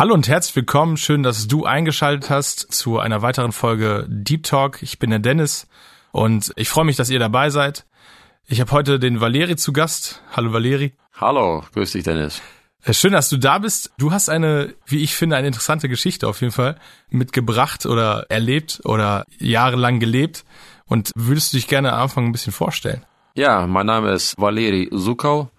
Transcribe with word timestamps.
Hallo 0.00 0.14
und 0.14 0.28
herzlich 0.28 0.56
willkommen. 0.56 0.96
Schön, 0.96 1.22
dass 1.22 1.46
du 1.46 1.66
eingeschaltet 1.66 2.30
hast 2.30 2.72
zu 2.72 2.98
einer 2.98 3.20
weiteren 3.20 3.52
Folge 3.52 4.06
Deep 4.08 4.44
Talk. 4.44 4.82
Ich 4.82 4.98
bin 4.98 5.10
der 5.10 5.18
Dennis 5.18 5.68
und 6.10 6.54
ich 6.56 6.70
freue 6.70 6.86
mich, 6.86 6.96
dass 6.96 7.10
ihr 7.10 7.18
dabei 7.18 7.50
seid. 7.50 7.84
Ich 8.46 8.62
habe 8.62 8.72
heute 8.72 8.98
den 8.98 9.20
Valeri 9.20 9.56
zu 9.56 9.74
Gast. 9.74 10.22
Hallo 10.32 10.54
Valeri. 10.54 10.94
Hallo, 11.20 11.64
grüß 11.74 11.92
dich 11.92 12.04
Dennis. 12.04 12.40
Äh, 12.82 12.94
schön, 12.94 13.12
dass 13.12 13.28
du 13.28 13.36
da 13.36 13.58
bist. 13.58 13.92
Du 13.98 14.10
hast 14.10 14.30
eine, 14.30 14.72
wie 14.86 15.02
ich 15.02 15.14
finde, 15.14 15.36
eine 15.36 15.48
interessante 15.48 15.90
Geschichte 15.90 16.28
auf 16.28 16.40
jeden 16.40 16.54
Fall 16.54 16.78
mitgebracht 17.10 17.84
oder 17.84 18.24
erlebt 18.30 18.80
oder 18.84 19.26
jahrelang 19.38 20.00
gelebt. 20.00 20.46
Und 20.86 21.10
würdest 21.14 21.52
du 21.52 21.58
dich 21.58 21.68
gerne 21.68 21.92
am 21.92 22.04
Anfang 22.04 22.24
ein 22.24 22.32
bisschen 22.32 22.54
vorstellen? 22.54 23.04
Ja, 23.34 23.66
mein 23.66 23.84
Name 23.84 24.12
ist 24.12 24.40
Valeri 24.40 24.88
Sukau. 24.92 25.50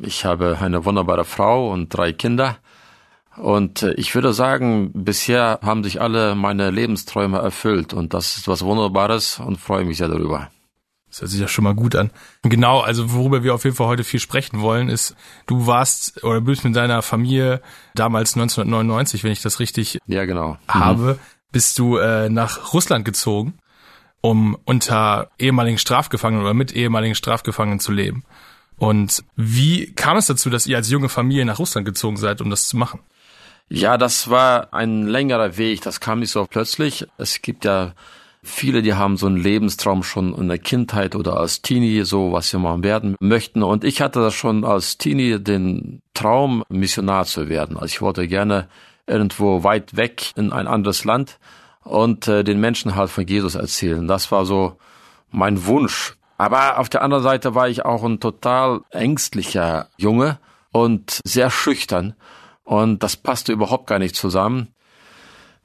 Ich 0.00 0.24
habe 0.24 0.56
eine 0.58 0.86
wunderbare 0.86 1.26
Frau 1.26 1.70
und 1.70 1.90
drei 1.90 2.14
Kinder. 2.14 2.56
Und 3.36 3.82
äh, 3.82 3.94
ich 3.94 4.14
würde 4.14 4.32
sagen, 4.32 4.90
bisher 4.94 5.58
haben 5.62 5.82
sich 5.82 6.00
alle 6.00 6.34
meine 6.34 6.70
Lebensträume 6.70 7.38
erfüllt 7.38 7.92
und 7.92 8.14
das 8.14 8.36
ist 8.36 8.48
was 8.48 8.64
Wunderbares 8.64 9.40
und 9.40 9.58
freue 9.58 9.84
mich 9.84 9.98
sehr 9.98 10.08
darüber. 10.08 10.50
Das 11.14 11.20
hört 11.20 11.30
sich 11.30 11.40
ja 11.40 11.46
schon 11.46 11.62
mal 11.62 11.74
gut 11.74 11.94
an. 11.94 12.10
Genau, 12.42 12.80
also 12.80 13.12
worüber 13.12 13.44
wir 13.44 13.54
auf 13.54 13.62
jeden 13.62 13.76
Fall 13.76 13.86
heute 13.86 14.02
viel 14.02 14.18
sprechen 14.18 14.60
wollen, 14.60 14.88
ist, 14.88 15.14
du 15.46 15.66
warst 15.66 16.24
oder 16.24 16.40
bist 16.40 16.64
mit 16.64 16.74
deiner 16.74 17.02
Familie 17.02 17.60
damals 17.94 18.34
1999, 18.34 19.22
wenn 19.22 19.30
ich 19.30 19.40
das 19.40 19.60
richtig 19.60 20.00
ja, 20.06 20.24
genau. 20.24 20.58
habe, 20.66 21.14
mhm. 21.14 21.18
bist 21.52 21.78
du 21.78 21.98
äh, 21.98 22.28
nach 22.28 22.72
Russland 22.72 23.04
gezogen, 23.04 23.54
um 24.22 24.58
unter 24.64 25.30
ehemaligen 25.38 25.78
Strafgefangenen 25.78 26.44
oder 26.44 26.54
mit 26.54 26.72
ehemaligen 26.72 27.14
Strafgefangenen 27.14 27.78
zu 27.78 27.92
leben. 27.92 28.24
Und 28.76 29.22
wie 29.36 29.92
kam 29.92 30.16
es 30.16 30.26
dazu, 30.26 30.50
dass 30.50 30.66
ihr 30.66 30.76
als 30.76 30.90
junge 30.90 31.08
Familie 31.08 31.44
nach 31.44 31.60
Russland 31.60 31.84
gezogen 31.84 32.16
seid, 32.16 32.40
um 32.40 32.50
das 32.50 32.66
zu 32.66 32.76
machen? 32.76 33.00
Ja, 33.74 33.98
das 33.98 34.30
war 34.30 34.72
ein 34.72 35.08
längerer 35.08 35.56
Weg. 35.56 35.82
Das 35.82 35.98
kam 35.98 36.20
nicht 36.20 36.30
so 36.30 36.46
plötzlich. 36.48 37.08
Es 37.18 37.42
gibt 37.42 37.64
ja 37.64 37.92
viele, 38.40 38.82
die 38.82 38.94
haben 38.94 39.16
so 39.16 39.26
einen 39.26 39.36
Lebenstraum 39.36 40.04
schon 40.04 40.32
in 40.32 40.46
der 40.46 40.58
Kindheit 40.58 41.16
oder 41.16 41.38
als 41.38 41.60
Teenie, 41.60 42.04
so 42.04 42.32
was 42.32 42.50
sie 42.50 42.58
mal 42.58 42.84
werden 42.84 43.16
möchten. 43.18 43.64
Und 43.64 43.82
ich 43.82 44.00
hatte 44.00 44.20
das 44.20 44.34
schon 44.34 44.64
als 44.64 44.96
Teenie 44.96 45.40
den 45.40 46.02
Traum, 46.14 46.62
Missionar 46.68 47.24
zu 47.24 47.48
werden. 47.48 47.76
Also 47.76 47.86
ich 47.86 48.00
wollte 48.00 48.28
gerne 48.28 48.68
irgendwo 49.08 49.64
weit 49.64 49.96
weg 49.96 50.30
in 50.36 50.52
ein 50.52 50.68
anderes 50.68 51.04
Land 51.04 51.40
und 51.82 52.28
äh, 52.28 52.44
den 52.44 52.60
Menschen 52.60 52.94
halt 52.94 53.10
von 53.10 53.26
Jesus 53.26 53.56
erzählen. 53.56 54.06
Das 54.06 54.30
war 54.30 54.46
so 54.46 54.76
mein 55.32 55.66
Wunsch. 55.66 56.14
Aber 56.38 56.78
auf 56.78 56.88
der 56.88 57.02
anderen 57.02 57.24
Seite 57.24 57.56
war 57.56 57.68
ich 57.68 57.84
auch 57.84 58.04
ein 58.04 58.20
total 58.20 58.82
ängstlicher 58.90 59.88
Junge 59.96 60.38
und 60.70 61.20
sehr 61.24 61.50
schüchtern. 61.50 62.14
Und 62.64 63.02
das 63.02 63.16
passte 63.16 63.52
überhaupt 63.52 63.86
gar 63.86 63.98
nicht 63.98 64.16
zusammen. 64.16 64.74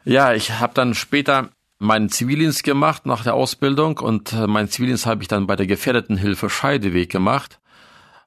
Ja, 0.04 0.34
ich 0.34 0.60
habe 0.60 0.74
dann 0.74 0.94
später 0.94 1.50
meinen 1.80 2.10
Zivildienst 2.10 2.64
gemacht 2.64 3.06
nach 3.06 3.24
der 3.24 3.34
Ausbildung 3.34 3.98
und 4.00 4.34
äh, 4.34 4.48
meinen 4.48 4.70
Zivildienst 4.70 5.06
habe 5.06 5.22
ich 5.22 5.28
dann 5.30 5.48
bei 5.48 5.56
der 5.56 5.68
Gefährdetenhilfe 5.68 6.50
Scheideweg 6.50 7.10
gemacht. 7.10 7.60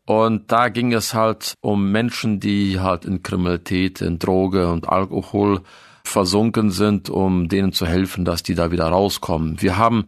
Und 0.04 0.50
da 0.50 0.68
ging 0.68 0.92
es 0.92 1.14
halt 1.14 1.54
um 1.60 1.92
Menschen, 1.92 2.40
die 2.40 2.80
halt 2.80 3.04
in 3.04 3.22
Kriminalität, 3.22 4.00
in 4.00 4.18
Droge 4.18 4.68
und 4.70 4.88
Alkohol 4.88 5.60
versunken 6.02 6.70
sind, 6.70 7.08
um 7.08 7.48
denen 7.48 7.72
zu 7.72 7.86
helfen, 7.86 8.24
dass 8.24 8.42
die 8.42 8.54
da 8.54 8.72
wieder 8.72 8.88
rauskommen. 8.88 9.62
Wir 9.62 9.76
haben 9.76 10.06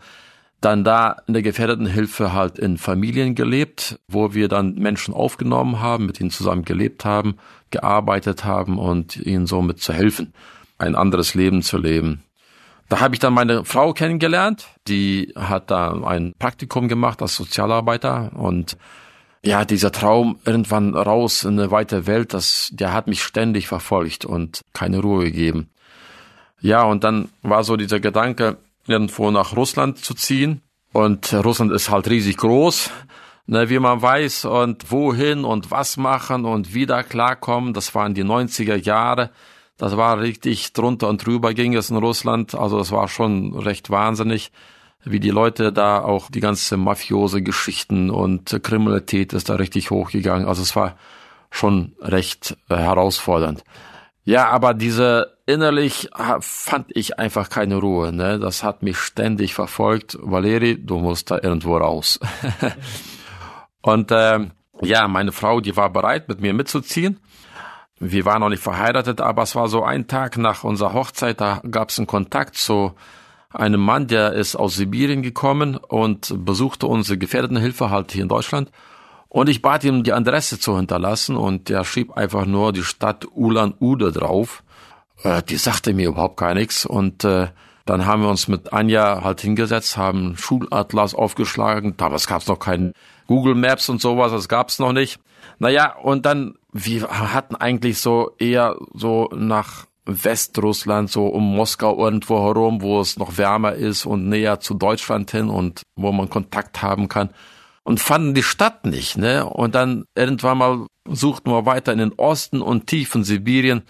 dann 0.64 0.84
da 0.84 1.16
in 1.26 1.34
der 1.34 1.42
Gefährdetenhilfe 1.42 2.32
halt 2.32 2.58
in 2.58 2.78
Familien 2.78 3.34
gelebt, 3.34 3.98
wo 4.08 4.34
wir 4.34 4.48
dann 4.48 4.74
Menschen 4.74 5.12
aufgenommen 5.12 5.80
haben, 5.80 6.06
mit 6.06 6.20
ihnen 6.20 6.30
zusammen 6.30 6.64
gelebt 6.64 7.04
haben, 7.04 7.36
gearbeitet 7.70 8.44
haben 8.44 8.78
und 8.78 9.16
ihnen 9.16 9.46
somit 9.46 9.80
zu 9.80 9.92
helfen, 9.92 10.32
ein 10.78 10.94
anderes 10.94 11.34
Leben 11.34 11.62
zu 11.62 11.78
leben. 11.78 12.22
Da 12.88 13.00
habe 13.00 13.14
ich 13.14 13.18
dann 13.18 13.34
meine 13.34 13.64
Frau 13.64 13.92
kennengelernt, 13.92 14.66
die 14.88 15.32
hat 15.36 15.70
da 15.70 15.92
ein 16.04 16.34
Praktikum 16.38 16.88
gemacht 16.88 17.22
als 17.22 17.36
Sozialarbeiter 17.36 18.32
und 18.34 18.76
ja, 19.42 19.64
dieser 19.64 19.92
Traum 19.92 20.38
irgendwann 20.46 20.94
raus 20.94 21.44
in 21.44 21.58
eine 21.58 21.70
weite 21.70 22.06
Welt, 22.06 22.32
das, 22.32 22.70
der 22.72 22.92
hat 22.92 23.06
mich 23.06 23.22
ständig 23.22 23.68
verfolgt 23.68 24.24
und 24.24 24.62
keine 24.72 25.00
Ruhe 25.00 25.24
gegeben. 25.24 25.68
Ja, 26.60 26.82
und 26.84 27.04
dann 27.04 27.28
war 27.42 27.62
so 27.62 27.76
dieser 27.76 28.00
Gedanke, 28.00 28.56
irgendwo 28.86 29.30
nach 29.30 29.56
Russland 29.56 29.98
zu 29.98 30.14
ziehen. 30.14 30.62
Und 30.92 31.32
Russland 31.32 31.72
ist 31.72 31.90
halt 31.90 32.08
riesig 32.08 32.36
groß, 32.36 32.90
ne, 33.46 33.68
wie 33.68 33.78
man 33.78 34.00
weiß, 34.00 34.44
und 34.44 34.90
wohin 34.92 35.44
und 35.44 35.70
was 35.70 35.96
machen 35.96 36.44
und 36.44 36.72
wieder 36.72 37.02
klarkommen. 37.02 37.74
Das 37.74 37.94
waren 37.94 38.14
die 38.14 38.24
90er 38.24 38.76
Jahre. 38.76 39.30
Das 39.76 39.96
war 39.96 40.20
richtig 40.20 40.72
drunter 40.72 41.08
und 41.08 41.26
drüber 41.26 41.52
ging 41.52 41.74
es 41.74 41.90
in 41.90 41.96
Russland. 41.96 42.54
Also 42.54 42.78
das 42.78 42.92
war 42.92 43.08
schon 43.08 43.58
recht 43.58 43.90
wahnsinnig, 43.90 44.52
wie 45.02 45.18
die 45.18 45.30
Leute 45.30 45.72
da 45.72 46.00
auch 46.00 46.30
die 46.30 46.40
ganze 46.40 46.76
mafiose 46.76 47.42
Geschichten 47.42 48.08
und 48.08 48.62
Kriminalität 48.62 49.32
ist 49.32 49.48
da 49.48 49.56
richtig 49.56 49.90
hochgegangen. 49.90 50.46
Also 50.46 50.62
es 50.62 50.76
war 50.76 50.96
schon 51.50 51.94
recht 52.00 52.56
äh, 52.68 52.76
herausfordernd. 52.76 53.64
Ja, 54.24 54.48
aber 54.48 54.72
diese 54.72 55.36
innerlich 55.46 56.08
fand 56.40 56.86
ich 56.88 57.18
einfach 57.18 57.50
keine 57.50 57.76
Ruhe. 57.76 58.12
Ne? 58.12 58.38
Das 58.38 58.62
hat 58.62 58.82
mich 58.82 58.98
ständig 58.98 59.54
verfolgt. 59.54 60.16
Valeri, 60.20 60.82
du 60.82 60.98
musst 60.98 61.30
da 61.30 61.38
irgendwo 61.42 61.76
raus. 61.76 62.18
und 63.82 64.10
äh, 64.10 64.48
ja, 64.80 65.08
meine 65.08 65.32
Frau, 65.32 65.60
die 65.60 65.76
war 65.76 65.90
bereit, 65.90 66.28
mit 66.28 66.40
mir 66.40 66.54
mitzuziehen. 66.54 67.20
Wir 68.00 68.24
waren 68.24 68.40
noch 68.40 68.48
nicht 68.48 68.62
verheiratet, 68.62 69.20
aber 69.20 69.42
es 69.42 69.54
war 69.54 69.68
so 69.68 69.84
ein 69.84 70.08
Tag 70.08 70.36
nach 70.36 70.64
unserer 70.64 70.94
Hochzeit, 70.94 71.40
da 71.40 71.62
gab 71.70 71.90
es 71.90 71.98
einen 71.98 72.08
Kontakt 72.08 72.56
zu 72.56 72.94
einem 73.50 73.80
Mann, 73.80 74.08
der 74.08 74.32
ist 74.32 74.56
aus 74.56 74.74
Sibirien 74.74 75.22
gekommen 75.22 75.76
und 75.76 76.34
besuchte 76.44 76.88
unsere 76.88 77.18
Gefährdetenhilfe 77.18 77.90
halt 77.90 78.10
hier 78.10 78.22
in 78.22 78.28
Deutschland. 78.28 78.72
Und 79.34 79.48
ich 79.48 79.62
bat 79.62 79.82
ihm, 79.82 80.04
die 80.04 80.12
Adresse 80.12 80.60
zu 80.60 80.76
hinterlassen 80.76 81.34
und 81.34 81.68
er 81.68 81.84
schrieb 81.84 82.16
einfach 82.16 82.46
nur 82.46 82.72
die 82.72 82.84
Stadt 82.84 83.26
Ulan-Ude 83.34 84.12
drauf. 84.12 84.62
Äh, 85.24 85.42
die 85.42 85.56
sagte 85.56 85.92
mir 85.92 86.06
überhaupt 86.06 86.36
gar 86.36 86.54
nichts 86.54 86.86
und 86.86 87.24
äh, 87.24 87.48
dann 87.84 88.06
haben 88.06 88.22
wir 88.22 88.28
uns 88.28 88.46
mit 88.46 88.72
Anja 88.72 89.24
halt 89.24 89.40
hingesetzt, 89.40 89.96
haben 89.96 90.36
Schulatlas 90.36 91.16
aufgeschlagen. 91.16 91.96
Damals 91.96 92.28
gab 92.28 92.42
es 92.42 92.46
noch 92.46 92.60
keinen 92.60 92.92
Google 93.26 93.56
Maps 93.56 93.88
und 93.88 94.00
sowas, 94.00 94.30
das 94.30 94.48
gab 94.48 94.68
es 94.68 94.78
noch 94.78 94.92
nicht. 94.92 95.18
Naja, 95.58 95.96
und 95.96 96.26
dann, 96.26 96.54
wir 96.72 97.08
hatten 97.08 97.56
eigentlich 97.56 97.98
so 97.98 98.36
eher 98.38 98.76
so 98.92 99.30
nach 99.34 99.86
Westrussland, 100.06 101.10
so 101.10 101.26
um 101.26 101.56
Moskau 101.56 101.98
irgendwo 101.98 102.40
herum, 102.40 102.82
wo 102.82 103.00
es 103.00 103.18
noch 103.18 103.36
wärmer 103.36 103.72
ist 103.72 104.06
und 104.06 104.28
näher 104.28 104.60
zu 104.60 104.74
Deutschland 104.74 105.32
hin 105.32 105.48
und 105.48 105.82
wo 105.96 106.12
man 106.12 106.30
Kontakt 106.30 106.82
haben 106.82 107.08
kann 107.08 107.30
und 107.84 108.00
fanden 108.00 108.34
die 108.34 108.42
Stadt 108.42 108.86
nicht, 108.86 109.16
ne? 109.16 109.46
Und 109.46 109.74
dann 109.74 110.06
irgendwann 110.16 110.58
mal 110.58 110.86
suchten 111.08 111.50
wir 111.50 111.66
weiter 111.66 111.92
in 111.92 111.98
den 111.98 112.12
Osten 112.14 112.60
und 112.60 112.86
tief 112.86 113.14
in 113.14 113.24
Sibirien. 113.24 113.82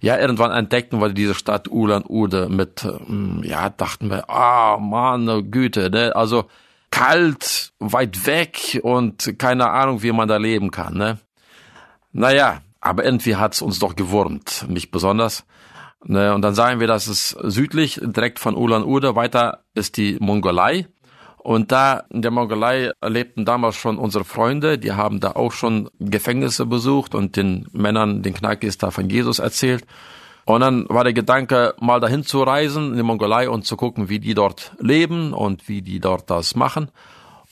Ja, 0.00 0.18
irgendwann 0.18 0.52
entdeckten 0.52 1.00
wir 1.00 1.10
diese 1.10 1.34
Stadt 1.34 1.68
Ulan-Ude 1.68 2.48
mit, 2.48 2.82
hm, 2.82 3.42
ja, 3.44 3.68
dachten 3.68 4.08
wir, 4.08 4.30
ah, 4.30 4.78
Mann, 4.78 5.50
Güte, 5.50 5.90
ne? 5.90 6.16
Also 6.16 6.46
kalt, 6.90 7.72
weit 7.78 8.26
weg 8.26 8.80
und 8.82 9.38
keine 9.38 9.70
Ahnung, 9.70 10.02
wie 10.02 10.12
man 10.12 10.28
da 10.28 10.38
leben 10.38 10.70
kann, 10.70 10.94
ne? 10.94 11.18
Naja, 12.12 12.62
aber 12.80 13.04
irgendwie 13.04 13.36
hat's 13.36 13.62
uns 13.62 13.78
doch 13.78 13.94
gewurmt, 13.94 14.66
mich 14.68 14.90
besonders. 14.90 15.44
Ne? 16.04 16.34
Und 16.34 16.42
dann 16.42 16.54
sagen 16.54 16.80
wir, 16.80 16.86
dass 16.86 17.06
es 17.06 17.30
südlich, 17.30 18.00
direkt 18.02 18.38
von 18.38 18.56
Ulan-Ude, 18.56 19.16
weiter 19.16 19.64
ist 19.74 19.96
die 19.96 20.16
Mongolei. 20.18 20.86
Und 21.42 21.72
da 21.72 22.04
in 22.10 22.20
der 22.20 22.30
Mongolei 22.30 22.92
lebten 23.02 23.46
damals 23.46 23.76
schon 23.76 23.96
unsere 23.96 24.24
Freunde, 24.24 24.78
die 24.78 24.92
haben 24.92 25.20
da 25.20 25.32
auch 25.32 25.52
schon 25.52 25.88
Gefängnisse 25.98 26.66
besucht 26.66 27.14
und 27.14 27.36
den 27.36 27.66
Männern, 27.72 28.22
den 28.22 28.34
Knackis 28.34 28.76
da 28.76 28.90
von 28.90 29.08
Jesus 29.08 29.38
erzählt. 29.38 29.86
Und 30.44 30.60
dann 30.60 30.86
war 30.88 31.04
der 31.04 31.14
Gedanke, 31.14 31.74
mal 31.80 31.98
dahin 31.98 32.24
zu 32.24 32.42
reisen 32.42 32.90
in 32.90 32.96
die 32.96 33.02
Mongolei 33.02 33.48
und 33.48 33.64
zu 33.64 33.76
gucken, 33.76 34.10
wie 34.10 34.18
die 34.18 34.34
dort 34.34 34.72
leben 34.80 35.32
und 35.32 35.66
wie 35.66 35.80
die 35.80 35.98
dort 35.98 36.28
das 36.28 36.56
machen. 36.56 36.90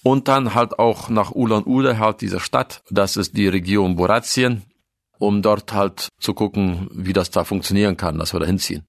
Und 0.02 0.28
dann 0.28 0.54
halt 0.54 0.78
auch 0.78 1.08
nach 1.08 1.30
Ulan-Ude, 1.30 1.98
halt 1.98 2.20
diese 2.20 2.40
Stadt, 2.40 2.82
das 2.90 3.16
ist 3.16 3.36
die 3.36 3.48
Region 3.48 3.96
Buratien, 3.96 4.64
um 5.18 5.40
dort 5.40 5.72
halt 5.72 6.08
zu 6.20 6.34
gucken, 6.34 6.88
wie 6.92 7.14
das 7.14 7.30
da 7.30 7.44
funktionieren 7.44 7.96
kann, 7.96 8.18
dass 8.18 8.34
wir 8.34 8.40
da 8.40 8.46
hinziehen. 8.46 8.84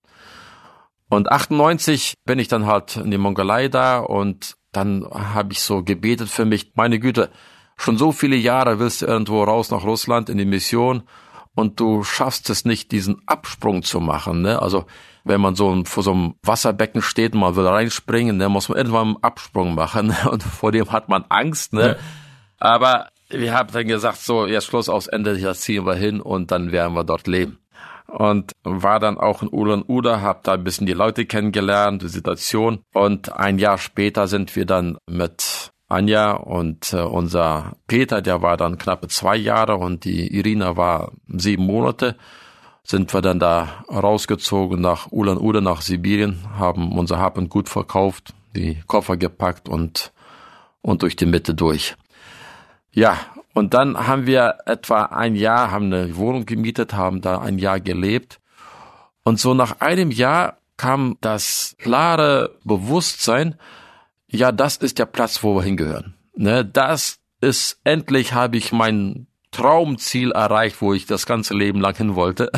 Und 1.09 1.31
98 1.31 2.15
bin 2.25 2.37
ich 2.37 2.49
dann 2.49 2.65
halt 2.67 2.97
in 2.97 3.11
die 3.11 3.17
Mongolei 3.17 3.67
da 3.69 3.99
und 3.99 4.58
dann 4.71 5.05
habe 5.11 5.53
ich 5.53 5.61
so 5.61 5.83
gebetet 5.83 6.29
für 6.29 6.45
mich, 6.45 6.73
meine 6.75 6.99
Güte, 6.99 7.29
schon 7.77 7.97
so 7.97 8.11
viele 8.11 8.35
Jahre 8.35 8.79
willst 8.79 9.01
du 9.01 9.05
irgendwo 9.05 9.43
raus 9.43 9.71
nach 9.71 9.83
Russland 9.83 10.29
in 10.29 10.37
die 10.37 10.45
Mission 10.45 11.03
und 11.55 11.79
du 11.79 12.03
schaffst 12.03 12.49
es 12.49 12.65
nicht, 12.65 12.91
diesen 12.91 13.21
Absprung 13.25 13.83
zu 13.83 13.99
machen. 13.99 14.41
Ne? 14.41 14.61
Also 14.61 14.85
wenn 15.23 15.41
man 15.41 15.55
so 15.55 15.83
vor 15.85 16.03
so 16.03 16.11
einem 16.11 16.35
Wasserbecken 16.43 17.01
steht 17.01 17.33
und 17.33 17.39
man 17.39 17.55
will 17.55 17.67
reinspringen, 17.67 18.39
dann 18.39 18.51
muss 18.51 18.69
man 18.69 18.77
irgendwann 18.77 19.07
einen 19.07 19.23
Absprung 19.23 19.75
machen 19.75 20.07
ne? 20.07 20.29
und 20.31 20.43
vor 20.43 20.71
dem 20.71 20.91
hat 20.91 21.09
man 21.09 21.25
Angst. 21.29 21.73
Ne? 21.73 21.87
Ja. 21.87 21.95
Aber 22.59 23.07
wir 23.29 23.53
haben 23.53 23.71
dann 23.71 23.87
gesagt, 23.87 24.19
so 24.19 24.45
jetzt 24.45 24.65
Schluss 24.65 24.89
aus 24.89 25.07
Ende, 25.07 25.35
hier 25.35 25.53
ziehen 25.53 25.85
wir 25.85 25.95
hin 25.95 26.21
und 26.21 26.51
dann 26.51 26.71
werden 26.71 26.93
wir 26.93 27.03
dort 27.03 27.27
leben. 27.27 27.59
Und 28.11 28.53
war 28.63 28.99
dann 28.99 29.17
auch 29.17 29.43
in 29.43 29.49
Ulan 29.49 29.83
Uda, 29.87 30.21
hab 30.21 30.43
da 30.43 30.53
ein 30.53 30.63
bisschen 30.63 30.87
die 30.87 30.93
Leute 30.93 31.25
kennengelernt, 31.25 32.01
die 32.01 32.07
Situation. 32.07 32.79
Und 32.93 33.31
ein 33.31 33.59
Jahr 33.59 33.77
später 33.77 34.27
sind 34.27 34.55
wir 34.55 34.65
dann 34.65 34.97
mit 35.07 35.71
Anja 35.89 36.33
und 36.33 36.93
äh, 36.93 37.01
unser 37.01 37.75
Peter, 37.87 38.21
der 38.21 38.43
war 38.43 38.57
dann 38.57 38.77
knappe 38.77 39.07
zwei 39.07 39.35
Jahre 39.35 39.75
und 39.75 40.05
die 40.05 40.35
Irina 40.35 40.77
war 40.77 41.11
sieben 41.27 41.65
Monate, 41.65 42.15
sind 42.83 43.11
wir 43.13 43.21
dann 43.21 43.39
da 43.39 43.83
rausgezogen 43.89 44.79
nach 44.79 45.11
Ulan 45.11 45.39
Uda, 45.39 45.61
nach 45.61 45.81
Sibirien, 45.81 46.45
haben 46.57 46.97
unser 46.97 47.19
Hab 47.19 47.37
und 47.37 47.49
Gut 47.49 47.69
verkauft, 47.69 48.35
die 48.55 48.81
Koffer 48.85 49.17
gepackt 49.17 49.67
und, 49.67 50.11
und 50.81 51.01
durch 51.01 51.15
die 51.15 51.25
Mitte 51.25 51.55
durch. 51.55 51.95
Ja, 52.91 53.17
und 53.59 53.73
dann 53.73 54.07
haben 54.07 54.25
wir 54.25 54.59
etwa 54.65 55.03
ein 55.03 55.35
Jahr, 55.35 55.69
haben 55.69 55.93
eine 55.93 56.15
Wohnung 56.15 56.45
gemietet, 56.45 56.93
haben 56.93 57.19
da 57.19 57.39
ein 57.39 57.59
Jahr 57.59 57.81
gelebt. 57.81 58.39
Und 59.23 59.37
so 59.37 59.53
nach 59.53 59.81
einem 59.81 60.11
Jahr 60.11 60.59
kam 60.77 61.17
das 61.19 61.75
klare 61.77 62.55
Bewusstsein, 62.63 63.55
ja, 64.27 64.53
das 64.53 64.77
ist 64.77 64.97
der 64.97 65.07
Platz, 65.07 65.43
wo 65.43 65.55
wir 65.55 65.63
hingehören. 65.63 66.15
Ne, 66.35 66.63
das 66.63 67.19
ist, 67.41 67.81
endlich 67.83 68.31
habe 68.33 68.55
ich 68.55 68.71
mein 68.71 69.27
Traumziel 69.51 70.31
erreicht, 70.31 70.81
wo 70.81 70.93
ich 70.93 71.05
das 71.05 71.25
ganze 71.25 71.53
Leben 71.53 71.81
lang 71.81 71.97
hin 71.97 72.15
wollte. 72.15 72.51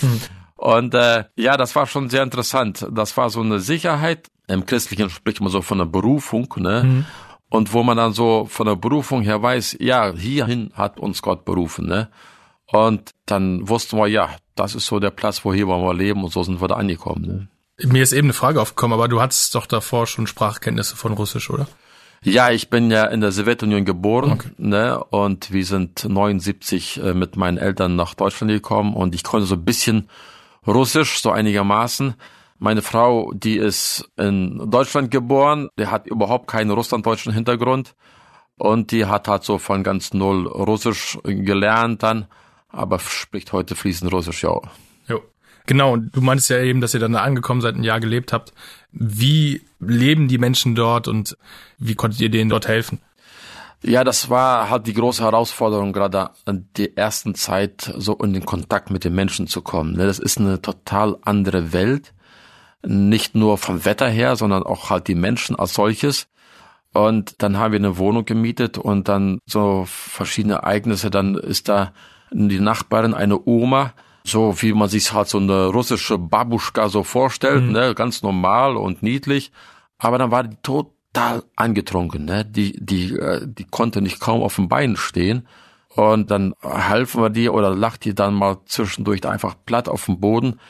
Mhm. 0.00 0.20
Und 0.54 0.94
äh, 0.94 1.24
ja, 1.34 1.56
das 1.56 1.74
war 1.74 1.86
schon 1.86 2.08
sehr 2.08 2.22
interessant. 2.22 2.86
Das 2.92 3.16
war 3.16 3.30
so 3.30 3.40
eine 3.40 3.58
Sicherheit. 3.58 4.28
Im 4.46 4.64
Christlichen 4.64 5.10
spricht 5.10 5.40
man 5.40 5.50
so 5.50 5.60
von 5.60 5.80
einer 5.80 5.90
Berufung, 5.90 6.54
ne? 6.56 6.84
Mhm. 6.84 7.04
Und 7.48 7.72
wo 7.72 7.82
man 7.82 7.96
dann 7.96 8.12
so 8.12 8.46
von 8.48 8.66
der 8.66 8.76
Berufung 8.76 9.22
her 9.22 9.40
weiß, 9.40 9.76
ja, 9.80 10.12
hierhin 10.12 10.70
hat 10.74 10.98
uns 10.98 11.22
Gott 11.22 11.44
berufen, 11.44 11.86
ne? 11.86 12.08
Und 12.66 13.12
dann 13.26 13.68
wussten 13.68 13.96
wir, 13.96 14.08
ja, 14.08 14.30
das 14.56 14.74
ist 14.74 14.86
so 14.86 14.98
der 14.98 15.10
Platz, 15.10 15.44
wo 15.44 15.52
hier 15.52 15.68
wollen 15.68 15.84
wir 15.84 15.94
leben 15.94 16.24
und 16.24 16.32
so 16.32 16.42
sind 16.42 16.60
wir 16.60 16.68
da 16.68 16.74
angekommen, 16.74 17.22
ne? 17.24 17.48
Mir 17.88 18.02
ist 18.02 18.12
eben 18.12 18.26
eine 18.26 18.32
Frage 18.32 18.60
aufgekommen, 18.60 18.94
aber 18.94 19.06
du 19.06 19.20
hattest 19.20 19.54
doch 19.54 19.66
davor 19.66 20.06
schon 20.06 20.26
Sprachkenntnisse 20.26 20.96
von 20.96 21.12
Russisch, 21.12 21.50
oder? 21.50 21.68
Ja, 22.22 22.50
ich 22.50 22.70
bin 22.70 22.90
ja 22.90 23.04
in 23.04 23.20
der 23.20 23.30
Sowjetunion 23.30 23.84
geboren, 23.84 24.32
okay. 24.32 24.48
ne, 24.56 25.02
und 25.04 25.52
wir 25.52 25.64
sind 25.64 26.08
79 26.08 27.00
äh, 27.02 27.14
mit 27.14 27.36
meinen 27.36 27.58
Eltern 27.58 27.94
nach 27.94 28.14
Deutschland 28.14 28.50
gekommen 28.50 28.94
und 28.94 29.14
ich 29.14 29.22
konnte 29.22 29.46
so 29.46 29.54
ein 29.54 29.64
bisschen 29.64 30.08
Russisch, 30.66 31.20
so 31.20 31.30
einigermaßen. 31.30 32.14
Meine 32.58 32.82
Frau, 32.82 33.32
die 33.34 33.56
ist 33.56 34.08
in 34.16 34.70
Deutschland 34.70 35.10
geboren, 35.10 35.68
die 35.78 35.86
hat 35.86 36.06
überhaupt 36.06 36.46
keinen 36.46 36.70
russlanddeutschen 36.70 37.32
Hintergrund 37.32 37.94
und 38.56 38.92
die 38.92 39.04
hat 39.04 39.28
halt 39.28 39.44
so 39.44 39.58
von 39.58 39.82
ganz 39.82 40.14
null 40.14 40.46
Russisch 40.46 41.18
gelernt 41.24 42.02
dann, 42.02 42.26
aber 42.68 42.98
spricht 42.98 43.52
heute 43.52 43.74
fließend 43.74 44.12
Russisch, 44.12 44.42
ja. 44.42 44.58
Jo. 45.06 45.22
Genau, 45.66 45.92
und 45.92 46.14
du 46.16 46.20
meinst 46.20 46.48
ja 46.48 46.58
eben, 46.60 46.80
dass 46.80 46.94
ihr 46.94 47.00
dann 47.00 47.12
da 47.12 47.22
angekommen 47.22 47.60
seid, 47.60 47.74
ein 47.74 47.84
Jahr 47.84 48.00
gelebt 48.00 48.32
habt. 48.32 48.52
Wie 48.92 49.62
leben 49.78 50.28
die 50.28 50.38
Menschen 50.38 50.74
dort 50.74 51.08
und 51.08 51.36
wie 51.78 51.94
konntet 51.94 52.20
ihr 52.20 52.30
denen 52.30 52.48
dort 52.48 52.68
helfen? 52.68 53.00
Ja, 53.82 54.04
das 54.04 54.30
war 54.30 54.70
halt 54.70 54.86
die 54.86 54.94
große 54.94 55.22
Herausforderung, 55.22 55.92
gerade 55.92 56.30
in 56.46 56.68
der 56.76 56.96
ersten 56.96 57.34
Zeit 57.34 57.92
so 57.96 58.14
in 58.14 58.32
den 58.32 58.46
Kontakt 58.46 58.90
mit 58.90 59.04
den 59.04 59.14
Menschen 59.14 59.46
zu 59.46 59.60
kommen. 59.60 59.92
Ne? 59.96 60.06
Das 60.06 60.18
ist 60.18 60.38
eine 60.38 60.62
total 60.62 61.16
andere 61.22 61.72
Welt. 61.72 62.14
Nicht 62.88 63.34
nur 63.34 63.58
vom 63.58 63.84
Wetter 63.84 64.08
her, 64.08 64.36
sondern 64.36 64.62
auch 64.62 64.90
halt 64.90 65.08
die 65.08 65.14
Menschen 65.14 65.56
als 65.56 65.74
solches. 65.74 66.28
Und 66.92 67.42
dann 67.42 67.58
haben 67.58 67.72
wir 67.72 67.78
eine 67.78 67.98
Wohnung 67.98 68.24
gemietet 68.24 68.78
und 68.78 69.08
dann 69.08 69.40
so 69.44 69.84
verschiedene 69.86 70.54
Ereignisse. 70.54 71.10
Dann 71.10 71.34
ist 71.34 71.68
da 71.68 71.92
die 72.30 72.60
Nachbarin, 72.60 73.12
eine 73.12 73.44
Oma, 73.44 73.92
so 74.24 74.60
wie 74.62 74.72
man 74.72 74.88
sich 74.88 75.12
halt 75.12 75.28
so 75.28 75.38
eine 75.38 75.66
russische 75.66 76.18
Babuschka 76.18 76.88
so 76.88 77.02
vorstellt, 77.02 77.64
mhm. 77.64 77.72
ne, 77.72 77.94
ganz 77.94 78.22
normal 78.22 78.76
und 78.76 79.02
niedlich. 79.02 79.52
Aber 79.98 80.18
dann 80.18 80.30
war 80.30 80.44
die 80.44 80.56
total 80.62 81.42
angetrunken, 81.54 82.24
ne, 82.24 82.44
die, 82.44 82.76
die, 82.84 83.12
äh, 83.12 83.46
die 83.46 83.64
konnte 83.64 84.00
nicht 84.00 84.20
kaum 84.20 84.42
auf 84.42 84.56
den 84.56 84.68
Beinen 84.68 84.96
stehen. 84.96 85.46
Und 85.94 86.30
dann 86.30 86.54
halfen 86.62 87.22
wir 87.22 87.30
die 87.30 87.48
oder 87.48 87.74
lacht 87.74 88.04
die 88.04 88.14
dann 88.14 88.34
mal 88.34 88.58
zwischendurch 88.66 89.26
einfach 89.26 89.54
platt 89.64 89.88
auf 89.88 90.04
dem 90.06 90.20
Boden. 90.20 90.60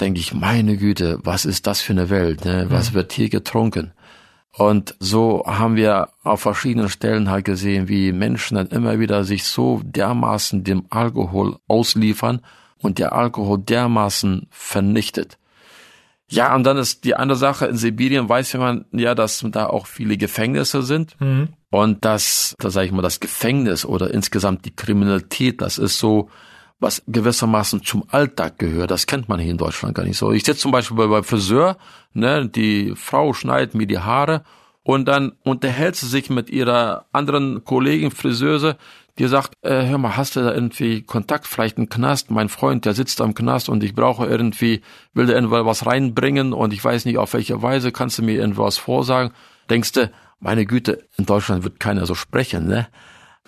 Denke 0.00 0.20
ich, 0.20 0.34
meine 0.34 0.76
Güte, 0.76 1.18
was 1.22 1.44
ist 1.44 1.66
das 1.66 1.80
für 1.80 1.92
eine 1.92 2.10
Welt, 2.10 2.44
ne? 2.44 2.66
Was 2.68 2.92
wird 2.92 3.12
hier 3.12 3.30
getrunken? 3.30 3.92
Und 4.52 4.94
so 5.00 5.44
haben 5.46 5.76
wir 5.76 6.08
auf 6.22 6.40
verschiedenen 6.40 6.88
Stellen 6.88 7.30
halt 7.30 7.44
gesehen, 7.44 7.88
wie 7.88 8.12
Menschen 8.12 8.56
dann 8.56 8.68
immer 8.68 8.98
wieder 8.98 9.24
sich 9.24 9.44
so 9.44 9.82
dermaßen 9.84 10.64
dem 10.64 10.86
Alkohol 10.88 11.58
ausliefern 11.68 12.40
und 12.78 12.98
der 12.98 13.12
Alkohol 13.12 13.58
dermaßen 13.58 14.46
vernichtet. 14.50 15.38
Ja, 16.28 16.54
und 16.54 16.64
dann 16.64 16.78
ist 16.78 17.04
die 17.04 17.14
andere 17.14 17.38
Sache, 17.38 17.66
in 17.66 17.76
Sibirien 17.76 18.28
weiß 18.28 18.54
man 18.54 18.86
ja, 18.92 19.14
dass 19.14 19.44
da 19.50 19.66
auch 19.66 19.86
viele 19.86 20.16
Gefängnisse 20.16 20.82
sind. 20.82 21.20
Mhm. 21.20 21.50
Und 21.70 22.04
dass, 22.04 22.54
da 22.58 22.70
sage 22.70 22.86
ich 22.86 22.92
mal, 22.92 23.02
das 23.02 23.20
Gefängnis 23.20 23.84
oder 23.84 24.12
insgesamt 24.12 24.64
die 24.64 24.74
Kriminalität, 24.74 25.60
das 25.60 25.78
ist 25.78 25.98
so, 25.98 26.30
was 26.78 27.02
gewissermaßen 27.06 27.82
zum 27.82 28.04
Alltag 28.10 28.58
gehört. 28.58 28.90
Das 28.90 29.06
kennt 29.06 29.28
man 29.28 29.40
hier 29.40 29.50
in 29.50 29.58
Deutschland 29.58 29.94
gar 29.94 30.04
nicht 30.04 30.18
so. 30.18 30.32
Ich 30.32 30.44
sitze 30.44 30.60
zum 30.60 30.72
Beispiel 30.72 30.96
bei, 30.96 31.06
bei 31.06 31.22
Friseur, 31.22 31.78
ne, 32.12 32.48
die 32.48 32.94
Frau 32.96 33.32
schneidet 33.32 33.74
mir 33.74 33.86
die 33.86 33.98
Haare 33.98 34.42
und 34.82 35.06
dann 35.06 35.32
unterhält 35.42 35.96
sie 35.96 36.06
sich 36.06 36.30
mit 36.30 36.50
ihrer 36.50 37.06
anderen 37.12 37.64
Kollegin 37.64 38.10
Friseuse, 38.10 38.76
die 39.18 39.26
sagt, 39.26 39.54
äh, 39.62 39.86
hör 39.86 39.98
mal, 39.98 40.16
hast 40.16 40.36
du 40.36 40.40
da 40.40 40.52
irgendwie 40.52 41.02
Kontakt, 41.02 41.46
vielleicht 41.46 41.78
einen 41.78 41.88
Knast? 41.88 42.30
Mein 42.30 42.50
Freund, 42.50 42.84
der 42.84 42.92
sitzt 42.92 43.20
am 43.22 43.34
Knast 43.34 43.70
und 43.70 43.82
ich 43.82 43.94
brauche 43.94 44.26
irgendwie, 44.26 44.82
will 45.14 45.26
da 45.26 45.32
irgendwann 45.32 45.64
was 45.64 45.86
reinbringen 45.86 46.52
und 46.52 46.74
ich 46.74 46.84
weiß 46.84 47.06
nicht 47.06 47.16
auf 47.16 47.32
welche 47.32 47.62
Weise, 47.62 47.92
kannst 47.92 48.18
du 48.18 48.22
mir 48.22 48.34
irgendwas 48.34 48.76
vorsagen? 48.76 49.32
Denkst 49.70 49.92
du, 49.92 50.10
meine 50.38 50.66
Güte, 50.66 51.04
in 51.16 51.24
Deutschland 51.24 51.64
wird 51.64 51.80
keiner 51.80 52.04
so 52.04 52.14
sprechen, 52.14 52.66
ne? 52.66 52.88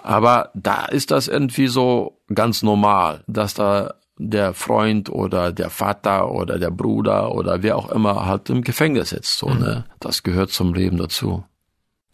Aber 0.02 0.50
da 0.54 0.86
ist 0.86 1.10
das 1.10 1.28
irgendwie 1.28 1.68
so 1.68 2.20
ganz 2.32 2.62
normal, 2.62 3.24
dass 3.26 3.54
da 3.54 3.94
der 4.18 4.52
Freund 4.52 5.10
oder 5.10 5.52
der 5.52 5.70
Vater 5.70 6.30
oder 6.32 6.58
der 6.58 6.70
Bruder 6.70 7.32
oder 7.34 7.62
wer 7.62 7.76
auch 7.76 7.90
immer 7.90 8.26
halt 8.26 8.50
im 8.50 8.62
Gefängnis 8.62 9.10
sitzt, 9.10 9.38
so, 9.38 9.48
mhm. 9.48 9.60
ne? 9.60 9.84
Das 10.00 10.24
gehört 10.24 10.50
zum 10.50 10.74
Leben 10.74 10.96
dazu. 10.96 11.44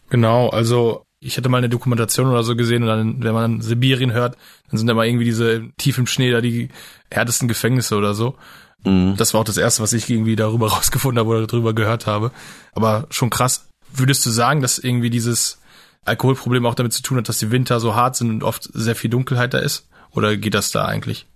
Genau, 0.09 0.49
also 0.49 1.03
ich 1.19 1.37
hatte 1.37 1.49
mal 1.49 1.57
eine 1.57 1.69
Dokumentation 1.69 2.27
oder 2.27 2.43
so 2.43 2.55
gesehen 2.55 2.83
und 2.83 2.89
dann, 2.89 3.23
wenn 3.23 3.33
man 3.33 3.61
Sibirien 3.61 4.13
hört, 4.13 4.37
dann 4.69 4.77
sind 4.77 4.87
da 4.87 4.93
mal 4.93 5.07
irgendwie 5.07 5.25
diese 5.25 5.71
tief 5.77 5.97
im 5.97 6.05
Schnee 6.05 6.31
da 6.31 6.41
die 6.41 6.69
härtesten 7.09 7.47
Gefängnisse 7.47 7.95
oder 7.95 8.13
so. 8.13 8.35
Mhm. 8.83 9.15
Das 9.17 9.33
war 9.33 9.41
auch 9.41 9.45
das 9.45 9.57
erste, 9.57 9.81
was 9.81 9.93
ich 9.93 10.07
irgendwie 10.09 10.35
darüber 10.35 10.67
rausgefunden 10.71 11.19
habe 11.19 11.29
oder 11.29 11.47
darüber 11.47 11.73
gehört 11.73 12.05
habe. 12.05 12.31
Aber 12.73 13.07
schon 13.09 13.31
krass. 13.31 13.67
Würdest 13.91 14.25
du 14.25 14.29
sagen, 14.29 14.61
dass 14.61 14.77
irgendwie 14.77 15.09
dieses 15.09 15.59
Alkoholproblem 16.05 16.65
auch 16.65 16.75
damit 16.75 16.93
zu 16.93 17.01
tun 17.01 17.17
hat, 17.17 17.29
dass 17.29 17.39
die 17.39 17.51
Winter 17.51 17.79
so 17.79 17.95
hart 17.95 18.15
sind 18.15 18.29
und 18.29 18.43
oft 18.43 18.69
sehr 18.73 18.95
viel 18.95 19.09
Dunkelheit 19.09 19.53
da 19.53 19.59
ist? 19.59 19.87
Oder 20.11 20.37
geht 20.37 20.53
das 20.53 20.71
da 20.71 20.85
eigentlich? 20.85 21.27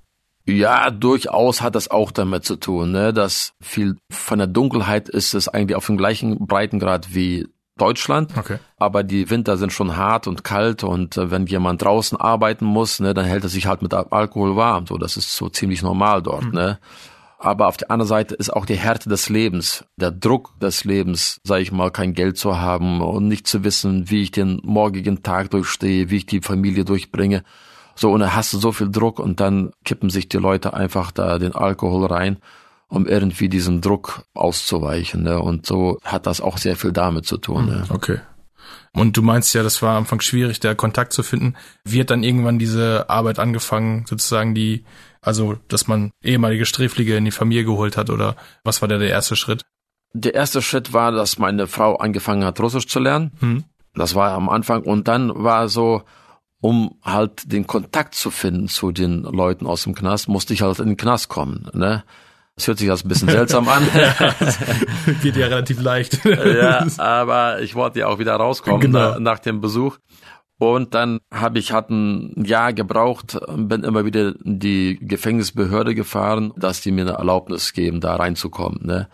Ja, 0.45 0.89
durchaus 0.89 1.61
hat 1.61 1.75
das 1.75 1.91
auch 1.91 2.11
damit 2.11 2.45
zu 2.45 2.55
tun, 2.55 2.91
ne? 2.91 3.13
dass 3.13 3.53
viel 3.61 3.97
von 4.09 4.39
der 4.39 4.47
Dunkelheit 4.47 5.09
ist 5.09 5.33
es 5.33 5.47
eigentlich 5.47 5.75
auf 5.75 5.85
dem 5.85 5.97
gleichen 5.97 6.47
Breitengrad 6.47 7.13
wie 7.13 7.47
Deutschland. 7.79 8.37
Okay. 8.37 8.59
Aber 8.77 9.03
die 9.03 9.29
Winter 9.29 9.57
sind 9.57 9.73
schon 9.73 9.97
hart 9.97 10.27
und 10.27 10.43
kalt 10.43 10.83
und 10.83 11.17
äh, 11.17 11.31
wenn 11.31 11.47
jemand 11.47 11.81
draußen 11.81 12.19
arbeiten 12.19 12.65
muss, 12.65 12.99
ne, 12.99 13.13
dann 13.13 13.25
hält 13.25 13.43
er 13.43 13.49
sich 13.49 13.65
halt 13.65 13.81
mit 13.81 13.93
Alkohol 13.93 14.55
warm. 14.55 14.85
So, 14.85 14.97
das 14.97 15.17
ist 15.17 15.35
so 15.35 15.49
ziemlich 15.49 15.81
normal 15.81 16.21
dort. 16.21 16.45
Mhm. 16.45 16.51
Ne? 16.51 16.79
Aber 17.39 17.67
auf 17.67 17.77
der 17.77 17.89
anderen 17.89 18.07
Seite 18.07 18.35
ist 18.35 18.51
auch 18.51 18.65
die 18.65 18.75
Härte 18.75 19.07
des 19.07 19.29
Lebens, 19.29 19.85
der 19.95 20.11
Druck 20.11 20.59
des 20.59 20.83
Lebens, 20.83 21.39
sage 21.43 21.61
ich 21.61 21.71
mal, 21.71 21.89
kein 21.89 22.13
Geld 22.13 22.37
zu 22.37 22.59
haben 22.59 23.01
und 23.01 23.27
nicht 23.27 23.47
zu 23.47 23.63
wissen, 23.63 24.09
wie 24.09 24.21
ich 24.23 24.31
den 24.31 24.59
morgigen 24.63 25.23
Tag 25.23 25.49
durchstehe, 25.51 26.09
wie 26.09 26.17
ich 26.17 26.25
die 26.25 26.41
Familie 26.41 26.83
durchbringe. 26.83 27.43
So, 27.95 28.11
und 28.11 28.19
dann 28.19 28.35
hast 28.35 28.53
du 28.53 28.57
so 28.57 28.73
viel 28.73 28.91
Druck 28.91 29.19
und 29.19 29.39
dann 29.39 29.71
kippen 29.85 30.09
sich 30.09 30.27
die 30.27 30.37
Leute 30.37 30.73
einfach 30.73 31.11
da 31.11 31.39
den 31.39 31.55
Alkohol 31.55 32.05
rein 32.05 32.39
um 32.89 33.05
irgendwie 33.05 33.49
diesem 33.49 33.81
Druck 33.81 34.23
auszuweichen. 34.33 35.23
Ne? 35.23 35.39
Und 35.39 35.65
so 35.65 35.99
hat 36.03 36.25
das 36.25 36.41
auch 36.41 36.57
sehr 36.57 36.75
viel 36.75 36.91
damit 36.91 37.25
zu 37.25 37.37
tun. 37.37 37.67
Ne? 37.67 37.83
Okay. 37.89 38.19
Und 38.93 39.15
du 39.15 39.21
meinst 39.21 39.53
ja, 39.53 39.61
das 39.61 39.81
war 39.81 39.91
am 39.91 39.97
Anfang 39.97 40.19
schwierig, 40.19 40.59
der 40.59 40.75
Kontakt 40.75 41.13
zu 41.13 41.21
finden. 41.21 41.55
Wie 41.85 42.01
hat 42.01 42.09
dann 42.09 42.23
irgendwann 42.23 42.57
diese 42.57 43.09
Arbeit 43.09 43.37
angefangen, 43.37 44.05
sozusagen 44.07 44.55
die, 44.55 44.83
also, 45.21 45.57
dass 45.67 45.87
man 45.87 46.11
ehemalige 46.23 46.65
Sträflinge 46.65 47.15
in 47.15 47.25
die 47.25 47.31
Familie 47.31 47.65
geholt 47.65 47.97
hat 47.97 48.09
oder 48.09 48.35
was 48.63 48.81
war 48.81 48.87
da 48.87 48.97
der 48.97 49.09
erste 49.09 49.35
Schritt? 49.35 49.63
der 50.13 50.33
erste 50.33 50.61
Schritt 50.61 50.93
war, 50.93 51.11
dass 51.11 51.37
meine 51.37 51.67
Frau 51.67 51.95
angefangen 51.97 52.43
hat, 52.43 52.59
Russisch 52.59 52.87
zu 52.87 52.99
lernen. 52.99 53.31
Hm. 53.39 53.63
Das 53.95 54.15
war 54.15 54.31
am 54.31 54.49
Anfang. 54.49 54.83
Und 54.83 55.07
dann 55.07 55.31
war 55.43 55.69
so, 55.69 56.03
um 56.61 56.95
halt 57.03 57.51
den 57.51 57.67
Kontakt 57.67 58.15
zu 58.15 58.31
finden 58.31 58.67
zu 58.67 58.91
den 58.91 59.23
Leuten 59.23 59.65
aus 59.65 59.83
dem 59.83 59.95
Knast, 59.95 60.27
musste 60.27 60.53
ich 60.53 60.61
halt 60.61 60.79
in 60.79 60.87
den 60.87 60.97
Knast 60.97 61.29
kommen. 61.29 61.69
Ne? 61.73 62.03
Das 62.55 62.67
hört 62.67 62.79
sich 62.79 62.87
jetzt 62.87 63.05
ein 63.05 63.09
bisschen 63.09 63.29
seltsam 63.29 63.67
an. 63.67 63.87
Geht 65.21 65.37
ja 65.37 65.47
relativ 65.47 65.81
leicht. 65.81 66.23
ja, 66.25 66.85
aber 66.97 67.61
ich 67.61 67.75
wollte 67.75 67.99
ja 67.99 68.07
auch 68.07 68.19
wieder 68.19 68.35
rauskommen 68.35 68.81
genau. 68.81 69.11
nach, 69.11 69.19
nach 69.19 69.39
dem 69.39 69.61
Besuch. 69.61 69.97
Und 70.59 70.93
dann 70.93 71.21
habe 71.33 71.57
ich 71.57 71.71
halt 71.71 71.89
ein 71.89 72.43
Jahr 72.43 72.73
gebraucht, 72.73 73.39
bin 73.55 73.85
immer 73.85 74.03
wieder 74.03 74.35
in 74.43 74.59
die 74.59 74.99
Gefängnisbehörde 75.01 75.95
gefahren, 75.95 76.51
dass 76.57 76.81
die 76.81 76.91
mir 76.91 77.03
eine 77.03 77.13
Erlaubnis 77.13 77.71
geben, 77.71 78.01
da 78.01 78.17
reinzukommen. 78.17 78.85
Ne? 78.85 79.07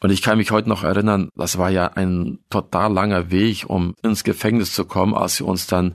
Und 0.00 0.10
ich 0.10 0.20
kann 0.20 0.36
mich 0.36 0.50
heute 0.50 0.68
noch 0.68 0.84
erinnern, 0.84 1.30
das 1.36 1.56
war 1.56 1.70
ja 1.70 1.86
ein 1.86 2.38
total 2.50 2.92
langer 2.92 3.30
Weg, 3.30 3.64
um 3.66 3.94
ins 4.02 4.24
Gefängnis 4.24 4.74
zu 4.74 4.84
kommen, 4.84 5.14
als 5.14 5.36
sie 5.36 5.44
uns 5.44 5.66
dann 5.66 5.94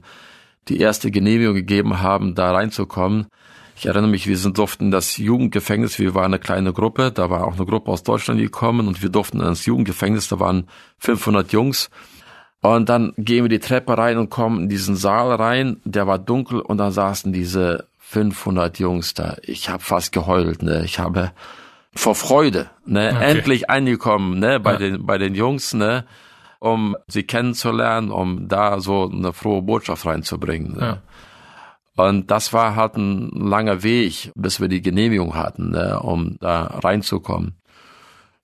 die 0.69 0.79
erste 0.79 1.11
Genehmigung 1.11 1.53
gegeben 1.53 2.01
haben, 2.01 2.33
da 2.33 2.51
reinzukommen. 2.51 3.27
Ich 3.75 3.85
erinnere 3.85 4.09
mich, 4.09 4.25
wir 4.25 4.37
sind 4.37 4.57
durften 4.57 4.89
das 4.89 5.17
Jugendgefängnis, 5.17 5.99
wir 5.99 6.15
waren 6.15 6.33
eine 6.33 6.39
kleine 6.39 6.73
Gruppe, 6.73 7.11
da 7.11 7.29
war 7.29 7.45
auch 7.45 7.57
eine 7.57 7.65
Gruppe 7.67 7.91
aus 7.91 8.01
Deutschland 8.01 8.41
gekommen 8.41 8.87
und 8.87 9.03
wir 9.03 9.09
durften 9.09 9.39
ins 9.39 9.67
Jugendgefängnis, 9.67 10.27
da 10.29 10.39
waren 10.39 10.67
500 10.97 11.53
Jungs 11.53 11.91
und 12.61 12.89
dann 12.89 13.13
gehen 13.17 13.45
wir 13.45 13.49
die 13.49 13.59
Treppe 13.59 13.97
rein 13.97 14.17
und 14.17 14.29
kommen 14.29 14.63
in 14.63 14.69
diesen 14.69 14.95
Saal 14.95 15.33
rein, 15.33 15.77
der 15.85 16.07
war 16.07 16.19
dunkel 16.19 16.59
und 16.59 16.77
dann 16.77 16.91
saßen 16.91 17.31
diese 17.31 17.87
500 17.99 18.79
Jungs 18.79 19.13
da. 19.13 19.37
Ich 19.43 19.69
habe 19.69 19.83
fast 19.83 20.11
geheult, 20.11 20.63
ne? 20.63 20.83
Ich 20.83 20.99
habe 20.99 21.31
vor 21.93 22.15
Freude, 22.15 22.69
ne? 22.85 23.13
Okay. 23.15 23.31
Endlich 23.31 23.69
angekommen, 23.69 24.39
ne? 24.39 24.59
Bei 24.59 24.73
ja. 24.73 24.77
den 24.77 25.05
bei 25.05 25.17
den 25.17 25.35
Jungs, 25.35 25.73
ne? 25.73 26.05
Um 26.59 26.97
sie 27.07 27.23
kennenzulernen, 27.23 28.11
um 28.11 28.49
da 28.49 28.81
so 28.81 29.09
eine 29.09 29.31
frohe 29.31 29.61
Botschaft 29.61 30.05
reinzubringen. 30.05 30.73
Ne? 30.73 30.81
Ja. 30.81 31.01
Und 32.05 32.31
das 32.31 32.51
war 32.51 32.75
halt 32.75 32.95
ein 32.97 33.29
langer 33.29 33.83
Weg, 33.83 34.31
bis 34.35 34.59
wir 34.59 34.67
die 34.67 34.81
Genehmigung 34.81 35.35
hatten, 35.35 35.71
ne? 35.71 35.99
um 36.01 36.37
da 36.39 36.63
reinzukommen. 36.63 37.58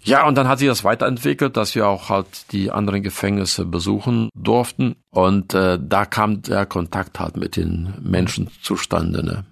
Ja, 0.06 0.28
und 0.28 0.36
dann 0.36 0.48
hat 0.48 0.60
sich 0.60 0.68
das 0.68 0.84
weiterentwickelt, 0.84 1.58
dass 1.58 1.74
wir 1.74 1.88
auch 1.88 2.10
halt 2.10 2.52
die 2.52 2.72
anderen 2.72 3.02
Gefängnisse 3.02 3.66
besuchen 3.66 4.30
durften. 4.36 4.96
Und 5.10 5.54
äh, 5.54 5.80
da 5.82 6.06
kam 6.06 6.44
der 6.44 6.66
Kontakt 6.66 7.20
halt 7.20 7.38
mit 7.38 7.56
den 7.56 7.94
Menschen 8.02 8.50
zustande. 8.62 9.26
Ne? 9.26 9.46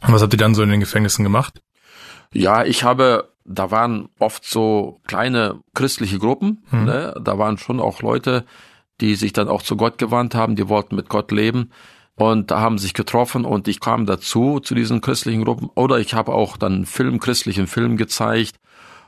Was 0.00 0.22
habt 0.22 0.32
ihr 0.32 0.38
dann 0.38 0.54
so 0.54 0.62
in 0.62 0.70
den 0.70 0.80
Gefängnissen 0.80 1.24
gemacht? 1.24 1.60
Ja, 2.32 2.64
ich 2.64 2.84
habe, 2.84 3.28
da 3.44 3.70
waren 3.70 4.08
oft 4.18 4.44
so 4.44 5.00
kleine 5.06 5.60
christliche 5.74 6.18
Gruppen. 6.18 6.64
Hm. 6.70 6.84
Ne? 6.86 7.14
Da 7.22 7.38
waren 7.38 7.58
schon 7.58 7.78
auch 7.78 8.00
Leute, 8.00 8.46
die 9.02 9.14
sich 9.14 9.34
dann 9.34 9.48
auch 9.48 9.62
zu 9.62 9.76
Gott 9.76 9.98
gewandt 9.98 10.34
haben, 10.34 10.56
die 10.56 10.68
wollten 10.68 10.96
mit 10.96 11.10
Gott 11.10 11.32
leben 11.32 11.70
und 12.14 12.50
da 12.50 12.60
haben 12.60 12.78
sich 12.78 12.94
getroffen 12.94 13.44
und 13.44 13.68
ich 13.68 13.80
kam 13.80 14.06
dazu 14.06 14.60
zu 14.60 14.74
diesen 14.74 15.00
christlichen 15.00 15.44
Gruppen 15.44 15.70
oder 15.74 15.98
ich 15.98 16.14
habe 16.14 16.32
auch 16.32 16.56
dann 16.56 16.84
Film 16.84 17.20
christlichen 17.20 17.66
Film 17.66 17.96
gezeigt 17.96 18.56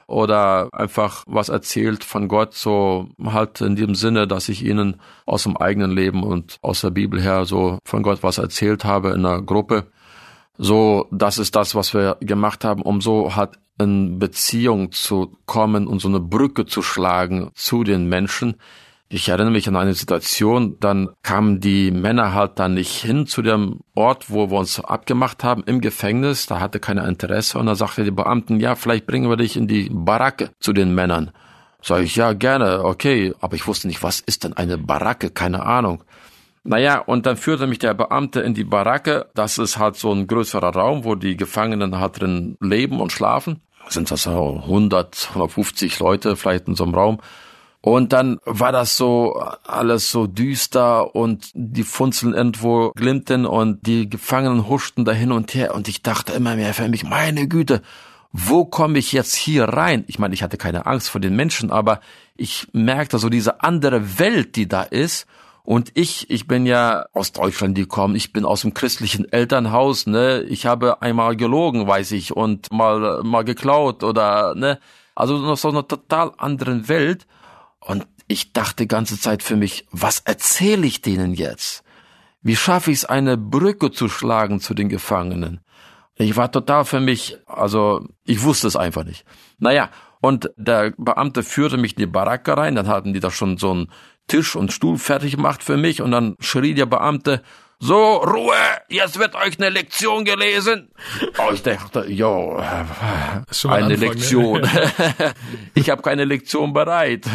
oder 0.06 0.68
einfach 0.72 1.24
was 1.26 1.48
erzählt 1.48 2.04
von 2.04 2.28
Gott, 2.28 2.54
so 2.54 3.08
halt 3.24 3.60
in 3.60 3.76
dem 3.76 3.94
Sinne, 3.94 4.26
dass 4.26 4.48
ich 4.48 4.64
ihnen 4.64 5.00
aus 5.26 5.44
dem 5.44 5.56
eigenen 5.56 5.90
Leben 5.90 6.22
und 6.22 6.58
aus 6.62 6.80
der 6.82 6.90
Bibel 6.90 7.20
her 7.20 7.44
so 7.44 7.78
von 7.84 8.02
Gott 8.02 8.22
was 8.22 8.38
erzählt 8.38 8.84
habe 8.84 9.10
in 9.10 9.24
einer 9.24 9.42
Gruppe. 9.42 9.86
So, 10.56 11.08
das 11.10 11.38
ist 11.38 11.56
das, 11.56 11.74
was 11.74 11.94
wir 11.94 12.16
gemacht 12.20 12.64
haben, 12.64 12.82
um 12.82 13.00
so 13.00 13.34
halt 13.34 13.58
in 13.78 14.18
Beziehung 14.18 14.92
zu 14.92 15.36
kommen 15.46 15.86
und 15.88 16.00
so 16.00 16.08
eine 16.08 16.20
Brücke 16.20 16.64
zu 16.64 16.80
schlagen 16.82 17.50
zu 17.54 17.82
den 17.82 18.08
Menschen, 18.08 18.56
ich 19.08 19.28
erinnere 19.28 19.50
mich 19.50 19.68
an 19.68 19.76
eine 19.76 19.94
Situation, 19.94 20.76
dann 20.80 21.10
kamen 21.22 21.60
die 21.60 21.90
Männer 21.90 22.34
halt 22.34 22.58
dann 22.58 22.74
nicht 22.74 23.02
hin 23.02 23.26
zu 23.26 23.42
dem 23.42 23.80
Ort, 23.94 24.30
wo 24.30 24.50
wir 24.50 24.58
uns 24.58 24.80
abgemacht 24.80 25.44
haben, 25.44 25.62
im 25.64 25.80
Gefängnis, 25.80 26.46
da 26.46 26.60
hatte 26.60 26.80
keiner 26.80 27.06
Interesse 27.06 27.58
und 27.58 27.66
dann 27.66 27.76
sagte 27.76 28.04
die 28.04 28.10
Beamten, 28.10 28.60
ja, 28.60 28.74
vielleicht 28.74 29.06
bringen 29.06 29.28
wir 29.28 29.36
dich 29.36 29.56
in 29.56 29.68
die 29.68 29.90
Baracke 29.90 30.50
zu 30.58 30.72
den 30.72 30.94
Männern. 30.94 31.30
Sag 31.82 32.02
ich, 32.02 32.16
ja, 32.16 32.32
gerne, 32.32 32.82
okay, 32.82 33.34
aber 33.40 33.56
ich 33.56 33.66
wusste 33.66 33.88
nicht, 33.88 34.02
was 34.02 34.20
ist 34.20 34.42
denn 34.42 34.54
eine 34.54 34.78
Baracke, 34.78 35.30
keine 35.30 35.64
Ahnung. 35.64 36.02
Naja, 36.62 36.98
und 36.98 37.26
dann 37.26 37.36
führte 37.36 37.66
mich 37.66 37.78
der 37.78 37.92
Beamte 37.92 38.40
in 38.40 38.54
die 38.54 38.64
Baracke, 38.64 39.26
das 39.34 39.58
ist 39.58 39.78
halt 39.78 39.96
so 39.96 40.10
ein 40.10 40.26
größerer 40.26 40.74
Raum, 40.74 41.04
wo 41.04 41.14
die 41.14 41.36
Gefangenen 41.36 42.00
halt 42.00 42.20
drin 42.20 42.56
leben 42.58 43.00
und 43.00 43.12
schlafen. 43.12 43.60
Sind 43.88 44.10
das 44.10 44.22
so 44.22 44.62
100, 44.62 45.28
150 45.28 45.98
Leute 45.98 46.36
vielleicht 46.36 46.66
in 46.66 46.74
so 46.74 46.84
einem 46.84 46.94
Raum. 46.94 47.20
Und 47.84 48.14
dann 48.14 48.40
war 48.46 48.72
das 48.72 48.96
so 48.96 49.34
alles 49.62 50.10
so 50.10 50.26
düster 50.26 51.14
und 51.14 51.50
die 51.52 51.82
Funzeln 51.82 52.32
irgendwo 52.32 52.92
glimmten 52.96 53.44
und 53.44 53.86
die 53.86 54.08
Gefangenen 54.08 54.70
huschten 54.70 55.04
da 55.04 55.12
hin 55.12 55.30
und 55.30 55.52
her 55.52 55.74
und 55.74 55.86
ich 55.86 56.02
dachte 56.02 56.32
immer 56.32 56.56
mehr 56.56 56.72
für 56.72 56.88
mich, 56.88 57.04
meine 57.04 57.46
Güte, 57.46 57.82
wo 58.32 58.64
komme 58.64 58.98
ich 58.98 59.12
jetzt 59.12 59.34
hier 59.34 59.64
rein? 59.64 60.04
Ich 60.06 60.18
meine, 60.18 60.32
ich 60.32 60.42
hatte 60.42 60.56
keine 60.56 60.86
Angst 60.86 61.10
vor 61.10 61.20
den 61.20 61.36
Menschen, 61.36 61.70
aber 61.70 62.00
ich 62.36 62.68
merkte 62.72 63.18
so 63.18 63.28
diese 63.28 63.60
andere 63.60 64.18
Welt, 64.18 64.56
die 64.56 64.66
da 64.66 64.84
ist. 64.84 65.26
Und 65.62 65.92
ich, 65.92 66.30
ich 66.30 66.46
bin 66.46 66.64
ja 66.64 67.04
aus 67.12 67.32
Deutschland 67.32 67.74
gekommen, 67.74 68.16
ich 68.16 68.32
bin 68.32 68.46
aus 68.46 68.62
dem 68.62 68.72
christlichen 68.72 69.30
Elternhaus, 69.30 70.06
ne? 70.06 70.40
Ich 70.48 70.64
habe 70.64 71.02
einmal 71.02 71.36
gelogen, 71.36 71.86
weiß 71.86 72.12
ich, 72.12 72.34
und 72.34 72.72
mal, 72.72 73.22
mal 73.24 73.44
geklaut 73.44 74.02
oder, 74.02 74.54
ne? 74.54 74.78
Also 75.14 75.36
noch 75.36 75.58
so 75.58 75.68
eine 75.68 75.86
total 75.86 76.32
anderen 76.38 76.88
Welt. 76.88 77.26
Und 77.86 78.06
ich 78.28 78.52
dachte 78.52 78.86
ganze 78.86 79.20
Zeit 79.20 79.42
für 79.42 79.56
mich, 79.56 79.86
was 79.90 80.20
erzähle 80.20 80.86
ich 80.86 81.02
denen 81.02 81.34
jetzt? 81.34 81.84
Wie 82.42 82.56
schaffe 82.56 82.90
ich 82.90 82.98
es, 82.98 83.04
eine 83.04 83.36
Brücke 83.36 83.90
zu 83.90 84.08
schlagen 84.08 84.60
zu 84.60 84.74
den 84.74 84.88
Gefangenen? 84.88 85.60
Ich 86.16 86.36
war 86.36 86.50
total 86.50 86.84
für 86.84 87.00
mich, 87.00 87.38
also 87.46 88.06
ich 88.24 88.42
wusste 88.42 88.68
es 88.68 88.76
einfach 88.76 89.04
nicht. 89.04 89.24
Naja, 89.58 89.90
und 90.20 90.50
der 90.56 90.94
Beamte 90.96 91.42
führte 91.42 91.76
mich 91.76 91.92
in 91.92 92.00
die 92.00 92.06
Baracke 92.06 92.56
rein, 92.56 92.76
dann 92.76 92.88
hatten 92.88 93.12
die 93.12 93.20
da 93.20 93.30
schon 93.30 93.58
so 93.58 93.72
einen 93.72 93.90
Tisch 94.26 94.56
und 94.56 94.72
Stuhl 94.72 94.96
fertig 94.96 95.36
gemacht 95.36 95.62
für 95.62 95.76
mich 95.76 96.00
und 96.00 96.12
dann 96.12 96.36
schrie 96.38 96.72
der 96.74 96.86
Beamte, 96.86 97.42
so, 97.86 98.16
Ruhe, 98.16 98.54
jetzt 98.88 99.18
wird 99.18 99.34
euch 99.34 99.58
eine 99.58 99.68
Lektion 99.68 100.24
gelesen. 100.24 100.88
Oh, 101.36 101.52
ich 101.52 101.62
dachte, 101.62 102.06
jo, 102.08 102.56
eine 102.56 102.64
Anfang, 102.70 103.88
ne? 103.88 103.96
Lektion. 103.96 104.62
Ne? 104.62 104.92
ich 105.74 105.90
habe 105.90 106.00
keine 106.00 106.24
Lektion 106.24 106.72
bereit. 106.72 107.26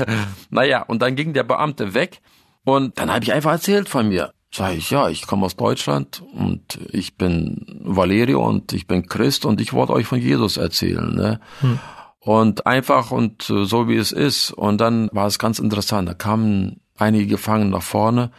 Naja, 0.49 0.81
und 0.81 1.03
dann 1.03 1.15
ging 1.15 1.33
der 1.33 1.43
Beamte 1.43 1.93
weg 1.93 2.21
und 2.63 2.97
dann 2.97 3.13
habe 3.13 3.23
ich 3.23 3.31
einfach 3.31 3.51
erzählt 3.51 3.89
von 3.89 4.09
mir. 4.09 4.33
Sag 4.51 4.75
ich, 4.75 4.89
ja, 4.89 5.07
ich 5.07 5.27
komme 5.27 5.45
aus 5.45 5.55
Deutschland 5.55 6.23
und 6.33 6.79
ich 6.91 7.15
bin 7.15 7.67
Valerio 7.83 8.43
und 8.43 8.73
ich 8.73 8.87
bin 8.87 9.05
Christ 9.05 9.45
und 9.45 9.61
ich 9.61 9.71
wollte 9.73 9.93
euch 9.93 10.07
von 10.07 10.19
Jesus 10.19 10.57
erzählen. 10.57 11.13
Ne? 11.13 11.39
Hm. 11.59 11.77
Und 12.21 12.65
einfach 12.65 13.11
und 13.11 13.43
so 13.43 13.87
wie 13.87 13.97
es 13.97 14.11
ist. 14.11 14.49
Und 14.49 14.81
dann 14.81 15.11
war 15.11 15.27
es 15.27 15.37
ganz 15.37 15.59
interessant. 15.59 16.09
Da 16.09 16.15
kamen 16.15 16.81
einige 16.97 17.27
Gefangene 17.27 17.69
nach 17.69 17.83
vorne 17.83 18.31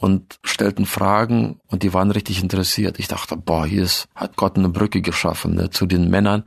und 0.00 0.40
stellten 0.42 0.86
Fragen 0.86 1.60
und 1.66 1.82
die 1.82 1.92
waren 1.92 2.10
richtig 2.10 2.42
interessiert. 2.42 2.98
Ich 2.98 3.06
dachte, 3.06 3.36
boah, 3.36 3.66
hier 3.66 3.82
ist, 3.82 4.08
hat 4.14 4.34
Gott 4.34 4.56
eine 4.56 4.70
Brücke 4.70 5.02
geschaffen 5.02 5.54
ne, 5.54 5.68
zu 5.68 5.84
den 5.84 6.08
Männern 6.08 6.44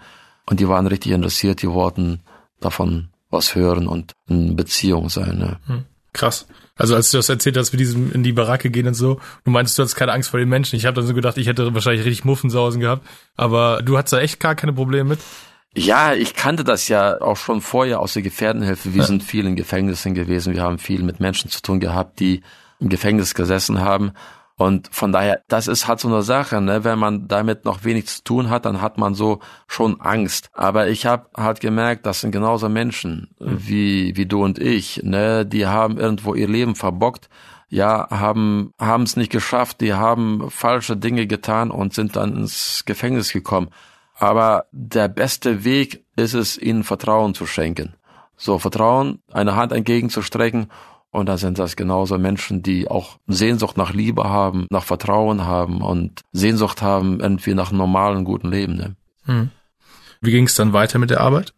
und 0.48 0.60
die 0.60 0.68
waren 0.68 0.88
richtig 0.88 1.12
interessiert, 1.12 1.62
die 1.62 1.70
wollten 1.70 2.24
davon 2.60 3.10
was 3.30 3.54
hören 3.54 3.88
und 3.88 4.14
in 4.28 4.56
Beziehung 4.56 5.10
sein. 5.10 5.38
Ne. 5.38 5.60
Hm, 5.68 5.86
krass. 6.14 6.48
Also 6.76 6.96
als 6.96 7.12
du 7.12 7.18
das 7.18 7.30
erzählt 7.30 7.56
hast, 7.56 7.72
mit 7.72 7.80
diesem 7.80 8.12
in 8.12 8.24
die 8.24 8.34
Baracke 8.34 8.72
gehen 8.72 8.88
und 8.88 8.96
so, 8.96 9.20
du 9.44 9.52
meinst, 9.52 9.78
du 9.78 9.84
hast 9.84 9.94
keine 9.94 10.14
Angst 10.14 10.32
vor 10.32 10.40
den 10.40 10.50
Menschen. 10.50 10.76
Ich 10.76 10.88
habe 10.88 10.96
dann 10.96 11.06
so 11.06 11.14
gedacht, 11.14 11.38
ich 11.38 11.46
hätte 11.46 11.72
wahrscheinlich 11.76 12.06
richtig 12.06 12.26
Muffensausen 12.26 12.82
gehabt, 12.82 13.08
aber 13.36 13.84
du 13.84 14.00
hattest 14.00 14.14
da 14.14 14.20
echt 14.20 14.40
gar 14.40 14.56
keine 14.56 14.74
Probleme 14.74 15.10
mit? 15.10 15.20
Ja, 15.76 16.14
ich 16.14 16.34
kannte 16.34 16.64
das 16.64 16.88
ja 16.88 17.22
auch 17.22 17.38
schon 17.38 17.62
vorher 17.62 18.00
aus 18.00 18.14
der 18.14 18.24
Gefährdenhilfe. 18.24 18.94
Wir 18.94 19.02
ja. 19.02 19.08
sind 19.08 19.22
viel 19.24 19.46
in 19.46 19.56
Gefängnissen 19.56 20.16
gewesen. 20.16 20.54
Wir 20.54 20.64
haben 20.64 20.80
viel 20.80 21.04
mit 21.04 21.20
Menschen 21.20 21.52
zu 21.52 21.62
tun 21.62 21.80
gehabt, 21.80 22.20
die 22.20 22.42
im 22.84 22.90
Gefängnis 22.90 23.34
gesessen 23.34 23.82
haben. 23.82 24.12
Und 24.56 24.90
von 24.92 25.12
daher, 25.12 25.42
das 25.48 25.68
ist 25.68 25.88
halt 25.88 26.00
so 26.00 26.08
eine 26.08 26.22
Sache, 26.22 26.62
ne? 26.62 26.84
wenn 26.84 27.00
man 27.00 27.28
damit 27.28 27.66
noch 27.66 27.84
wenig 27.84 28.06
zu 28.06 28.24
tun 28.24 28.52
hat, 28.52 28.66
dann 28.66 28.82
hat 28.82 29.00
man 29.00 29.16
so 29.16 29.40
schon 29.68 30.00
Angst. 30.00 30.50
Aber 30.54 30.90
ich 30.90 31.08
habe 31.08 31.28
halt 31.36 31.60
gemerkt, 31.60 32.06
das 32.06 32.22
sind 32.22 32.32
genauso 32.32 32.70
Menschen 32.70 33.34
mhm. 33.40 33.58
wie 33.68 34.16
wie 34.16 34.28
du 34.28 34.44
und 34.44 34.60
ich, 34.60 35.02
ne? 35.04 35.44
Die 35.46 35.66
haben 35.66 35.98
irgendwo 35.98 36.36
ihr 36.36 36.48
Leben 36.48 36.76
verbockt, 36.76 37.30
ja, 37.68 38.08
haben 38.12 38.74
haben 38.80 39.04
es 39.04 39.18
nicht 39.18 39.32
geschafft, 39.32 39.82
die 39.82 39.96
haben 39.96 40.52
falsche 40.52 40.98
Dinge 40.98 41.26
getan 41.26 41.72
und 41.72 41.96
sind 41.96 42.16
dann 42.16 42.38
ins 42.38 42.84
Gefängnis 42.86 43.34
gekommen. 43.34 43.70
Aber 44.20 44.66
der 44.72 45.08
beste 45.08 45.64
Weg 45.64 46.06
ist 46.16 46.36
es, 46.36 46.60
ihnen 46.60 46.84
Vertrauen 46.84 47.34
zu 47.34 47.48
schenken. 47.48 47.96
So 48.38 48.60
Vertrauen, 48.60 49.20
eine 49.32 49.56
Hand 49.56 49.72
entgegenzustrecken 49.72 50.68
und 51.14 51.28
da 51.28 51.38
sind 51.38 51.60
das 51.60 51.76
genauso 51.76 52.18
Menschen, 52.18 52.64
die 52.64 52.90
auch 52.90 53.20
Sehnsucht 53.28 53.78
nach 53.78 53.94
Liebe 53.94 54.24
haben, 54.24 54.66
nach 54.72 54.84
Vertrauen 54.84 55.46
haben 55.46 55.82
und 55.82 56.22
Sehnsucht 56.32 56.82
haben 56.82 57.20
irgendwie 57.20 57.54
nach 57.54 57.70
einem 57.70 57.78
normalen, 57.78 58.26
guten 58.26 58.50
Leben. 58.50 58.76
Ne? 58.76 58.96
Hm. 59.26 59.52
Wie 60.22 60.32
ging 60.32 60.48
es 60.48 60.56
dann 60.56 60.74
weiter 60.74 60.98
mit 60.98 61.12
der 61.12 61.22
Arbeit? 61.22 61.54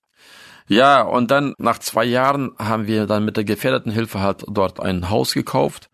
Ja, 0.68 1.04
und 1.04 1.32
dann 1.32 1.54
nach 1.58 1.80
zwei 1.80 2.04
Jahren 2.04 2.52
haben 2.60 2.86
wir 2.86 3.06
dann 3.06 3.24
mit 3.24 3.38
der 3.38 3.46
gefährdeten 3.46 3.94
Hilfe 3.94 4.20
halt 4.20 4.44
dort 4.50 4.82
ein 4.82 5.10
Haus 5.10 5.34
gekauft. 5.34 5.90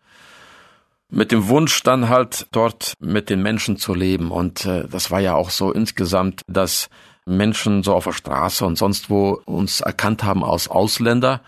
Mit 1.08 1.30
dem 1.30 1.46
Wunsch 1.46 1.84
dann 1.84 2.08
halt 2.08 2.48
dort 2.50 2.94
mit 2.98 3.30
den 3.30 3.42
Menschen 3.42 3.76
zu 3.76 3.94
leben. 3.94 4.32
Und 4.32 4.64
äh, 4.64 4.88
das 4.88 5.12
war 5.12 5.20
ja 5.20 5.34
auch 5.36 5.50
so 5.50 5.70
insgesamt, 5.70 6.42
dass 6.48 6.88
Menschen 7.26 7.84
so 7.84 7.94
auf 7.94 8.04
der 8.04 8.12
Straße 8.12 8.66
und 8.66 8.76
sonst 8.76 9.08
wo 9.08 9.40
uns 9.44 9.82
erkannt 9.82 10.24
haben 10.24 10.42
als 10.42 10.66
Ausländer. 10.66 11.42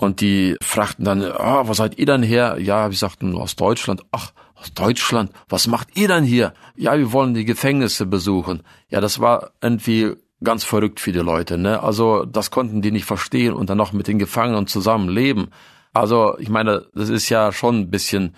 Und 0.00 0.22
die 0.22 0.56
fragten 0.62 1.04
dann, 1.04 1.22
oh, 1.22 1.68
wo 1.68 1.74
seid 1.74 1.98
ihr 1.98 2.06
denn 2.06 2.22
her? 2.22 2.56
Ja, 2.58 2.88
wir 2.88 2.96
sagten 2.96 3.36
aus 3.36 3.54
Deutschland. 3.54 4.02
Ach, 4.12 4.32
aus 4.54 4.72
Deutschland? 4.72 5.30
Was 5.50 5.66
macht 5.66 5.88
ihr 5.94 6.08
denn 6.08 6.24
hier? 6.24 6.54
Ja, 6.74 6.96
wir 6.96 7.12
wollen 7.12 7.34
die 7.34 7.44
Gefängnisse 7.44 8.06
besuchen. 8.06 8.62
Ja, 8.88 9.02
das 9.02 9.20
war 9.20 9.50
irgendwie 9.60 10.14
ganz 10.42 10.64
verrückt 10.64 11.00
für 11.00 11.12
die 11.12 11.18
Leute. 11.18 11.58
Ne? 11.58 11.82
Also 11.82 12.24
das 12.24 12.50
konnten 12.50 12.80
die 12.80 12.92
nicht 12.92 13.04
verstehen 13.04 13.52
und 13.52 13.68
dann 13.68 13.76
noch 13.76 13.92
mit 13.92 14.08
den 14.08 14.18
Gefangenen 14.18 14.66
zusammen 14.66 15.10
leben. 15.10 15.50
Also 15.92 16.38
ich 16.38 16.48
meine, 16.48 16.86
das 16.94 17.10
ist 17.10 17.28
ja 17.28 17.52
schon 17.52 17.80
ein 17.80 17.90
bisschen 17.90 18.34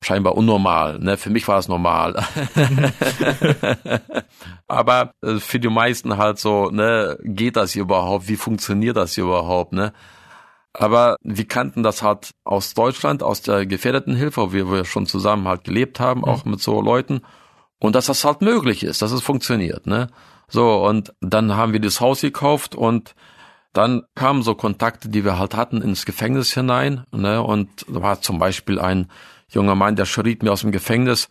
scheinbar 0.00 0.34
unnormal. 0.34 0.98
Ne? 0.98 1.18
Für 1.18 1.28
mich 1.28 1.46
war 1.46 1.58
es 1.58 1.68
normal. 1.68 2.24
Aber 4.66 5.12
äh, 5.22 5.36
für 5.36 5.60
die 5.60 5.68
meisten 5.68 6.16
halt 6.16 6.38
so, 6.38 6.70
ne, 6.70 7.18
geht 7.22 7.56
das 7.56 7.76
überhaupt? 7.76 8.28
Wie 8.28 8.36
funktioniert 8.36 8.96
das 8.96 9.18
überhaupt? 9.18 9.74
Ne? 9.74 9.92
Aber 10.74 11.16
wir 11.22 11.46
kannten 11.46 11.82
das 11.82 12.02
halt 12.02 12.30
aus 12.44 12.74
Deutschland, 12.74 13.22
aus 13.22 13.42
der 13.42 13.66
gefährdeten 13.66 14.16
Hilfe, 14.16 14.52
wo 14.52 14.72
wir 14.72 14.84
schon 14.84 15.06
zusammen 15.06 15.46
halt 15.46 15.64
gelebt 15.64 16.00
haben, 16.00 16.20
mhm. 16.20 16.26
auch 16.26 16.44
mit 16.44 16.60
so 16.60 16.80
Leuten. 16.80 17.20
Und 17.78 17.94
dass 17.94 18.06
das 18.06 18.24
halt 18.24 18.42
möglich 18.42 18.84
ist, 18.84 19.02
dass 19.02 19.12
es 19.12 19.22
funktioniert. 19.22 19.86
Ne? 19.86 20.08
So, 20.48 20.84
und 20.86 21.12
dann 21.20 21.56
haben 21.56 21.72
wir 21.72 21.80
das 21.80 22.00
Haus 22.00 22.20
gekauft 22.20 22.74
und 22.74 23.14
dann 23.72 24.02
kamen 24.14 24.42
so 24.42 24.54
Kontakte, 24.54 25.08
die 25.08 25.24
wir 25.24 25.38
halt 25.38 25.56
hatten, 25.56 25.80
ins 25.82 26.04
Gefängnis 26.04 26.52
hinein. 26.52 27.04
Ne? 27.10 27.42
Und 27.42 27.86
da 27.88 28.02
war 28.02 28.20
zum 28.20 28.38
Beispiel 28.38 28.78
ein 28.78 29.10
junger 29.48 29.74
Mann, 29.74 29.96
der 29.96 30.04
schrieb 30.04 30.42
mir 30.42 30.52
aus 30.52 30.60
dem 30.60 30.72
Gefängnis, 30.72 31.28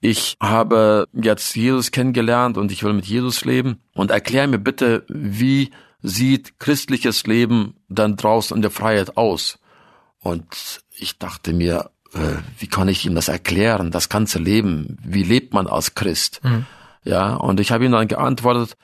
ich 0.00 0.36
habe 0.40 1.08
jetzt 1.12 1.56
Jesus 1.56 1.90
kennengelernt 1.90 2.56
und 2.56 2.70
ich 2.70 2.84
will 2.84 2.92
mit 2.92 3.06
Jesus 3.06 3.44
leben. 3.44 3.80
Und 3.94 4.10
erklär 4.10 4.46
mir 4.46 4.58
bitte, 4.58 5.04
wie 5.08 5.70
sieht 6.02 6.58
christliches 6.58 7.26
Leben 7.26 7.74
dann 7.88 8.16
draußen 8.16 8.56
in 8.56 8.62
der 8.62 8.70
Freiheit 8.70 9.16
aus? 9.16 9.58
Und 10.20 10.82
ich 10.96 11.18
dachte 11.18 11.52
mir, 11.52 11.90
äh, 12.14 12.36
wie 12.58 12.66
kann 12.66 12.88
ich 12.88 13.06
ihm 13.06 13.14
das 13.14 13.28
erklären, 13.28 13.90
das 13.90 14.08
ganze 14.08 14.38
Leben? 14.38 14.98
Wie 15.04 15.22
lebt 15.22 15.54
man 15.54 15.66
als 15.66 15.94
Christ? 15.94 16.40
Mhm. 16.42 16.66
Ja, 17.04 17.34
und 17.34 17.60
ich 17.60 17.70
habe 17.70 17.84
ihm 17.84 17.92
dann 17.92 18.08
geantwortet, 18.08 18.76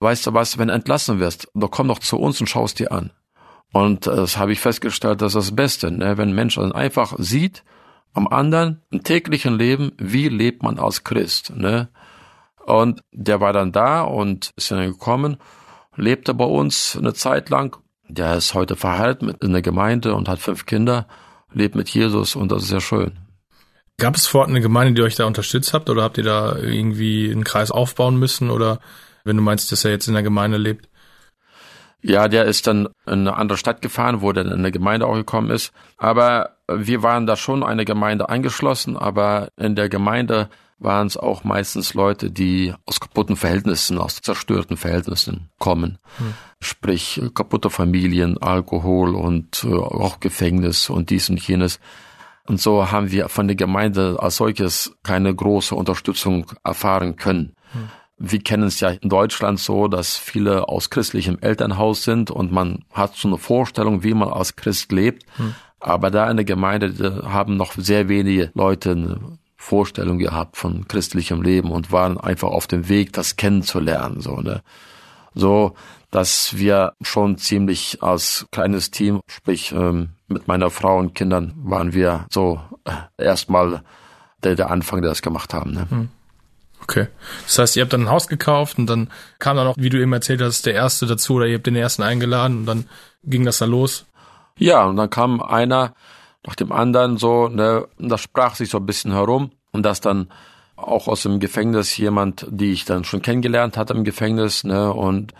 weißt 0.00 0.26
du 0.26 0.34
was, 0.34 0.58
wenn 0.58 0.68
du 0.68 0.74
entlassen 0.74 1.18
wirst, 1.20 1.48
dann 1.54 1.70
komm 1.70 1.88
doch 1.88 1.98
zu 1.98 2.18
uns 2.18 2.40
und 2.40 2.46
schaust 2.48 2.78
dir 2.78 2.92
an. 2.92 3.10
Und 3.72 4.06
das 4.06 4.38
habe 4.38 4.52
ich 4.52 4.60
festgestellt, 4.60 5.20
das 5.20 5.34
ist 5.34 5.48
das 5.48 5.56
Beste, 5.56 5.90
ne? 5.90 6.16
wenn 6.16 6.30
ein 6.30 6.34
Mensch 6.34 6.54
dann 6.54 6.72
einfach 6.72 7.14
sieht, 7.18 7.64
am 8.14 8.26
anderen, 8.26 8.82
im 8.90 9.04
täglichen 9.04 9.58
Leben, 9.58 9.92
wie 9.98 10.28
lebt 10.28 10.62
man 10.62 10.78
als 10.78 11.04
Christ. 11.04 11.52
Ne? 11.54 11.88
Und 12.64 13.02
der 13.12 13.40
war 13.40 13.52
dann 13.52 13.72
da 13.72 14.02
und 14.02 14.52
ist 14.56 14.70
dann 14.70 14.86
gekommen, 14.86 15.36
lebte 15.98 16.34
bei 16.34 16.44
uns 16.44 16.96
eine 16.96 17.14
Zeit 17.14 17.50
lang. 17.50 17.76
Der 18.08 18.36
ist 18.36 18.54
heute 18.54 18.76
verheiratet 18.76 19.42
in 19.42 19.52
der 19.52 19.62
Gemeinde 19.62 20.14
und 20.14 20.28
hat 20.28 20.38
fünf 20.38 20.64
Kinder, 20.64 21.06
lebt 21.52 21.74
mit 21.74 21.88
Jesus 21.90 22.36
und 22.36 22.50
das 22.50 22.62
ist 22.62 22.68
sehr 22.68 22.80
schön. 22.80 23.18
Gab 23.98 24.14
es 24.14 24.26
vor 24.26 24.42
Ort 24.42 24.50
eine 24.50 24.60
Gemeinde, 24.60 24.94
die 24.94 25.02
euch 25.02 25.16
da 25.16 25.26
unterstützt 25.26 25.74
habt 25.74 25.90
oder 25.90 26.04
habt 26.04 26.18
ihr 26.18 26.24
da 26.24 26.56
irgendwie 26.56 27.30
einen 27.30 27.44
Kreis 27.44 27.70
aufbauen 27.70 28.16
müssen 28.16 28.48
oder 28.48 28.80
wenn 29.24 29.36
du 29.36 29.42
meinst, 29.42 29.72
dass 29.72 29.84
er 29.84 29.90
jetzt 29.90 30.06
in 30.06 30.14
der 30.14 30.22
Gemeinde 30.22 30.56
lebt? 30.56 30.88
Ja, 32.00 32.28
der 32.28 32.44
ist 32.44 32.68
dann 32.68 32.86
in 33.06 33.26
eine 33.26 33.36
andere 33.36 33.58
Stadt 33.58 33.82
gefahren, 33.82 34.22
wo 34.22 34.32
der 34.32 34.44
in 34.44 34.52
eine 34.52 34.70
Gemeinde 34.70 35.06
auch 35.06 35.16
gekommen 35.16 35.50
ist. 35.50 35.72
Aber 35.96 36.58
wir 36.72 37.02
waren 37.02 37.26
da 37.26 37.34
schon 37.34 37.64
eine 37.64 37.84
Gemeinde 37.84 38.28
eingeschlossen, 38.28 38.96
aber 38.96 39.48
in 39.56 39.74
der 39.74 39.88
Gemeinde 39.88 40.48
waren 40.78 41.06
es 41.06 41.16
auch 41.16 41.44
meistens 41.44 41.94
Leute, 41.94 42.30
die 42.30 42.72
aus 42.86 43.00
kaputten 43.00 43.36
Verhältnissen, 43.36 43.98
aus 43.98 44.20
zerstörten 44.20 44.76
Verhältnissen 44.76 45.50
kommen. 45.58 45.98
Hm. 46.18 46.34
Sprich, 46.60 47.20
kaputte 47.34 47.70
Familien, 47.70 48.38
Alkohol 48.38 49.14
und 49.14 49.64
äh, 49.64 49.74
auch 49.74 50.20
Gefängnis 50.20 50.88
und 50.88 51.10
dies 51.10 51.30
und 51.30 51.40
jenes. 51.46 51.80
Und 52.46 52.60
so 52.60 52.90
haben 52.90 53.10
wir 53.10 53.28
von 53.28 53.46
der 53.46 53.56
Gemeinde 53.56 54.16
als 54.20 54.36
solches 54.36 54.96
keine 55.02 55.34
große 55.34 55.74
Unterstützung 55.74 56.46
erfahren 56.64 57.16
können. 57.16 57.54
Hm. 57.72 57.88
Wir 58.20 58.40
kennen 58.40 58.64
es 58.64 58.80
ja 58.80 58.88
in 58.88 59.08
Deutschland 59.08 59.60
so, 59.60 59.86
dass 59.86 60.16
viele 60.16 60.68
aus 60.68 60.90
christlichem 60.90 61.38
Elternhaus 61.40 62.02
sind 62.02 62.30
und 62.30 62.50
man 62.50 62.84
hat 62.92 63.14
so 63.14 63.28
eine 63.28 63.38
Vorstellung, 63.38 64.02
wie 64.02 64.14
man 64.14 64.28
als 64.28 64.56
Christ 64.56 64.90
lebt. 64.92 65.24
Hm. 65.36 65.54
Aber 65.80 66.10
da 66.10 66.28
in 66.28 66.36
der 66.36 66.44
Gemeinde 66.44 67.22
haben 67.24 67.56
noch 67.56 67.74
sehr 67.74 68.08
wenige 68.08 68.50
Leute 68.54 69.38
Vorstellung 69.58 70.18
gehabt 70.18 70.56
von 70.56 70.88
christlichem 70.88 71.42
Leben 71.42 71.70
und 71.70 71.92
waren 71.92 72.18
einfach 72.18 72.48
auf 72.48 72.66
dem 72.66 72.88
Weg, 72.88 73.12
das 73.12 73.36
kennenzulernen. 73.36 74.20
So, 74.20 74.36
ne? 74.40 74.62
so 75.34 75.74
dass 76.10 76.56
wir 76.56 76.94
schon 77.02 77.36
ziemlich 77.36 78.02
als 78.02 78.46
kleines 78.50 78.90
Team, 78.90 79.20
sprich 79.28 79.72
ähm, 79.72 80.10
mit 80.26 80.48
meiner 80.48 80.70
Frau 80.70 80.98
und 80.98 81.14
Kindern 81.14 81.52
waren 81.56 81.92
wir 81.92 82.26
so 82.30 82.60
äh, 82.84 82.92
erstmal 83.22 83.82
der, 84.42 84.54
der 84.54 84.70
Anfang, 84.70 85.02
der 85.02 85.10
das 85.10 85.22
gemacht 85.22 85.52
haben. 85.52 85.72
Ne? 85.72 85.86
Hm. 85.90 86.08
Okay. 86.80 87.08
Das 87.44 87.58
heißt, 87.58 87.76
ihr 87.76 87.82
habt 87.82 87.92
dann 87.92 88.02
ein 88.02 88.10
Haus 88.10 88.28
gekauft 88.28 88.78
und 88.78 88.86
dann 88.86 89.10
kam 89.38 89.56
dann 89.56 89.66
auch, 89.66 89.74
wie 89.76 89.90
du 89.90 90.00
eben 90.00 90.12
erzählt 90.12 90.40
hast, 90.40 90.64
der 90.64 90.74
erste 90.74 91.06
dazu 91.06 91.34
oder 91.34 91.46
ihr 91.46 91.56
habt 91.56 91.66
den 91.66 91.76
ersten 91.76 92.02
eingeladen 92.02 92.58
und 92.58 92.66
dann 92.66 92.88
ging 93.24 93.44
das 93.44 93.58
da 93.58 93.66
los. 93.66 94.06
Ja, 94.56 94.84
und 94.84 94.96
dann 94.96 95.10
kam 95.10 95.42
einer 95.42 95.94
nach 96.48 96.54
dem 96.54 96.72
anderen 96.72 97.18
so, 97.18 97.48
ne, 97.48 97.86
und 97.98 98.08
das 98.08 98.22
sprach 98.22 98.54
sich 98.54 98.70
so 98.70 98.78
ein 98.78 98.86
bisschen 98.86 99.12
herum 99.12 99.50
und 99.70 99.82
das 99.82 100.00
dann 100.00 100.28
auch 100.76 101.06
aus 101.06 101.22
dem 101.22 101.40
Gefängnis 101.40 101.94
jemand, 101.98 102.46
die 102.48 102.72
ich 102.72 102.86
dann 102.86 103.04
schon 103.04 103.20
kennengelernt 103.20 103.76
hatte 103.76 103.92
im 103.92 104.02
Gefängnis, 104.02 104.64
ne, 104.64 104.90
und 104.90 105.34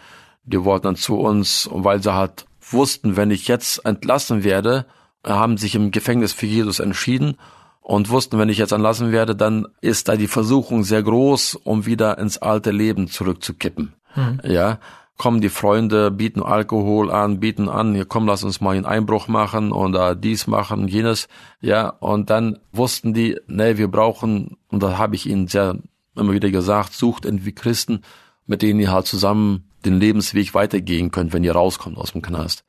die 0.45 0.63
wollten 0.65 0.85
dann 0.85 0.97
zu 0.97 1.17
uns, 1.17 1.67
weil 1.73 2.03
sie 2.03 2.13
halt 2.13 2.45
wussten, 2.61 3.17
wenn 3.17 3.31
ich 3.31 3.49
jetzt 3.49 3.79
entlassen 3.87 4.45
werde, 4.45 4.85
haben 5.25 5.57
sich 5.57 5.75
im 5.75 5.93
Gefängnis 5.93 6.35
für 6.35 6.45
Jesus 6.45 6.79
entschieden 6.79 7.39
und 7.81 8.11
wussten, 8.11 8.39
wenn 8.39 8.51
ich 8.51 8.59
jetzt 8.59 8.73
entlassen 8.73 9.11
werde, 9.11 9.35
dann 9.35 9.67
ist 9.81 10.09
da 10.09 10.17
die 10.17 10.29
Versuchung 10.29 10.85
sehr 10.85 11.03
groß, 11.03 11.55
um 11.55 11.87
wieder 11.87 12.19
ins 12.19 12.37
alte 12.37 12.71
Leben 12.71 13.09
zurückzukippen. 13.09 13.95
Mhm. 14.15 14.41
Ja, 14.45 14.79
kommen 15.19 15.41
die 15.41 15.51
Freunde, 15.51 16.11
bieten 16.11 16.43
Alkohol 16.43 17.11
an, 17.11 17.41
bieten 17.41 17.69
an, 17.69 17.95
hier 17.95 18.07
komm, 18.07 18.27
lass 18.27 18.45
uns 18.45 18.61
mal 18.61 18.77
einen 18.77 18.87
Einbruch 18.87 19.29
machen 19.29 19.73
oder 19.73 20.15
dies 20.15 20.47
machen, 20.47 20.89
jenes, 20.89 21.29
ja, 21.61 21.89
und 21.89 22.31
dann 22.31 22.59
wussten 22.73 23.13
die, 23.13 23.39
nee, 23.49 23.77
wir 23.77 23.89
brauchen, 23.89 24.57
und 24.69 24.83
da 24.83 24.97
habe 24.97 25.17
ich 25.17 25.27
ihnen 25.27 25.49
sehr 25.49 25.77
immer 26.15 26.33
wieder 26.33 26.51
gesagt, 26.51 26.95
sucht 26.95 27.25
irgendwie 27.25 27.53
Christen, 27.53 28.03
mit 28.47 28.63
denen 28.63 28.81
ihr 28.81 28.93
halt 28.93 29.07
zusammen 29.07 29.69
den 29.85 29.99
Lebensweg 30.01 30.55
weitergehen 30.55 31.11
könnt, 31.11 31.33
wenn 31.33 31.45
ihr 31.45 31.53
rauskommt 31.53 31.99
aus 31.99 32.13
dem 32.13 32.23
Knast. 32.23 32.65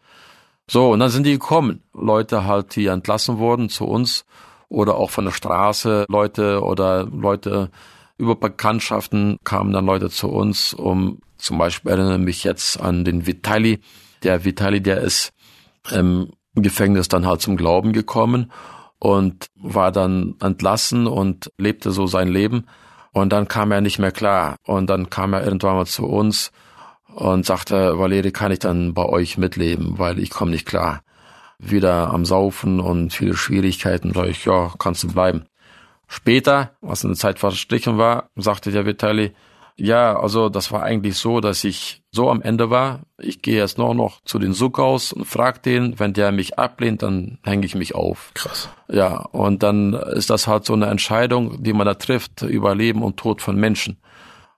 So, 0.69 0.91
und 0.91 0.99
dann 0.99 1.09
sind 1.09 1.25
die 1.25 1.31
gekommen. 1.31 1.81
Leute 1.93 2.45
halt, 2.45 2.75
die 2.75 2.85
entlassen 2.85 3.39
wurden 3.39 3.69
zu 3.69 3.85
uns 3.85 4.25
oder 4.67 4.95
auch 4.95 5.09
von 5.09 5.25
der 5.25 5.31
Straße 5.31 6.05
Leute 6.07 6.61
oder 6.61 7.05
Leute 7.05 7.71
über 8.17 8.35
Bekanntschaften 8.35 9.37
kamen 9.43 9.73
dann 9.73 9.85
Leute 9.85 10.09
zu 10.09 10.27
uns, 10.29 10.73
um 10.73 11.21
zum 11.39 11.57
Beispiel 11.57 11.91
erinnere 11.91 12.19
mich 12.19 12.43
jetzt 12.43 12.79
an 12.79 13.05
den 13.05 13.25
Vitali. 13.25 13.79
Der 14.23 14.45
Vitali, 14.45 14.81
der 14.81 15.01
ist 15.01 15.31
im 15.91 16.31
Gefängnis 16.53 17.07
dann 17.07 17.25
halt 17.25 17.41
zum 17.41 17.57
Glauben 17.57 17.93
gekommen 17.93 18.51
und 18.99 19.47
war 19.55 19.91
dann 19.91 20.35
entlassen 20.41 21.07
und 21.07 21.51
lebte 21.57 21.91
so 21.91 22.05
sein 22.05 22.27
Leben. 22.27 22.65
Und 23.11 23.31
dann 23.31 23.47
kam 23.47 23.71
er 23.71 23.81
nicht 23.81 23.97
mehr 23.97 24.11
klar. 24.11 24.57
Und 24.65 24.89
dann 24.89 25.09
kam 25.09 25.33
er 25.33 25.43
irgendwann 25.43 25.75
mal 25.75 25.85
zu 25.85 26.05
uns 26.05 26.51
und 27.15 27.45
sagte, 27.45 27.97
Valeri, 27.97 28.31
kann 28.31 28.51
ich 28.51 28.59
dann 28.59 28.93
bei 28.93 29.05
euch 29.05 29.37
mitleben, 29.37 29.97
weil 29.97 30.19
ich 30.19 30.29
komme 30.29 30.51
nicht 30.51 30.67
klar. 30.67 31.01
Wieder 31.57 32.13
am 32.13 32.25
Saufen 32.25 32.79
und 32.79 33.13
viele 33.13 33.35
Schwierigkeiten. 33.35 34.13
Sag 34.13 34.27
ich, 34.27 34.45
ja, 34.45 34.71
kannst 34.77 35.03
du 35.03 35.07
bleiben. 35.07 35.45
Später, 36.07 36.71
was 36.81 37.05
eine 37.05 37.15
Zeit 37.15 37.39
verstrichen 37.39 37.97
war, 37.97 38.29
sagte 38.35 38.71
der 38.71 38.85
Vitali, 38.85 39.33
ja, 39.79 40.19
also 40.19 40.49
das 40.49 40.71
war 40.71 40.83
eigentlich 40.83 41.17
so, 41.17 41.39
dass 41.39 41.63
ich 41.63 42.03
so 42.11 42.29
am 42.29 42.41
Ende 42.41 42.69
war. 42.69 43.01
Ich 43.17 43.41
gehe 43.41 43.57
jetzt 43.57 43.77
nur 43.77 43.95
noch 43.95 44.21
zu 44.23 44.39
den 44.39 44.53
Suckhaus 44.53 45.13
und 45.13 45.25
frag 45.25 45.63
den, 45.63 45.99
wenn 45.99 46.13
der 46.13 46.31
mich 46.31 46.59
ablehnt, 46.59 47.03
dann 47.03 47.39
hänge 47.43 47.65
ich 47.65 47.75
mich 47.75 47.95
auf. 47.95 48.31
Krass. 48.33 48.69
Ja, 48.89 49.17
und 49.17 49.63
dann 49.63 49.93
ist 49.93 50.29
das 50.29 50.47
halt 50.47 50.65
so 50.65 50.73
eine 50.73 50.87
Entscheidung, 50.87 51.63
die 51.63 51.73
man 51.73 51.85
da 51.85 51.93
trifft 51.93 52.41
über 52.41 52.75
Leben 52.75 53.03
und 53.03 53.17
Tod 53.17 53.41
von 53.41 53.55
Menschen. 53.55 53.97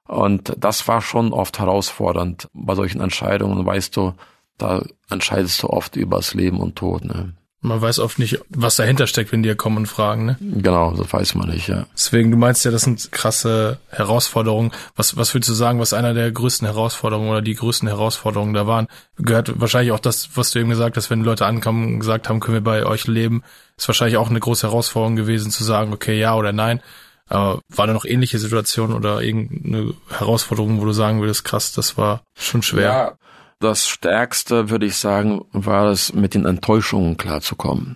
Und 0.07 0.53
das 0.57 0.87
war 0.87 1.01
schon 1.01 1.33
oft 1.33 1.59
herausfordernd 1.59 2.49
bei 2.53 2.75
solchen 2.75 3.01
Entscheidungen, 3.01 3.65
weißt 3.65 3.95
du, 3.95 4.13
da 4.57 4.83
entscheidest 5.09 5.63
du 5.63 5.69
oft 5.69 5.95
über 5.95 6.17
das 6.17 6.33
Leben 6.33 6.59
und 6.59 6.75
Tod. 6.75 7.05
Ne? 7.05 7.33
Man 7.63 7.79
weiß 7.79 7.99
oft 7.99 8.17
nicht, 8.17 8.39
was 8.49 8.75
dahinter 8.75 9.05
steckt, 9.05 9.31
wenn 9.31 9.43
die 9.43 9.53
kommen 9.53 9.77
und 9.77 9.85
fragen, 9.85 10.25
ne? 10.25 10.37
Genau, 10.39 10.95
das 10.95 11.13
weiß 11.13 11.35
man 11.35 11.49
nicht, 11.49 11.67
ja. 11.67 11.85
Deswegen, 11.93 12.31
du 12.31 12.37
meinst 12.37 12.65
ja, 12.65 12.71
das 12.71 12.81
sind 12.81 13.11
krasse 13.11 13.77
Herausforderungen. 13.89 14.71
Was, 14.95 15.15
was 15.15 15.31
würdest 15.35 15.51
du 15.51 15.53
sagen, 15.53 15.79
was 15.79 15.93
einer 15.93 16.15
der 16.15 16.31
größten 16.31 16.67
Herausforderungen 16.67 17.29
oder 17.29 17.43
die 17.43 17.53
größten 17.53 17.87
Herausforderungen 17.87 18.55
da 18.55 18.65
waren? 18.65 18.87
Gehört 19.17 19.61
wahrscheinlich 19.61 19.91
auch 19.91 19.99
das, 19.99 20.29
was 20.35 20.49
du 20.49 20.59
eben 20.59 20.69
gesagt 20.69 20.97
hast, 20.97 21.11
wenn 21.11 21.23
Leute 21.23 21.45
ankommen 21.45 21.85
und 21.85 21.99
gesagt 21.99 22.29
haben, 22.29 22.39
können 22.39 22.55
wir 22.55 22.63
bei 22.63 22.83
euch 22.83 23.05
leben, 23.05 23.43
ist 23.77 23.87
wahrscheinlich 23.87 24.17
auch 24.17 24.31
eine 24.31 24.39
große 24.39 24.65
Herausforderung 24.65 25.15
gewesen 25.15 25.51
zu 25.51 25.63
sagen, 25.63 25.93
okay, 25.93 26.19
ja 26.19 26.35
oder 26.35 26.53
nein. 26.53 26.81
Aber 27.27 27.61
war 27.69 27.85
da 27.85 27.93
noch 27.93 28.05
ähnliche 28.05 28.39
Situationen 28.39 28.95
oder 28.95 29.21
irgendeine 29.21 29.93
Herausforderung, 30.09 30.81
wo 30.81 30.85
du 30.85 30.93
sagen 30.93 31.21
würdest, 31.21 31.45
krass, 31.45 31.71
das 31.73 31.95
war 31.95 32.23
schon 32.35 32.63
schwer? 32.63 32.83
Ja, 32.83 33.13
das 33.61 33.87
Stärkste, 33.87 34.69
würde 34.69 34.85
ich 34.85 34.97
sagen, 34.97 35.41
war 35.51 35.87
es, 35.89 36.13
mit 36.13 36.33
den 36.33 36.45
Enttäuschungen 36.45 37.17
klarzukommen. 37.17 37.95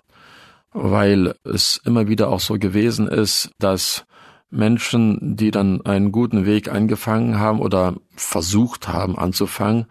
Weil 0.72 1.36
es 1.44 1.82
immer 1.86 2.08
wieder 2.08 2.30
auch 2.30 2.40
so 2.40 2.56
gewesen 2.56 3.08
ist, 3.08 3.52
dass 3.60 4.06
Menschen, 4.50 5.36
die 5.36 5.52
dann 5.52 5.86
einen 5.86 6.12
guten 6.12 6.46
Weg 6.46 6.70
angefangen 6.72 7.40
haben 7.40 7.60
oder 7.60 7.96
versucht 8.16 8.88
haben 8.88 9.18
anzufangen, 9.18 9.86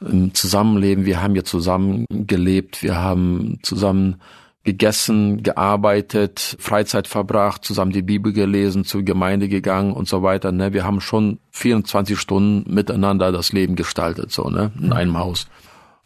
im 0.00 0.34
Zusammenleben, 0.34 1.06
wir 1.06 1.22
haben 1.22 1.34
ja 1.34 1.44
zusammen 1.44 2.04
gelebt, 2.10 2.82
wir 2.82 2.96
haben 2.96 3.58
zusammen 3.62 4.20
gegessen, 4.64 5.42
gearbeitet, 5.42 6.56
Freizeit 6.58 7.06
verbracht, 7.06 7.64
zusammen 7.64 7.92
die 7.92 8.02
Bibel 8.02 8.32
gelesen, 8.32 8.84
zur 8.84 9.02
Gemeinde 9.02 9.48
gegangen 9.48 9.92
und 9.92 10.08
so 10.08 10.22
weiter. 10.22 10.52
Ne? 10.52 10.72
Wir 10.72 10.84
haben 10.84 11.00
schon 11.00 11.38
24 11.50 12.18
Stunden 12.18 12.72
miteinander 12.72 13.30
das 13.30 13.52
Leben 13.52 13.76
gestaltet, 13.76 14.32
so 14.32 14.48
ne, 14.48 14.72
in 14.80 14.92
einem 14.92 15.18
Haus. 15.18 15.46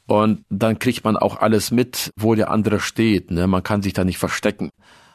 Und 0.06 0.44
dann 0.50 0.78
kriegt 0.78 1.04
man 1.04 1.16
auch 1.16 1.40
alles 1.40 1.70
mit, 1.70 2.10
wo 2.16 2.34
der 2.34 2.50
andere 2.50 2.80
steht. 2.80 3.30
Ne? 3.30 3.46
Man 3.46 3.62
kann 3.62 3.82
sich 3.82 3.92
da 3.92 4.04
nicht 4.04 4.18
verstecken. 4.18 4.70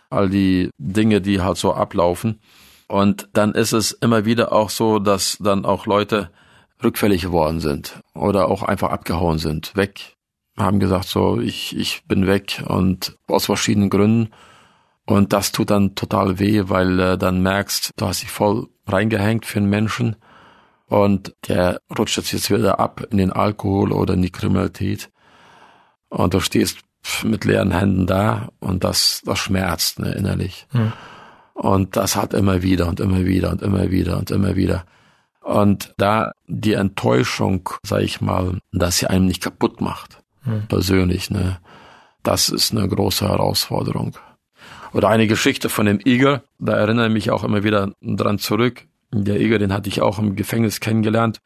All 0.10 0.30
die 0.30 0.70
Dinge, 0.78 1.20
die 1.20 1.42
halt 1.42 1.58
so 1.58 1.74
ablaufen. 1.74 2.40
Und 2.88 3.28
dann 3.34 3.54
ist 3.54 3.74
es 3.74 3.92
immer 3.92 4.26
wieder 4.26 4.54
auch 4.54 4.70
so, 4.70 5.00
dass 5.00 5.38
dann 5.40 5.66
auch 5.66 5.86
Leute 5.86 6.30
rückfällig 6.84 7.24
geworden 7.24 7.60
sind 7.60 8.00
oder 8.14 8.50
auch 8.50 8.62
einfach 8.64 8.92
abgehauen 8.92 9.40
sind, 9.40 9.76
weg, 9.76 10.16
haben 10.58 10.80
gesagt, 10.80 11.08
so, 11.08 11.40
ich, 11.40 11.76
ich 11.78 12.06
bin 12.06 12.28
weg 12.28 12.64
und 12.68 13.18
aus 13.28 13.46
verschiedenen 13.46 13.90
Gründen. 13.90 14.32
Und 15.06 15.34
das 15.34 15.52
tut 15.52 15.72
dann 15.72 15.96
total 15.96 16.40
weh, 16.40 16.64
weil 16.68 17.00
äh, 17.00 17.18
dann 17.18 17.42
merkst, 17.42 17.92
du 17.98 18.06
hast 18.06 18.22
dich 18.22 18.32
voll 18.32 18.68
reingehängt 18.88 19.46
für 19.46 19.60
einen 19.60 19.70
Menschen 19.70 20.16
und 20.88 21.36
der 21.48 21.80
rutscht 21.98 22.18
jetzt 22.18 22.50
wieder 22.50 22.80
ab 22.80 23.06
in 23.10 23.18
den 23.18 23.32
Alkohol 23.32 23.92
oder 23.92 24.14
in 24.14 24.22
die 24.22 24.32
Kriminalität. 24.32 25.12
Und 26.10 26.34
du 26.34 26.40
stehst 26.40 26.80
mit 27.24 27.44
leeren 27.44 27.72
Händen 27.72 28.08
da 28.08 28.50
und 28.60 28.84
das, 28.84 29.22
das 29.26 29.40
schmerzt 29.40 30.00
ne, 30.00 30.14
innerlich. 30.14 30.68
Hm. 30.72 30.94
Und 31.54 31.98
das 31.98 32.16
hat 32.16 32.34
immer 32.34 32.62
wieder 32.62 32.88
und 32.88 33.00
immer 33.00 33.26
wieder 33.26 33.52
und 33.52 33.62
immer 33.62 33.92
wieder 33.92 34.18
und 34.18 34.32
immer 34.32 34.56
wieder. 34.56 34.86
Und 35.42 35.94
da 35.98 36.32
die 36.48 36.74
Enttäuschung, 36.74 37.70
sag 37.84 38.02
ich 38.02 38.22
mal, 38.22 38.60
dass 38.72 39.00
sie 39.00 39.08
einem 39.08 39.26
nicht 39.26 39.42
kaputt 39.42 39.82
macht 39.82 40.23
hm. 40.44 40.68
persönlich. 40.68 41.30
Ne? 41.30 41.60
Das 42.24 42.50
ist 42.50 42.72
eine 42.72 42.88
große 42.88 43.28
Herausforderung. 43.28 44.18
Oder 44.94 45.10
eine 45.10 45.28
Geschichte 45.28 45.70
von 45.70 45.86
dem 45.86 46.00
Igor, 46.04 46.44
da 46.60 46.74
erinnere 46.74 47.08
ich 47.08 47.14
mich 47.14 47.32
auch 47.32 47.44
immer 47.44 47.64
wieder 47.64 47.92
dran 48.02 48.38
zurück. 48.38 48.86
Der 49.12 49.40
Igor, 49.40 49.60
den 49.60 49.74
hatte 49.74 49.90
ich 49.90 50.02
auch 50.02 50.20
im 50.20 50.36
Gefängnis 50.36 50.80
kennengelernt. 50.80 51.42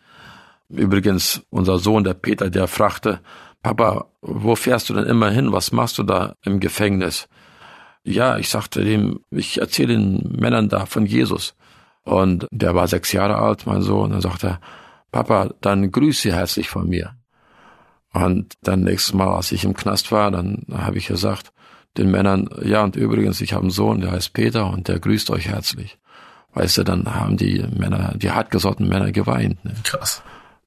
Übrigens, 0.70 1.42
unser 1.50 1.80
Sohn, 1.80 2.04
der 2.04 2.14
Peter, 2.14 2.50
der 2.50 2.68
fragte, 2.68 3.22
Papa, 3.64 4.06
wo 4.22 4.56
fährst 4.56 4.90
du 4.90 4.94
denn 4.94 5.06
immer 5.06 5.30
hin? 5.30 5.52
Was 5.52 5.72
machst 5.72 5.98
du 5.98 6.04
da 6.04 6.36
im 6.44 6.60
Gefängnis? 6.60 7.28
Ja, 8.04 8.38
ich 8.38 8.50
sagte 8.50 8.84
dem, 8.84 9.20
ich 9.32 9.60
erzähle 9.60 9.94
den 9.94 10.36
Männern 10.38 10.70
da 10.70 10.86
von 10.86 11.06
Jesus. 11.06 11.56
Und 12.04 12.48
der 12.52 12.76
war 12.76 12.88
sechs 12.88 13.12
Jahre 13.12 13.38
alt, 13.38 13.66
mein 13.66 13.82
Sohn, 13.82 14.06
und 14.06 14.12
dann 14.12 14.22
sagte 14.22 14.48
er, 14.48 14.60
Papa, 15.12 15.54
dann 15.62 15.92
grüße 15.92 16.22
sie 16.22 16.34
herzlich 16.34 16.70
von 16.70 16.88
mir. 16.88 17.16
Und 18.14 18.54
dann 18.62 18.82
nächstes 18.82 19.14
Mal, 19.14 19.36
als 19.36 19.52
ich 19.52 19.64
im 19.64 19.74
Knast 19.74 20.12
war, 20.12 20.32
dann 20.32 20.66
habe 20.72 20.98
ich 20.98 21.08
gesagt 21.08 21.52
den 21.98 22.12
Männern, 22.12 22.50
ja, 22.64 22.84
und 22.84 22.96
übrigens, 22.96 23.42
ich 23.42 23.54
habe 23.54 23.64
einen 23.64 23.72
Sohn, 23.72 24.02
der 24.02 24.12
heißt 24.12 24.34
Peter 24.34 24.70
und 24.70 24.88
der 24.88 25.00
grüßt 25.00 25.32
euch 25.32 25.48
herzlich. 25.48 25.98
Weißt 26.54 26.78
du, 26.78 26.84
dann 26.84 27.06
haben 27.14 27.38
die 27.38 27.64
Männer, 27.76 28.14
die 28.16 28.32
hartgesottenen 28.32 28.90
Männer 28.90 29.12
geweint. 29.12 29.64
Ne? 29.66 29.74
Krass. 29.84 30.24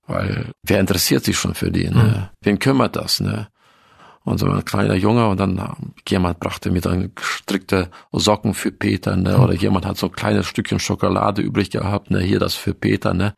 Weil 0.07 0.46
wer 0.62 0.81
interessiert 0.81 1.24
sich 1.24 1.38
schon 1.38 1.55
für 1.55 1.70
die? 1.70 1.88
Ne? 1.88 2.03
Mhm. 2.03 2.29
Wen 2.42 2.59
kümmert 2.59 2.96
das? 2.96 3.20
Ne? 3.20 3.48
Und 4.22 4.38
so 4.38 4.46
ein 4.46 4.64
kleiner 4.64 4.94
Junge 4.94 5.29
und 5.29 5.40
dann 5.40 5.92
jemand 6.07 6.40
brachte 6.40 6.70
mir 6.70 6.81
dann 6.81 7.14
gestrickte 7.14 7.90
Socken 8.12 8.55
für 8.55 8.70
Peter, 8.70 9.16
ne? 9.16 9.38
Oder 9.38 9.55
jemand 9.55 9.87
hat 9.87 9.96
so 9.96 10.07
ein 10.07 10.12
kleines 10.12 10.46
Stückchen 10.46 10.79
Schokolade 10.79 11.40
übrig 11.40 11.70
gehabt, 11.70 12.11
ne? 12.11 12.20
Hier 12.20 12.38
das 12.38 12.55
für 12.55 12.74
Peter, 12.74 13.14
ne? 13.14 13.35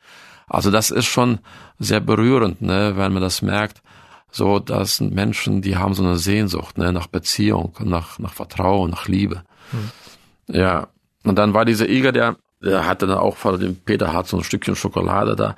Also 0.52 0.70
das 0.70 0.90
ist 0.90 1.06
schon 1.06 1.38
sehr 1.78 2.00
berührend, 2.00 2.60
ne? 2.60 2.92
Wenn 2.96 3.14
man 3.14 3.22
das 3.22 3.40
merkt, 3.40 3.82
so, 4.30 4.58
das 4.58 4.96
sind 4.96 5.14
Menschen, 5.14 5.62
die 5.62 5.78
haben 5.78 5.94
so 5.94 6.04
eine 6.04 6.16
Sehnsucht, 6.16 6.76
ne, 6.76 6.92
nach 6.92 7.06
Beziehung, 7.06 7.74
nach, 7.80 8.18
nach 8.18 8.34
Vertrauen, 8.34 8.90
nach 8.90 9.08
Liebe. 9.08 9.44
Hm. 9.70 10.54
Ja. 10.54 10.88
Und 11.24 11.36
dann 11.36 11.54
war 11.54 11.64
dieser 11.64 11.88
Iger, 11.88 12.12
der, 12.12 12.36
der 12.62 12.86
hatte 12.86 13.06
dann 13.06 13.16
auch 13.16 13.36
von 13.36 13.58
dem 13.58 13.76
Peter 13.76 14.12
hat 14.12 14.26
so 14.26 14.36
ein 14.36 14.44
Stückchen 14.44 14.76
Schokolade 14.76 15.36
da. 15.36 15.56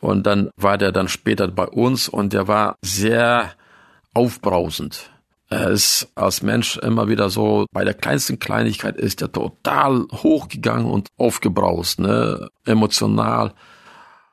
Und 0.00 0.26
dann 0.26 0.50
war 0.56 0.76
der 0.76 0.90
dann 0.90 1.06
später 1.06 1.46
bei 1.46 1.68
uns 1.68 2.08
und 2.08 2.32
der 2.32 2.48
war 2.48 2.74
sehr 2.82 3.52
aufbrausend. 4.12 5.10
Er 5.50 5.70
ist 5.70 6.10
als 6.16 6.42
Mensch 6.42 6.78
immer 6.78 7.08
wieder 7.08 7.30
so, 7.30 7.66
bei 7.72 7.84
der 7.84 7.94
kleinsten 7.94 8.40
Kleinigkeit 8.40 8.96
ist 8.96 9.22
er 9.22 9.30
total 9.30 10.06
hochgegangen 10.12 10.86
und 10.86 11.10
aufgebraust, 11.16 12.00
ne, 12.00 12.48
emotional. 12.64 13.52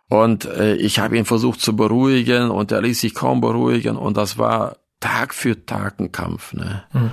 Und 0.09 0.45
äh, 0.45 0.75
ich 0.75 0.99
habe 0.99 1.17
ihn 1.17 1.25
versucht 1.25 1.61
zu 1.61 1.75
beruhigen 1.75 2.49
und 2.49 2.71
er 2.71 2.81
ließ 2.81 2.99
sich 2.99 3.13
kaum 3.13 3.41
beruhigen 3.41 3.95
und 3.95 4.17
das 4.17 4.37
war 4.37 4.77
Tag 4.99 5.33
für 5.33 5.65
Tag 5.65 5.99
ein 5.99 6.11
Kampf. 6.11 6.53
Ne? 6.53 6.83
Mhm. 6.91 7.11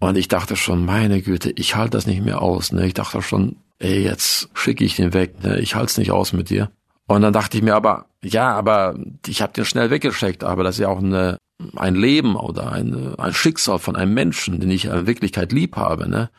Und 0.00 0.16
ich 0.16 0.28
dachte 0.28 0.56
schon, 0.56 0.84
meine 0.84 1.22
Güte, 1.22 1.50
ich 1.50 1.76
halte 1.76 1.92
das 1.92 2.06
nicht 2.06 2.24
mehr 2.24 2.42
aus. 2.42 2.72
Ne? 2.72 2.86
Ich 2.86 2.94
dachte 2.94 3.22
schon, 3.22 3.56
ey, 3.78 4.02
jetzt 4.02 4.48
schicke 4.54 4.84
ich 4.84 4.96
den 4.96 5.12
weg. 5.12 5.42
Ne? 5.42 5.60
Ich 5.60 5.74
halte 5.74 5.90
es 5.90 5.98
nicht 5.98 6.10
aus 6.10 6.32
mit 6.32 6.50
dir. 6.50 6.70
Und 7.06 7.20
dann 7.20 7.34
dachte 7.34 7.58
ich 7.58 7.62
mir 7.62 7.74
aber, 7.74 8.06
ja, 8.22 8.52
aber 8.52 8.98
ich 9.26 9.42
habe 9.42 9.52
den 9.52 9.66
schnell 9.66 9.90
weggeschickt, 9.90 10.42
aber 10.42 10.64
das 10.64 10.76
ist 10.76 10.80
ja 10.80 10.88
auch 10.88 10.98
eine, 10.98 11.36
ein 11.76 11.94
Leben 11.94 12.36
oder 12.36 12.72
ein, 12.72 13.14
ein 13.18 13.34
Schicksal 13.34 13.78
von 13.78 13.96
einem 13.96 14.14
Menschen, 14.14 14.60
den 14.60 14.70
ich 14.70 14.86
in 14.86 15.06
Wirklichkeit 15.06 15.52
lieb 15.52 15.76
habe. 15.76 16.08
Ne? 16.08 16.30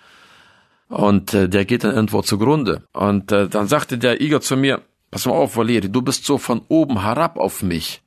Und 0.89 1.33
äh, 1.35 1.47
der 1.47 1.65
geht 1.65 1.83
dann 1.83 1.93
irgendwo 1.93 2.23
zugrunde. 2.23 2.83
Und 2.93 3.31
äh, 3.31 3.47
dann 3.47 3.67
sagte 3.67 3.99
der 3.99 4.21
Igor 4.21 4.41
zu 4.41 4.57
mir, 4.57 4.81
Pass 5.11 5.25
mal 5.25 5.33
auf, 5.33 5.55
Valeri, 5.55 5.89
du 5.91 6.01
bist 6.01 6.25
so 6.25 6.37
von 6.37 6.61
oben 6.67 7.01
herab 7.01 7.37
auf 7.37 7.63
mich. 7.63 8.01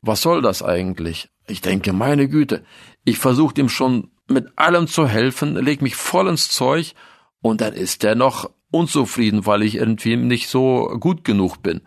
Was 0.00 0.22
soll 0.22 0.42
das 0.42 0.62
eigentlich? 0.62 1.30
Ich 1.46 1.60
denke, 1.60 1.92
meine 1.92 2.28
Güte, 2.28 2.64
ich 3.04 3.18
versuche 3.18 3.60
ihm 3.60 3.68
schon 3.68 4.10
mit 4.28 4.56
allem 4.56 4.86
zu 4.86 5.06
helfen, 5.06 5.56
leg 5.56 5.82
mich 5.82 5.96
voll 5.96 6.28
ins 6.28 6.48
Zeug 6.48 6.94
und 7.40 7.60
dann 7.60 7.74
ist 7.74 8.04
er 8.04 8.14
noch 8.14 8.50
unzufrieden, 8.70 9.46
weil 9.46 9.62
ich 9.62 9.76
irgendwie 9.76 10.16
nicht 10.16 10.48
so 10.48 10.96
gut 10.98 11.24
genug 11.24 11.62
bin. 11.62 11.82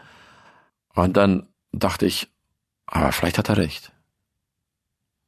Und 0.94 1.18
dann 1.18 1.48
dachte 1.72 2.06
ich, 2.06 2.28
aber 2.86 3.12
vielleicht 3.12 3.38
hat 3.38 3.50
er 3.50 3.58
recht. 3.58 3.92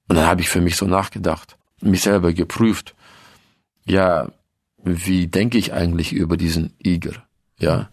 Und 0.08 0.15
dann 0.15 0.25
habe 0.25 0.41
ich 0.41 0.49
für 0.49 0.62
mich 0.62 0.75
so 0.75 0.86
nachgedacht, 0.86 1.58
mich 1.82 2.02
selber 2.02 2.34
geprüft. 2.34 2.95
Ja, 3.86 4.32
wie 4.84 5.28
denke 5.28 5.58
ich 5.58 5.73
eigentlich 5.73 6.13
über 6.13 6.38
diesen 6.38 6.73
Iger? 6.80 7.23
Ja. 7.58 7.89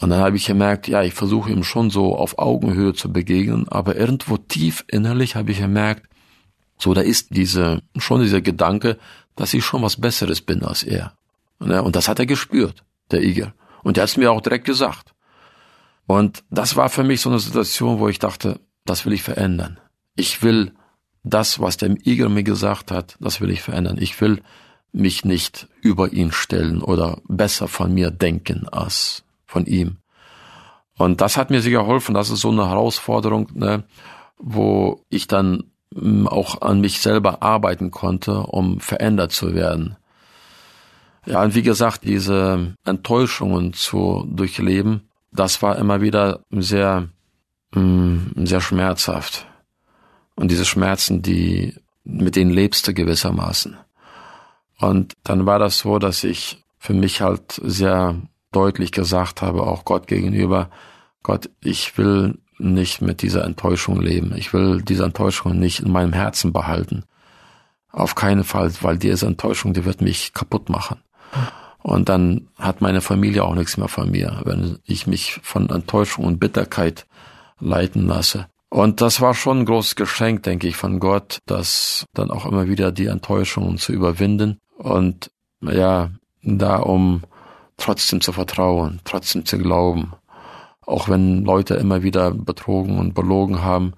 Und 0.00 0.10
dann 0.10 0.20
habe 0.20 0.36
ich 0.36 0.46
gemerkt, 0.46 0.88
ja, 0.88 1.02
ich 1.02 1.12
versuche 1.12 1.50
ihm 1.50 1.62
schon 1.62 1.90
so 1.90 2.16
auf 2.16 2.38
Augenhöhe 2.38 2.94
zu 2.94 3.12
begegnen, 3.12 3.68
aber 3.68 3.96
irgendwo 3.96 4.38
tief 4.38 4.84
innerlich 4.88 5.36
habe 5.36 5.52
ich 5.52 5.58
gemerkt, 5.58 6.08
so 6.78 6.94
da 6.94 7.02
ist 7.02 7.36
diese 7.36 7.82
schon 7.98 8.22
dieser 8.22 8.40
Gedanke, 8.40 8.98
dass 9.36 9.52
ich 9.52 9.64
schon 9.64 9.82
was 9.82 10.00
Besseres 10.00 10.40
bin 10.40 10.64
als 10.64 10.82
er. 10.82 11.12
Ne, 11.58 11.82
und 11.82 11.94
das 11.94 12.08
hat 12.08 12.18
er 12.18 12.26
gespürt, 12.26 12.82
der 13.10 13.22
Iger. 13.22 13.52
Und 13.82 13.98
er 13.98 14.02
hat 14.02 14.10
es 14.10 14.16
mir 14.16 14.32
auch 14.32 14.40
direkt 14.40 14.64
gesagt. 14.64 15.12
Und 16.06 16.42
das 16.50 16.76
war 16.76 16.88
für 16.88 17.04
mich 17.04 17.20
so 17.20 17.28
eine 17.28 17.38
Situation, 17.38 17.98
wo 17.98 18.08
ich 18.08 18.18
dachte, 18.18 18.58
das 18.86 19.04
will 19.04 19.12
ich 19.12 19.22
verändern. 19.22 19.78
Ich 20.16 20.42
will 20.42 20.72
das, 21.22 21.60
was 21.60 21.76
der 21.76 21.94
Iger 22.06 22.30
mir 22.30 22.42
gesagt 22.42 22.90
hat, 22.90 23.16
das 23.20 23.42
will 23.42 23.50
ich 23.50 23.60
verändern. 23.60 23.98
Ich 24.00 24.18
will 24.22 24.42
mich 24.92 25.24
nicht 25.24 25.68
über 25.82 26.12
ihn 26.12 26.32
stellen 26.32 26.82
oder 26.82 27.20
besser 27.28 27.68
von 27.68 27.92
mir 27.92 28.10
denken 28.10 28.66
als 28.68 29.24
von 29.50 29.66
ihm. 29.66 29.98
Und 30.96 31.20
das 31.20 31.36
hat 31.36 31.50
mir 31.50 31.60
sehr 31.60 31.72
geholfen. 31.72 32.14
Das 32.14 32.30
ist 32.30 32.40
so 32.40 32.50
eine 32.50 32.68
Herausforderung, 32.68 33.48
ne, 33.54 33.84
wo 34.38 35.02
ich 35.08 35.26
dann 35.26 35.64
mm, 35.94 36.26
auch 36.26 36.60
an 36.62 36.80
mich 36.80 37.00
selber 37.00 37.42
arbeiten 37.42 37.90
konnte, 37.90 38.40
um 38.40 38.80
verändert 38.80 39.32
zu 39.32 39.54
werden. 39.54 39.96
Ja, 41.26 41.42
und 41.42 41.54
wie 41.54 41.62
gesagt, 41.62 42.04
diese 42.04 42.74
Enttäuschungen 42.84 43.72
zu 43.72 44.26
durchleben, 44.30 45.08
das 45.32 45.62
war 45.62 45.76
immer 45.76 46.00
wieder 46.00 46.40
sehr, 46.50 47.08
mm, 47.74 48.44
sehr 48.44 48.60
schmerzhaft. 48.60 49.46
Und 50.36 50.50
diese 50.50 50.64
Schmerzen, 50.64 51.22
die 51.22 51.74
mit 52.04 52.36
denen 52.36 52.50
lebst 52.50 52.86
du 52.86 52.94
gewissermaßen. 52.94 53.76
Und 54.78 55.14
dann 55.24 55.44
war 55.46 55.58
das 55.58 55.78
so, 55.78 55.98
dass 55.98 56.24
ich 56.24 56.62
für 56.78 56.94
mich 56.94 57.20
halt 57.20 57.60
sehr 57.62 58.16
deutlich 58.52 58.92
gesagt 58.92 59.42
habe, 59.42 59.62
auch 59.62 59.84
Gott 59.84 60.06
gegenüber, 60.06 60.70
Gott, 61.22 61.50
ich 61.60 61.96
will 61.98 62.38
nicht 62.58 63.00
mit 63.00 63.22
dieser 63.22 63.44
Enttäuschung 63.44 64.00
leben. 64.00 64.34
Ich 64.36 64.52
will 64.52 64.82
diese 64.82 65.04
Enttäuschung 65.04 65.58
nicht 65.58 65.80
in 65.80 65.90
meinem 65.90 66.12
Herzen 66.12 66.52
behalten. 66.52 67.04
Auf 67.90 68.14
keinen 68.14 68.44
Fall, 68.44 68.70
weil 68.82 68.98
diese 68.98 69.26
Enttäuschung, 69.26 69.72
die 69.72 69.84
wird 69.84 70.00
mich 70.00 70.32
kaputt 70.32 70.68
machen. 70.68 71.00
Und 71.82 72.08
dann 72.08 72.48
hat 72.58 72.80
meine 72.82 73.00
Familie 73.00 73.44
auch 73.44 73.54
nichts 73.54 73.76
mehr 73.76 73.88
von 73.88 74.10
mir, 74.10 74.42
wenn 74.44 74.78
ich 74.84 75.06
mich 75.06 75.40
von 75.42 75.70
Enttäuschung 75.70 76.24
und 76.26 76.38
Bitterkeit 76.38 77.06
leiten 77.58 78.06
lasse. 78.06 78.46
Und 78.68 79.00
das 79.00 79.20
war 79.20 79.34
schon 79.34 79.60
ein 79.60 79.64
großes 79.64 79.96
Geschenk, 79.96 80.44
denke 80.44 80.68
ich, 80.68 80.76
von 80.76 81.00
Gott, 81.00 81.38
das 81.46 82.06
dann 82.14 82.30
auch 82.30 82.46
immer 82.46 82.68
wieder 82.68 82.92
die 82.92 83.06
Enttäuschungen 83.06 83.78
zu 83.78 83.92
überwinden 83.92 84.58
und 84.76 85.30
ja, 85.60 86.10
da 86.42 86.76
um 86.76 87.22
trotzdem 87.80 88.20
zu 88.20 88.32
vertrauen, 88.32 89.00
trotzdem 89.04 89.44
zu 89.44 89.58
glauben. 89.58 90.12
Auch 90.86 91.08
wenn 91.08 91.44
Leute 91.44 91.74
immer 91.74 92.02
wieder 92.02 92.30
betrogen 92.30 92.98
und 92.98 93.14
belogen 93.14 93.62
haben, 93.62 93.94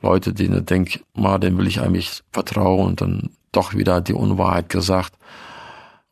Leute, 0.00 0.32
die 0.32 0.48
denken, 0.48 1.00
ma, 1.14 1.38
dem 1.38 1.58
will 1.58 1.66
ich 1.66 1.80
eigentlich 1.80 2.22
vertrauen 2.32 2.86
und 2.86 3.00
dann 3.00 3.30
doch 3.52 3.74
wieder 3.74 4.00
die 4.00 4.14
Unwahrheit 4.14 4.68
gesagt. 4.68 5.14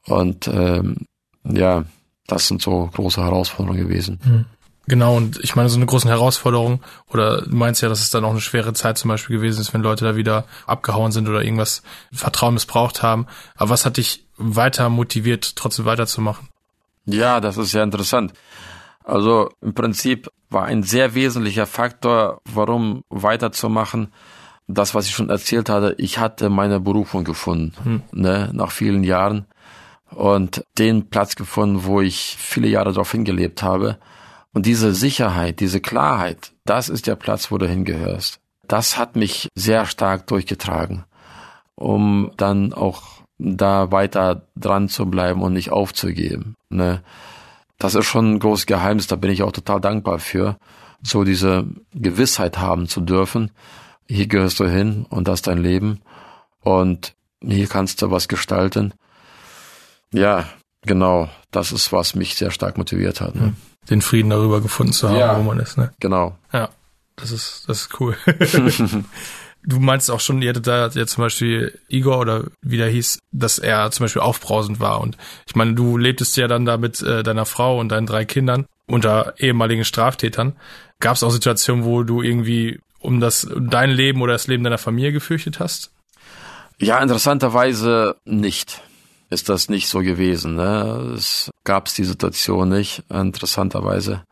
Und 0.07 0.49
ähm, 0.49 1.07
ja, 1.45 1.85
das 2.27 2.49
sind 2.49 2.63
so 2.63 2.91
große 2.93 3.23
Herausforderungen 3.23 3.87
gewesen. 3.87 4.21
Mhm. 4.25 4.45
Genau, 4.89 5.17
und 5.17 5.41
ich 5.43 5.57
meine, 5.57 5.69
so 5.69 5.77
eine 5.77 5.87
große 5.87 6.09
Herausforderung, 6.09 6.81
oder 7.09 7.43
du 7.43 7.57
meinst 7.57 7.83
ja, 7.83 7.89
dass 7.89 8.01
es 8.01 8.11
dann 8.11 8.25
auch 8.25 8.31
eine 8.31 8.41
schwere 8.41 8.73
Zeit 8.73 8.99
zum 8.99 9.09
Beispiel 9.09 9.37
gewesen 9.37 9.61
ist, 9.61 9.75
wenn 9.75 9.83
Leute 9.83 10.05
da 10.05 10.15
wieder 10.15 10.45
abgehauen 10.65 11.11
sind 11.11 11.29
oder 11.29 11.43
irgendwas 11.43 11.83
Vertrauen 12.13 12.55
missbraucht 12.55 13.03
haben. 13.03 13.27
Aber 13.57 13.71
was 13.71 13.85
hat 13.85 13.97
dich 13.97 14.27
weiter 14.37 14.89
motiviert, 14.89 15.57
trotzdem 15.57 15.87
weiterzumachen? 15.87 16.49
Ja, 17.07 17.41
das 17.41 17.57
ist 17.57 17.71
sehr 17.71 17.85
interessant. 17.85 18.33
Also 19.05 19.51
im 19.61 19.75
Prinzip 19.75 20.29
war 20.51 20.65
ein 20.65 20.83
sehr 20.83 21.15
wesentlicher 21.15 21.67
Faktor, 21.67 22.41
warum 22.45 23.03
weiterzumachen, 23.09 24.13
das, 24.69 24.95
was 24.95 25.07
ich 25.07 25.15
schon 25.15 25.31
erzählt 25.31 25.69
hatte, 25.69 25.95
ich 25.99 26.19
hatte 26.19 26.51
meine 26.51 26.81
Berufung 26.81 27.23
gefunden, 27.23 27.73
hm. 27.83 28.03
ne, 28.13 28.51
nach 28.53 28.73
vielen 28.73 29.05
Jahren 29.05 29.47
und 30.11 30.65
den 30.79 31.09
Platz 31.09 31.37
gefunden, 31.37 31.85
wo 31.85 32.01
ich 32.01 32.37
viele 32.39 32.69
Jahre 32.69 32.93
darauf 32.93 33.13
hingelebt 33.13 33.63
habe. 33.63 33.99
Und 34.53 34.67
diese 34.67 34.93
Sicherheit, 34.95 35.61
diese 35.61 35.81
Klarheit, 35.81 36.53
das 36.65 36.89
ist 36.89 37.07
der 37.07 37.17
Platz, 37.17 37.51
wo 37.51 37.59
du 37.59 37.69
hingehörst. 37.69 38.41
Das 38.67 38.99
hat 38.99 39.15
mich 39.15 39.49
sehr 39.55 39.87
stark 39.87 40.27
durchgetragen, 40.27 41.05
um 41.77 42.33
dann 42.37 42.73
auch 42.73 43.23
da 43.39 43.91
weiter 43.91 44.47
dran 44.57 44.89
zu 44.89 45.07
bleiben 45.07 45.43
und 45.43 45.53
nicht 45.53 45.71
aufzugeben. 45.71 46.55
Ne? 46.71 47.03
Das 47.79 47.95
ist 47.95 48.07
schon 48.07 48.35
ein 48.35 48.39
großes 48.39 48.67
Geheimnis, 48.67 49.07
da 49.07 49.17
bin 49.17 49.31
ich 49.31 49.43
auch 49.43 49.53
total 49.53 49.81
dankbar 49.81 50.19
für, 50.19 50.57
so 51.03 51.25
diese 51.25 51.67
Gewissheit 51.93 52.59
haben 52.59 52.89
zu 52.89 53.01
dürfen. 53.01 53.51
Hier 54.09 54.27
gehörst 54.27 54.61
du 54.61 54.69
hin 54.69 55.05
und 55.11 55.29
das 55.29 55.41
ist 55.41 55.47
dein 55.47 55.59
Leben 55.59 56.01
und 56.61 57.15
hier 57.43 57.67
kannst 57.67 58.01
du 58.01 58.11
was 58.11 58.29
gestalten. 58.29 58.95
Ja, 60.13 60.49
genau, 60.83 61.29
das 61.51 61.73
ist, 61.73 61.93
was 61.93 62.15
mich 62.15 62.37
sehr 62.37 62.51
stark 62.51 62.79
motiviert 62.79 63.21
hat. 63.21 63.35
Ne? 63.35 63.55
Den 63.91 64.01
Frieden 64.01 64.31
darüber 64.31 64.61
gefunden 64.61 64.93
zu 64.93 65.09
haben, 65.09 65.19
ja, 65.19 65.39
wo 65.39 65.43
man 65.43 65.59
ist. 65.59 65.77
Ne? 65.77 65.93
Genau. 66.01 66.37
Ja, 66.53 66.71
das 67.17 67.31
ist, 67.31 67.65
das 67.69 67.83
ist 67.83 68.01
cool. 68.01 68.17
du 69.67 69.81
meinst 69.81 70.11
auch 70.11 70.21
schon, 70.21 70.41
ihr 70.41 70.51
hattet 70.51 70.67
da 70.67 70.89
jetzt 70.89 71.13
zum 71.13 71.25
Beispiel 71.25 71.79
Igor 71.89 72.21
oder 72.21 72.45
wie 72.63 72.77
der 72.77 72.89
hieß, 72.89 73.19
dass 73.33 73.59
er 73.59 73.91
zum 73.91 74.05
Beispiel 74.05 74.23
aufbrausend 74.23 74.81
war. 74.81 75.01
Und 75.01 75.17
ich 75.47 75.57
meine, 75.57 75.75
du 75.75 75.99
lebtest 75.99 76.37
ja 76.37 76.49
dann 76.49 76.65
da 76.65 76.77
mit 76.79 77.03
äh, 77.03 77.23
deiner 77.23 77.45
Frau 77.45 77.79
und 77.79 77.91
deinen 77.91 78.07
drei 78.07 78.25
Kindern 78.25 78.67
unter 78.87 79.35
ehemaligen 79.39 79.85
Straftätern. 79.85 80.57
Gab 81.01 81.17
es 81.17 81.23
auch 81.23 81.31
Situationen, 81.31 81.85
wo 81.85 82.05
du 82.05 82.23
irgendwie 82.23 82.81
um 83.01 83.21
das 83.21 83.49
dein 83.59 83.91
Leben 83.91 84.23
oder 84.23 84.33
das 84.33 84.47
Leben 84.47 84.65
deiner 84.65 84.79
Familie 84.79 85.13
gefürchtet 85.13 85.61
hast? 85.61 85.91
Ja, 86.79 86.99
interessanterweise 86.99 88.17
nicht 88.25 88.83
ist 89.29 89.49
das 89.49 89.69
nicht 89.69 89.89
so 89.89 90.01
gewesen. 90.01 90.55
Ne? 90.55 91.15
Es 91.17 91.51
gab 91.65 91.93
die 91.93 92.05
Situation 92.05 92.69
nicht, 92.69 93.03
interessanterweise. 93.09 94.23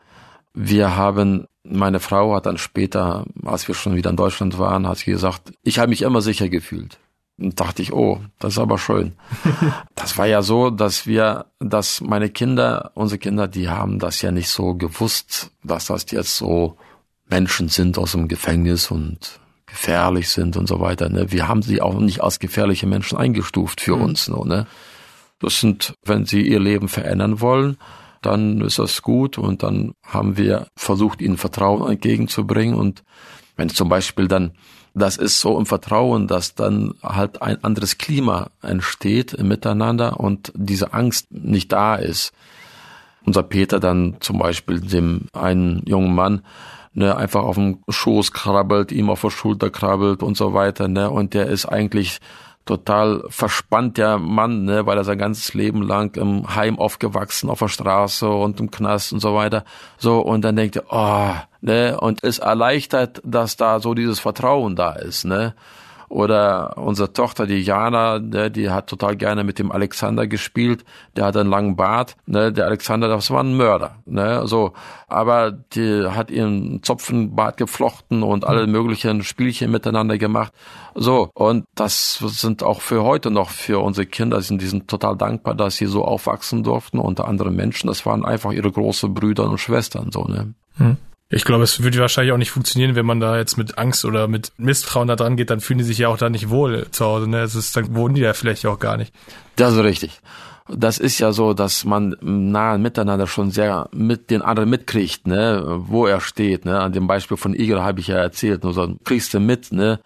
Wir 0.53 0.95
haben, 0.95 1.47
meine 1.67 1.99
Frau 1.99 2.35
hat 2.35 2.45
dann 2.45 2.57
später, 2.57 3.25
als 3.43 3.67
wir 3.67 3.75
schon 3.75 3.95
wieder 3.95 4.09
in 4.09 4.15
Deutschland 4.15 4.57
waren, 4.57 4.87
hat 4.87 4.99
sie 4.99 5.11
gesagt, 5.11 5.53
ich 5.63 5.79
habe 5.79 5.89
mich 5.89 6.01
immer 6.01 6.21
sicher 6.21 6.49
gefühlt. 6.49 6.99
Und 7.37 7.59
dachte 7.59 7.81
ich, 7.81 7.91
oh, 7.91 8.21
das 8.39 8.53
ist 8.53 8.59
aber 8.59 8.77
schön. 8.77 9.13
das 9.95 10.17
war 10.17 10.25
ja 10.25 10.41
so, 10.41 10.69
dass 10.69 11.05
wir, 11.05 11.47
dass 11.59 11.99
meine 12.01 12.29
Kinder, 12.29 12.91
unsere 12.93 13.19
Kinder, 13.19 13.47
die 13.47 13.69
haben 13.69 13.99
das 13.99 14.21
ja 14.21 14.31
nicht 14.31 14.49
so 14.49 14.75
gewusst, 14.75 15.51
dass 15.63 15.87
das 15.87 16.09
jetzt 16.11 16.37
so 16.37 16.77
Menschen 17.27 17.67
sind 17.67 17.97
aus 17.97 18.13
dem 18.13 18.27
Gefängnis 18.27 18.89
und 18.89 19.39
gefährlich 19.65 20.29
sind 20.29 20.55
und 20.55 20.67
so 20.67 20.79
weiter. 20.79 21.09
Ne? 21.09 21.31
Wir 21.31 21.47
haben 21.47 21.61
sie 21.61 21.81
auch 21.81 21.99
nicht 21.99 22.21
als 22.21 22.39
gefährliche 22.39 22.87
Menschen 22.87 23.17
eingestuft 23.17 23.81
für 23.81 23.97
mhm. 23.97 24.03
uns. 24.03 24.27
Nur, 24.29 24.45
ne? 24.45 24.67
Das 25.39 25.59
sind, 25.59 25.93
wenn 26.05 26.25
sie 26.25 26.41
ihr 26.41 26.59
Leben 26.59 26.87
verändern 26.87 27.41
wollen, 27.41 27.77
dann 28.25 28.61
ist 28.61 28.79
das 28.79 29.01
gut 29.01 29.37
und 29.37 29.63
dann 29.63 29.93
haben 30.03 30.37
wir 30.37 30.67
versucht, 30.75 31.21
ihnen 31.21 31.37
Vertrauen 31.37 31.89
entgegenzubringen 31.89 32.75
und 32.75 33.03
wenn 33.55 33.69
zum 33.69 33.89
Beispiel 33.89 34.27
dann 34.27 34.53
das 34.97 35.17
ist 35.17 35.41
so 35.41 35.59
im 35.59 35.65
Vertrauen, 35.65 36.25
dass 36.27 36.55
dann 36.55 36.93
halt 37.03 37.41
ein 37.41 37.61
anderes 37.65 37.97
Klima 37.97 38.49
entsteht 38.61 39.33
im 39.33 39.49
Miteinander 39.49 40.21
und 40.21 40.53
diese 40.55 40.93
Angst 40.93 41.31
nicht 41.31 41.71
da 41.73 41.95
ist. 41.95 42.31
Unser 43.25 43.43
Peter 43.43 43.81
dann 43.81 44.15
zum 44.21 44.39
Beispiel 44.39 44.79
dem 44.79 45.27
einen 45.33 45.83
jungen 45.85 46.15
Mann 46.15 46.43
ne, 46.95 47.15
einfach 47.15 47.43
auf 47.43 47.55
dem 47.55 47.79
Schoß 47.89 48.31
krabbelt, 48.31 48.91
ihm 48.91 49.09
auf 49.09 49.21
der 49.21 49.29
Schulter 49.29 49.69
krabbelt 49.69 50.23
und 50.23 50.37
so 50.37 50.53
weiter, 50.53 50.87
ne, 50.87 51.09
und 51.09 51.33
der 51.33 51.47
ist 51.47 51.65
eigentlich 51.65 52.19
total 52.65 53.23
verspannt 53.29 53.97
der 53.97 54.17
Mann, 54.17 54.65
ne, 54.65 54.85
weil 54.85 54.97
er 54.97 55.03
sein 55.03 55.19
ganzes 55.19 55.53
Leben 55.53 55.83
lang 55.83 56.15
im 56.15 56.55
Heim 56.55 56.79
aufgewachsen, 56.79 57.49
auf 57.49 57.59
der 57.59 57.67
Straße 57.67 58.27
und 58.27 58.59
im 58.59 58.71
Knast 58.71 59.13
und 59.13 59.19
so 59.19 59.35
weiter. 59.35 59.63
So, 59.97 60.19
und 60.19 60.41
dann 60.41 60.55
denkt 60.55 60.77
er, 60.77 60.83
oh, 60.89 61.35
ne, 61.61 61.99
und 61.99 62.21
ist 62.21 62.39
erleichtert, 62.39 63.21
dass 63.23 63.55
da 63.55 63.79
so 63.79 63.93
dieses 63.93 64.19
Vertrauen 64.19 64.75
da 64.75 64.93
ist, 64.93 65.25
ne. 65.25 65.53
Oder 66.09 66.77
unsere 66.77 67.13
Tochter, 67.13 67.47
die 67.47 67.61
Jana, 67.61 68.19
ne, 68.19 68.51
die 68.51 68.69
hat 68.69 68.87
total 68.87 69.15
gerne 69.15 69.43
mit 69.43 69.59
dem 69.59 69.71
Alexander 69.71 70.27
gespielt. 70.27 70.85
Der 71.15 71.25
hat 71.25 71.37
einen 71.37 71.49
langen 71.49 71.75
Bart. 71.75 72.15
Ne, 72.25 72.51
der 72.51 72.65
Alexander, 72.65 73.07
das 73.07 73.31
war 73.31 73.43
ein 73.43 73.57
Mörder. 73.57 73.97
Ne, 74.05 74.45
so. 74.45 74.73
Aber 75.07 75.51
die 75.51 76.05
hat 76.07 76.31
ihren 76.31 76.83
Zopfenbart 76.83 77.57
geflochten 77.57 78.23
und 78.23 78.45
alle 78.45 78.67
möglichen 78.67 79.23
Spielchen 79.23 79.71
miteinander 79.71 80.17
gemacht. 80.17 80.53
So. 80.93 81.29
Und 81.33 81.65
das 81.75 82.17
sind 82.17 82.63
auch 82.63 82.81
für 82.81 83.03
heute 83.03 83.31
noch 83.31 83.49
für 83.49 83.79
unsere 83.79 84.05
Kinder, 84.05 84.41
sind, 84.41 84.61
die 84.61 84.67
sind 84.67 84.87
total 84.87 85.15
dankbar, 85.17 85.55
dass 85.55 85.77
sie 85.77 85.87
so 85.87 86.05
aufwachsen 86.05 86.63
durften 86.63 86.99
unter 86.99 87.27
anderen 87.27 87.55
Menschen. 87.55 87.87
Das 87.87 88.05
waren 88.05 88.25
einfach 88.25 88.51
ihre 88.51 88.71
großen 88.71 89.13
Brüder 89.13 89.49
und 89.49 89.57
Schwestern, 89.57 90.11
so, 90.11 90.25
ne. 90.25 90.53
Hm. 90.77 90.97
Ich 91.35 91.43
glaube, 91.43 91.65
es 91.65 91.83
würde 91.83 91.99
wahrscheinlich 91.99 92.31
auch 92.31 92.37
nicht 92.37 92.51
funktionieren, 92.51 92.95
wenn 92.95 93.05
man 93.05 93.19
da 93.19 93.37
jetzt 93.37 93.57
mit 93.57 93.77
Angst 93.77 94.05
oder 94.05 94.29
mit 94.29 94.53
Misstrauen 94.57 95.09
da 95.09 95.17
dran 95.17 95.35
geht, 95.35 95.49
dann 95.49 95.59
fühlen 95.59 95.79
die 95.79 95.83
sich 95.83 95.97
ja 95.97 96.07
auch 96.07 96.17
da 96.17 96.29
nicht 96.29 96.49
wohl 96.49 96.87
zu 96.91 97.03
Hause. 97.03 97.29
Ne? 97.29 97.41
Es 97.41 97.55
ist, 97.55 97.75
dann 97.75 97.93
wohnen 97.93 98.15
die 98.15 98.21
ja 98.21 98.31
vielleicht 98.31 98.65
auch 98.65 98.79
gar 98.79 98.95
nicht. 98.95 99.13
Das 99.57 99.73
ist 99.73 99.83
richtig. 99.83 100.21
Das 100.69 100.97
ist 100.97 101.19
ja 101.19 101.33
so, 101.33 101.53
dass 101.53 101.83
man 101.83 102.15
nahe 102.21 102.77
miteinander 102.77 103.27
schon 103.27 103.51
sehr 103.51 103.89
mit 103.91 104.31
den 104.31 104.43
anderen 104.43 104.69
mitkriegt, 104.69 105.27
ne, 105.27 105.61
wo 105.79 106.05
er 106.05 106.21
steht. 106.21 106.63
Ne? 106.63 106.79
An 106.79 106.93
dem 106.93 107.05
Beispiel 107.05 107.35
von 107.35 107.53
Igor 107.53 107.83
habe 107.83 107.99
ich 107.99 108.07
ja 108.07 108.15
erzählt. 108.15 108.63
Nur 108.63 108.71
so 108.71 108.95
kriegst 109.03 109.33
du 109.33 109.41
mit, 109.41 109.73
ne, 109.73 109.99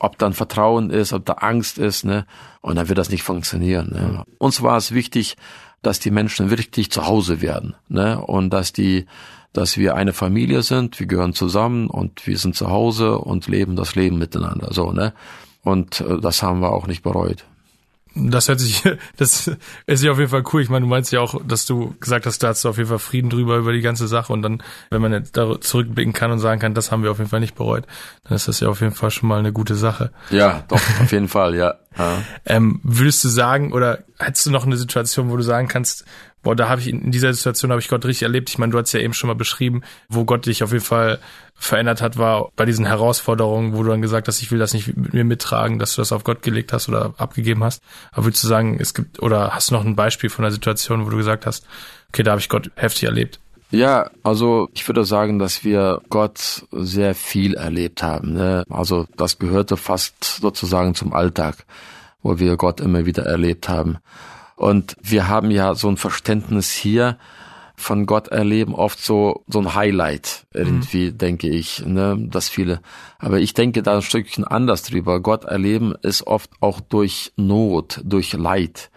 ob 0.00 0.18
dann 0.18 0.32
Vertrauen 0.32 0.90
ist, 0.90 1.12
ob 1.12 1.24
da 1.24 1.34
Angst 1.34 1.78
ist, 1.78 2.04
ne, 2.04 2.26
und 2.62 2.74
dann 2.74 2.88
wird 2.88 2.98
das 2.98 3.10
nicht 3.10 3.22
funktionieren. 3.22 3.90
Ne? 3.92 4.24
Uns 4.38 4.60
war 4.60 4.76
es 4.76 4.90
wichtig, 4.90 5.36
dass 5.82 6.00
die 6.00 6.10
Menschen 6.10 6.50
wirklich 6.50 6.90
zu 6.90 7.06
Hause 7.06 7.40
werden, 7.40 7.76
ne, 7.88 8.20
und 8.20 8.50
dass 8.50 8.72
die 8.72 9.06
dass 9.54 9.78
wir 9.78 9.94
eine 9.94 10.12
Familie 10.12 10.62
sind, 10.62 11.00
wir 11.00 11.06
gehören 11.06 11.32
zusammen 11.32 11.88
und 11.88 12.26
wir 12.26 12.36
sind 12.36 12.56
zu 12.56 12.68
Hause 12.68 13.18
und 13.18 13.46
leben 13.46 13.76
das 13.76 13.94
Leben 13.94 14.18
miteinander, 14.18 14.68
so, 14.72 14.92
ne? 14.92 15.14
Und 15.62 16.02
äh, 16.02 16.20
das 16.20 16.42
haben 16.42 16.60
wir 16.60 16.72
auch 16.72 16.86
nicht 16.86 17.02
bereut. 17.02 17.46
Das 18.16 18.48
hört 18.48 18.60
sich, 18.60 18.82
das 19.16 19.50
ist 19.86 20.02
ja 20.02 20.10
auf 20.10 20.18
jeden 20.18 20.30
Fall 20.30 20.42
cool. 20.52 20.60
Ich 20.60 20.68
meine, 20.68 20.84
du 20.84 20.90
meinst 20.90 21.12
ja 21.12 21.20
auch, 21.20 21.40
dass 21.46 21.66
du 21.66 21.94
gesagt 22.00 22.26
hast, 22.26 22.42
da 22.42 22.48
hast 22.48 22.64
du 22.64 22.68
auf 22.68 22.78
jeden 22.78 22.88
Fall 22.88 22.98
Frieden 22.98 23.30
drüber 23.30 23.56
über 23.56 23.72
die 23.72 23.80
ganze 23.80 24.08
Sache 24.08 24.32
und 24.32 24.42
dann, 24.42 24.60
wenn 24.90 25.00
man 25.00 25.12
jetzt 25.12 25.36
da 25.36 25.60
zurückblicken 25.60 26.12
kann 26.12 26.32
und 26.32 26.40
sagen 26.40 26.60
kann, 26.60 26.74
das 26.74 26.90
haben 26.90 27.04
wir 27.04 27.12
auf 27.12 27.18
jeden 27.18 27.30
Fall 27.30 27.40
nicht 27.40 27.54
bereut, 27.54 27.86
dann 28.24 28.34
ist 28.34 28.48
das 28.48 28.58
ja 28.58 28.68
auf 28.68 28.80
jeden 28.80 28.94
Fall 28.94 29.12
schon 29.12 29.28
mal 29.28 29.38
eine 29.38 29.52
gute 29.52 29.76
Sache. 29.76 30.10
Ja, 30.30 30.64
doch, 30.66 30.80
auf 31.00 31.12
jeden 31.12 31.28
Fall, 31.28 31.54
ja. 31.54 31.74
ja. 31.98 32.22
Ähm, 32.44 32.80
würdest 32.82 33.22
du 33.22 33.28
sagen, 33.28 33.72
oder 33.72 34.00
hättest 34.18 34.46
du 34.46 34.50
noch 34.50 34.66
eine 34.66 34.76
Situation, 34.76 35.30
wo 35.30 35.36
du 35.36 35.44
sagen 35.44 35.68
kannst, 35.68 36.04
boah, 36.44 36.54
da 36.54 36.68
habe 36.68 36.80
ich 36.80 36.88
in 36.88 37.10
dieser 37.10 37.32
Situation 37.32 37.72
habe 37.72 37.80
ich 37.80 37.88
Gott 37.88 38.04
richtig 38.04 38.22
erlebt. 38.22 38.48
Ich 38.50 38.58
meine, 38.58 38.70
du 38.70 38.78
hast 38.78 38.92
ja 38.92 39.00
eben 39.00 39.14
schon 39.14 39.28
mal 39.28 39.34
beschrieben, 39.34 39.82
wo 40.08 40.24
Gott 40.24 40.46
dich 40.46 40.62
auf 40.62 40.72
jeden 40.72 40.84
Fall 40.84 41.18
verändert 41.56 42.02
hat, 42.02 42.18
war 42.18 42.50
bei 42.56 42.64
diesen 42.64 42.84
Herausforderungen, 42.84 43.74
wo 43.74 43.82
du 43.82 43.90
dann 43.90 44.02
gesagt 44.02 44.28
hast, 44.28 44.42
ich 44.42 44.52
will 44.52 44.58
das 44.58 44.74
nicht 44.74 44.96
mit 44.96 45.12
mir 45.12 45.24
mittragen, 45.24 45.78
dass 45.78 45.94
du 45.94 46.02
das 46.02 46.12
auf 46.12 46.24
Gott 46.24 46.42
gelegt 46.42 46.72
hast 46.72 46.88
oder 46.88 47.14
abgegeben 47.16 47.64
hast. 47.64 47.82
Aber 48.12 48.26
würdest 48.26 48.44
du 48.44 48.48
sagen, 48.48 48.78
es 48.80 48.94
gibt, 48.94 49.20
oder 49.22 49.54
hast 49.54 49.70
du 49.70 49.74
noch 49.74 49.84
ein 49.84 49.96
Beispiel 49.96 50.30
von 50.30 50.44
einer 50.44 50.52
Situation, 50.52 51.06
wo 51.06 51.10
du 51.10 51.16
gesagt 51.16 51.46
hast, 51.46 51.66
okay, 52.08 52.22
da 52.22 52.32
habe 52.32 52.40
ich 52.40 52.48
Gott 52.48 52.70
heftig 52.76 53.04
erlebt? 53.04 53.40
Ja, 53.70 54.10
also 54.22 54.68
ich 54.72 54.86
würde 54.88 55.04
sagen, 55.04 55.38
dass 55.38 55.64
wir 55.64 56.00
Gott 56.08 56.64
sehr 56.70 57.14
viel 57.14 57.54
erlebt 57.54 58.02
haben. 58.02 58.34
Ne? 58.34 58.64
Also 58.68 59.06
das 59.16 59.38
gehörte 59.38 59.76
fast 59.76 60.22
sozusagen 60.40 60.94
zum 60.94 61.12
Alltag, 61.12 61.64
wo 62.22 62.38
wir 62.38 62.56
Gott 62.56 62.80
immer 62.80 63.06
wieder 63.06 63.24
erlebt 63.24 63.68
haben. 63.68 63.98
Und 64.56 64.96
wir 65.02 65.28
haben 65.28 65.50
ja 65.50 65.74
so 65.74 65.88
ein 65.88 65.96
Verständnis 65.96 66.72
hier 66.72 67.18
von 67.76 68.06
Gott 68.06 68.28
erleben, 68.28 68.74
oft 68.74 69.00
so, 69.00 69.42
so 69.48 69.58
ein 69.58 69.74
Highlight 69.74 70.46
irgendwie, 70.52 71.10
mhm. 71.10 71.18
denke 71.18 71.48
ich, 71.48 71.84
ne, 71.84 72.16
das 72.30 72.48
viele. 72.48 72.80
Aber 73.18 73.40
ich 73.40 73.52
denke 73.54 73.82
da 73.82 73.96
ein 73.96 74.02
Stückchen 74.02 74.44
anders 74.44 74.84
drüber. 74.84 75.20
Gott 75.20 75.44
erleben 75.44 75.94
ist 76.02 76.26
oft 76.26 76.50
auch 76.60 76.80
durch 76.80 77.32
Not, 77.36 78.00
durch 78.04 78.32
Leid, 78.32 78.90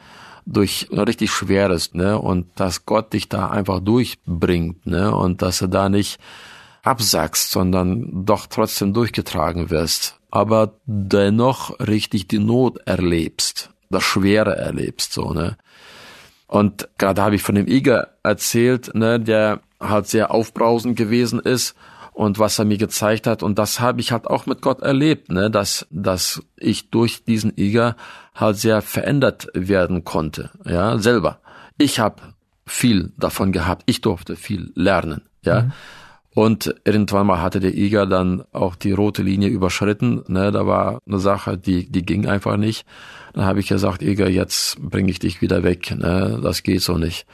durch 0.45 0.89
richtig 0.91 1.31
Schweres, 1.31 1.93
ne, 1.93 2.19
und 2.19 2.47
dass 2.55 2.85
Gott 2.85 3.13
dich 3.13 3.29
da 3.29 3.49
einfach 3.49 3.79
durchbringt, 3.79 4.85
ne, 4.85 5.13
und 5.13 5.41
dass 5.41 5.61
er 5.61 5.69
da 5.69 5.89
nicht 5.89 6.19
absackst, 6.83 7.51
sondern 7.51 8.25
doch 8.25 8.45
trotzdem 8.45 8.93
durchgetragen 8.93 9.71
wirst, 9.71 10.19
aber 10.29 10.75
dennoch 10.85 11.79
richtig 11.79 12.27
die 12.27 12.39
Not 12.39 12.77
erlebst 12.85 13.71
das 13.89 14.03
Schwere 14.03 14.55
erlebst, 14.55 15.13
so, 15.13 15.33
ne. 15.33 15.57
Und 16.47 16.87
gerade 16.97 17.21
habe 17.21 17.35
ich 17.35 17.43
von 17.43 17.55
dem 17.55 17.67
Iger 17.67 18.09
erzählt, 18.23 18.95
ne, 18.95 19.19
der 19.19 19.59
halt 19.81 20.07
sehr 20.07 20.31
aufbrausend 20.31 20.97
gewesen 20.97 21.39
ist 21.39 21.75
und 22.13 22.39
was 22.39 22.57
er 22.57 22.65
mir 22.65 22.77
gezeigt 22.77 23.27
hat. 23.27 23.43
Und 23.43 23.59
das 23.59 23.79
habe 23.79 23.99
ich 23.99 24.11
halt 24.11 24.27
auch 24.27 24.45
mit 24.45 24.61
Gott 24.61 24.81
erlebt, 24.81 25.29
ne, 25.29 25.51
dass, 25.51 25.85
dass 25.91 26.41
ich 26.55 26.89
durch 26.89 27.25
diesen 27.25 27.51
Iger 27.57 27.95
halt 28.33 28.57
sehr 28.57 28.81
verändert 28.81 29.49
werden 29.53 30.05
konnte, 30.05 30.51
ja, 30.65 30.97
selber. 30.97 31.39
Ich 31.77 31.99
habe 31.99 32.21
viel 32.65 33.13
davon 33.17 33.51
gehabt. 33.51 33.83
Ich 33.85 34.01
durfte 34.01 34.35
viel 34.35 34.71
lernen, 34.75 35.21
ja. 35.41 35.63
Mhm. 35.63 35.71
Und 36.33 36.75
irgendwann 36.85 37.25
mal 37.25 37.41
hatte 37.41 37.59
der 37.59 37.75
Iger 37.75 38.05
dann 38.05 38.43
auch 38.51 38.75
die 38.75 38.91
rote 38.91 39.23
Linie 39.23 39.49
überschritten. 39.49 40.23
Ne, 40.27 40.51
da 40.51 40.67
war 40.67 41.01
eine 41.07 41.17
Sache, 41.17 41.57
die, 41.57 41.91
die 41.91 42.03
ging 42.03 42.27
einfach 42.27 42.57
nicht. 42.57 42.85
Dann 43.37 43.45
habe 43.45 43.59
ich 43.59 43.67
gesagt, 43.67 44.01
Iger, 44.01 44.27
jetzt 44.27 44.81
bringe 44.81 45.11
ich 45.11 45.19
dich 45.19 45.43
wieder 45.43 45.61
weg. 45.61 45.95
Ne, 45.95 46.39
das 46.41 46.63
geht 46.63 46.81
so 46.81 46.97
nicht. 46.97 47.27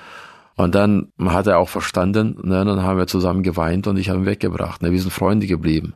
Und 0.58 0.76
dann 0.76 1.14
hat 1.18 1.48
er 1.48 1.60
auch 1.60 1.70
verstanden, 1.70 2.38
ne, 2.44 2.66
dann 2.66 2.84
haben 2.84 2.98
wir 2.98 3.08
zusammen 3.08 3.42
geweint 3.42 3.88
und 3.88 3.96
ich 3.96 4.10
habe 4.10 4.20
ihn 4.20 4.26
weggebracht. 4.26 4.82
Ne, 4.82 4.92
wir 4.92 5.00
sind 5.00 5.12
Freunde 5.12 5.48
geblieben. 5.48 5.94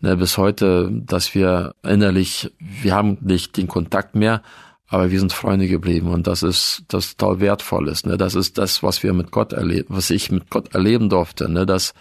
Ne, 0.00 0.16
bis 0.16 0.38
heute, 0.38 0.92
dass 0.92 1.34
wir 1.34 1.74
innerlich, 1.82 2.52
wir 2.60 2.94
haben 2.94 3.18
nicht 3.20 3.56
den 3.56 3.66
Kontakt 3.66 4.14
mehr, 4.14 4.42
aber 4.86 5.10
wir 5.10 5.18
sind 5.18 5.32
Freunde 5.32 5.66
geblieben 5.66 6.06
und 6.12 6.28
das 6.28 6.44
ist 6.44 6.84
das 6.86 7.16
toll 7.16 7.40
wertvolles. 7.40 8.06
Ne, 8.06 8.16
das 8.16 8.36
ist 8.36 8.58
das, 8.58 8.84
was 8.84 9.02
wir 9.02 9.12
mit 9.12 9.32
Gott 9.32 9.52
erleben, 9.52 9.88
was 9.88 10.10
ich 10.10 10.30
mit 10.30 10.50
Gott 10.50 10.72
erleben 10.72 11.08
durfte. 11.08 11.50
Ne, 11.50 11.66
dass 11.66 11.94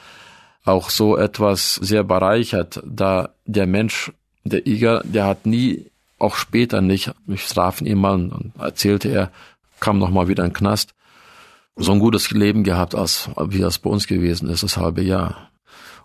auch 0.64 0.92
so 0.92 1.18
etwas 1.18 1.74
sehr 1.74 2.04
bereichert, 2.04 2.84
da 2.86 3.30
der 3.46 3.66
Mensch, 3.66 4.12
der 4.44 4.68
Iger, 4.68 5.02
der 5.06 5.26
hat 5.26 5.48
nie, 5.48 5.90
auch 6.20 6.36
später 6.36 6.82
nicht, 6.82 7.12
mich 7.26 7.48
trafen 7.48 7.86
ihn 7.86 8.00
mal 8.00 8.14
und 8.14 8.54
erzählte 8.60 9.10
er, 9.10 9.32
kam 9.80 10.00
noch 10.00 10.10
mal 10.10 10.28
wieder 10.28 10.44
in 10.44 10.50
den 10.50 10.56
Knast, 10.56 10.94
so 11.76 11.92
ein 11.92 12.00
gutes 12.00 12.32
Leben 12.32 12.64
gehabt, 12.64 12.96
als 12.96 13.30
wie 13.48 13.60
das 13.60 13.78
bei 13.78 13.90
uns 13.90 14.08
gewesen 14.08 14.50
ist, 14.50 14.64
das 14.64 14.78
halbe 14.78 15.02
Jahr. 15.02 15.52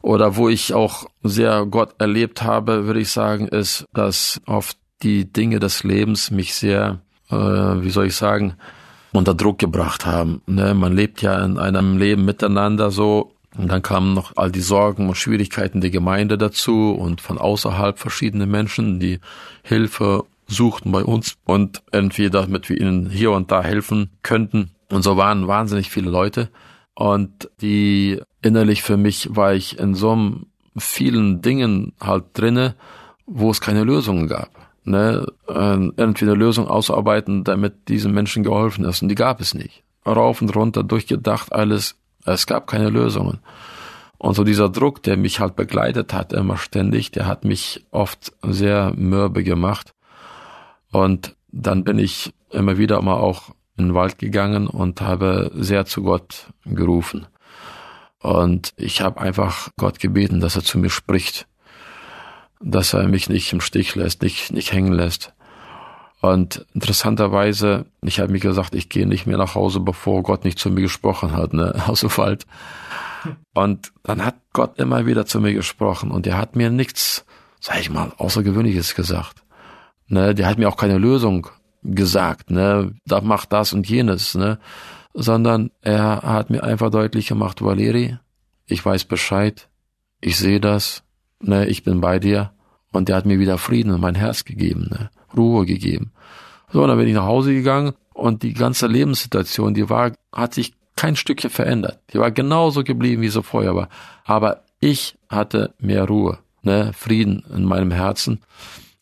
Oder 0.02 0.36
wo 0.36 0.48
ich 0.48 0.74
auch 0.74 1.06
sehr 1.22 1.64
Gott 1.66 1.94
erlebt 1.98 2.42
habe, 2.42 2.86
würde 2.86 3.00
ich 3.00 3.10
sagen, 3.10 3.48
ist, 3.48 3.86
dass 3.94 4.40
oft 4.46 4.76
die 5.02 5.32
Dinge 5.32 5.60
des 5.60 5.84
Lebens 5.84 6.30
mich 6.30 6.54
sehr, 6.54 7.00
äh, 7.30 7.36
wie 7.36 7.90
soll 7.90 8.06
ich 8.06 8.16
sagen, 8.16 8.54
unter 9.12 9.34
Druck 9.34 9.58
gebracht 9.58 10.04
haben. 10.04 10.42
Ne? 10.46 10.74
Man 10.74 10.94
lebt 10.94 11.22
ja 11.22 11.44
in 11.44 11.58
einem 11.58 11.98
Leben 11.98 12.24
miteinander 12.24 12.90
so 12.90 13.32
und 13.56 13.68
dann 13.68 13.82
kamen 13.82 14.14
noch 14.14 14.32
all 14.36 14.50
die 14.50 14.60
Sorgen 14.60 15.08
und 15.08 15.16
Schwierigkeiten 15.16 15.80
der 15.80 15.90
Gemeinde 15.90 16.38
dazu 16.38 16.92
und 16.92 17.20
von 17.20 17.38
außerhalb 17.38 17.98
verschiedene 17.98 18.46
Menschen, 18.46 18.98
die 18.98 19.20
Hilfe 19.62 20.24
suchten 20.46 20.92
bei 20.92 21.04
uns 21.04 21.36
und 21.44 21.82
irgendwie 21.92 22.30
damit 22.30 22.68
wir 22.68 22.80
ihnen 22.80 23.10
hier 23.10 23.32
und 23.32 23.50
da 23.50 23.62
helfen 23.62 24.10
könnten. 24.22 24.70
Und 24.90 25.02
so 25.02 25.16
waren 25.16 25.48
wahnsinnig 25.48 25.90
viele 25.90 26.10
Leute. 26.10 26.50
Und 26.94 27.50
die 27.60 28.20
innerlich 28.42 28.82
für 28.82 28.96
mich 28.96 29.34
war 29.34 29.54
ich 29.54 29.78
in 29.78 29.94
so 29.94 30.34
vielen 30.76 31.40
Dingen 31.42 31.92
halt 32.00 32.24
drinne, 32.34 32.74
wo 33.26 33.50
es 33.50 33.60
keine 33.60 33.84
Lösungen 33.84 34.28
gab. 34.28 34.50
Ne, 34.84 35.24
irgendwie 35.46 36.24
eine 36.24 36.34
Lösung 36.34 36.66
ausarbeiten, 36.66 37.44
damit 37.44 37.88
diesen 37.88 38.12
Menschen 38.12 38.42
geholfen 38.42 38.84
ist. 38.84 39.00
Und 39.00 39.08
die 39.08 39.14
gab 39.14 39.40
es 39.40 39.54
nicht. 39.54 39.84
Rauf 40.04 40.42
und 40.42 40.54
runter 40.56 40.82
durchgedacht, 40.82 41.52
alles 41.52 41.96
es 42.24 42.46
gab 42.46 42.66
keine 42.66 42.90
Lösungen. 42.90 43.40
Und 44.18 44.34
so 44.34 44.44
dieser 44.44 44.68
Druck, 44.68 45.02
der 45.02 45.16
mich 45.16 45.40
halt 45.40 45.56
begleitet 45.56 46.12
hat, 46.12 46.32
immer 46.32 46.56
ständig, 46.56 47.10
der 47.10 47.26
hat 47.26 47.44
mich 47.44 47.84
oft 47.90 48.32
sehr 48.42 48.92
mürbe 48.94 49.42
gemacht. 49.42 49.94
Und 50.92 51.34
dann 51.50 51.82
bin 51.82 51.98
ich 51.98 52.32
immer 52.50 52.78
wieder 52.78 53.02
mal 53.02 53.16
auch 53.16 53.50
in 53.76 53.88
den 53.88 53.94
Wald 53.94 54.18
gegangen 54.18 54.68
und 54.68 55.00
habe 55.00 55.50
sehr 55.54 55.86
zu 55.86 56.02
Gott 56.02 56.52
gerufen. 56.64 57.26
Und 58.20 58.72
ich 58.76 59.00
habe 59.00 59.20
einfach 59.20 59.70
Gott 59.76 59.98
gebeten, 59.98 60.38
dass 60.38 60.54
er 60.54 60.62
zu 60.62 60.78
mir 60.78 60.90
spricht, 60.90 61.48
dass 62.60 62.94
er 62.94 63.08
mich 63.08 63.28
nicht 63.28 63.52
im 63.52 63.60
Stich 63.60 63.96
lässt, 63.96 64.22
nicht, 64.22 64.52
nicht 64.52 64.72
hängen 64.72 64.92
lässt. 64.92 65.34
Und 66.22 66.64
interessanterweise, 66.72 67.86
ich 68.00 68.20
habe 68.20 68.30
mir 68.30 68.38
gesagt, 68.38 68.76
ich 68.76 68.88
gehe 68.88 69.08
nicht 69.08 69.26
mehr 69.26 69.38
nach 69.38 69.56
Hause, 69.56 69.80
bevor 69.80 70.22
Gott 70.22 70.44
nicht 70.44 70.56
zu 70.56 70.70
mir 70.70 70.82
gesprochen 70.82 71.32
hat, 71.32 71.52
ne, 71.52 71.74
aus 71.88 72.00
dem 72.00 72.16
Wald. 72.16 72.46
Und 73.54 73.92
dann 74.04 74.24
hat 74.24 74.36
Gott 74.52 74.78
immer 74.78 75.04
wieder 75.04 75.26
zu 75.26 75.40
mir 75.40 75.52
gesprochen 75.52 76.12
und 76.12 76.24
er 76.28 76.38
hat 76.38 76.54
mir 76.54 76.70
nichts, 76.70 77.24
sag 77.60 77.80
ich 77.80 77.90
mal, 77.90 78.12
Außergewöhnliches 78.18 78.94
gesagt. 78.94 79.42
Ne, 80.06 80.32
der 80.32 80.46
hat 80.46 80.58
mir 80.58 80.68
auch 80.68 80.76
keine 80.76 80.98
Lösung 80.98 81.48
gesagt, 81.82 82.52
ne, 82.52 82.94
da 83.04 83.20
macht 83.20 83.52
das 83.52 83.72
und 83.72 83.88
jenes, 83.88 84.36
ne, 84.36 84.60
sondern 85.14 85.72
er 85.80 86.22
hat 86.22 86.50
mir 86.50 86.62
einfach 86.62 86.90
deutlich 86.90 87.26
gemacht, 87.26 87.62
Valeri, 87.62 88.16
ich 88.66 88.84
weiß 88.84 89.06
Bescheid, 89.06 89.68
ich 90.20 90.36
sehe 90.36 90.60
das, 90.60 91.02
ne, 91.40 91.66
ich 91.66 91.82
bin 91.82 92.00
bei 92.00 92.20
dir 92.20 92.52
und 92.92 93.08
er 93.08 93.16
hat 93.16 93.26
mir 93.26 93.38
wieder 93.38 93.58
Frieden 93.58 93.94
in 93.94 94.00
mein 94.00 94.14
Herz 94.14 94.44
gegeben, 94.44 94.88
ne. 94.90 95.10
Ruhe 95.36 95.66
gegeben. 95.66 96.12
So, 96.72 96.86
dann 96.86 96.98
bin 96.98 97.08
ich 97.08 97.14
nach 97.14 97.24
Hause 97.24 97.52
gegangen 97.52 97.92
und 98.14 98.42
die 98.42 98.54
ganze 98.54 98.86
Lebenssituation, 98.86 99.74
die 99.74 99.88
war, 99.88 100.12
hat 100.32 100.54
sich 100.54 100.74
kein 100.96 101.16
Stückchen 101.16 101.50
verändert. 101.50 102.00
Die 102.12 102.18
war 102.18 102.30
genauso 102.30 102.84
geblieben, 102.84 103.22
wie 103.22 103.28
sie 103.28 103.42
vorher 103.42 103.74
war. 103.74 103.88
Aber 104.24 104.64
ich 104.80 105.16
hatte 105.28 105.74
mehr 105.78 106.04
Ruhe, 106.04 106.38
ne, 106.62 106.92
Frieden 106.94 107.44
in 107.54 107.64
meinem 107.64 107.90
Herzen. 107.90 108.40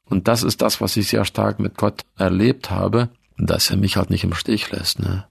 Und 0.04 0.28
das 0.28 0.42
ist 0.42 0.62
das, 0.62 0.80
was 0.80 0.96
ich 0.96 1.08
sehr 1.08 1.24
stark 1.24 1.60
mit 1.60 1.76
Gott 1.76 2.02
erlebt 2.16 2.70
habe, 2.70 3.08
dass 3.38 3.70
er 3.70 3.76
mich 3.76 3.96
halt 3.96 4.10
nicht 4.10 4.24
im 4.24 4.34
Stich 4.34 4.70
lässt, 4.70 4.98
ne. 5.00 5.24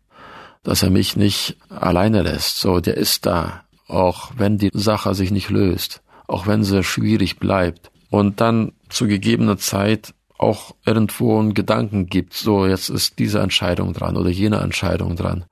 Dass 0.63 0.83
er 0.83 0.89
mich 0.89 1.15
nicht 1.15 1.57
alleine 1.69 2.21
lässt. 2.21 2.59
So, 2.59 2.79
der 2.79 2.97
ist 2.97 3.25
da. 3.25 3.63
Auch 3.87 4.31
wenn 4.37 4.57
die 4.57 4.71
Sache 4.73 5.15
sich 5.15 5.31
nicht 5.31 5.49
löst. 5.49 6.01
Auch 6.27 6.47
wenn 6.47 6.63
sie 6.63 6.83
schwierig 6.83 7.37
bleibt. 7.37 7.91
Und 8.09 8.41
dann 8.41 8.73
zu 8.89 9.07
gegebener 9.07 9.57
Zeit 9.57 10.13
auch 10.37 10.73
irgendwo 10.85 11.37
einen 11.37 11.53
Gedanken 11.53 12.07
gibt, 12.07 12.33
so 12.33 12.65
jetzt 12.65 12.89
ist 12.89 13.19
diese 13.19 13.39
Entscheidung 13.39 13.93
dran 13.93 14.17
oder 14.17 14.29
jene 14.29 14.57
Entscheidung 14.57 15.15
dran. 15.15 15.45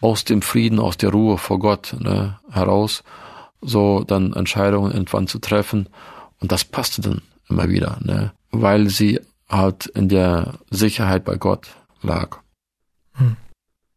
Aus 0.00 0.24
dem 0.24 0.42
Frieden, 0.42 0.78
aus 0.78 0.96
der 0.96 1.10
Ruhe 1.10 1.38
vor 1.38 1.58
Gott 1.58 1.94
ne, 1.98 2.38
heraus, 2.50 3.04
so 3.60 4.04
dann 4.04 4.32
Entscheidungen 4.32 4.92
irgendwann 4.92 5.26
zu 5.26 5.38
treffen. 5.38 5.88
Und 6.40 6.50
das 6.50 6.64
passte 6.64 7.02
dann 7.02 7.22
immer 7.48 7.68
wieder, 7.68 7.98
ne, 8.02 8.32
weil 8.50 8.88
sie 8.88 9.20
halt 9.48 9.86
in 9.86 10.08
der 10.08 10.54
Sicherheit 10.70 11.24
bei 11.24 11.36
Gott 11.36 11.68
lag. 12.02 12.38
Hm. 13.14 13.36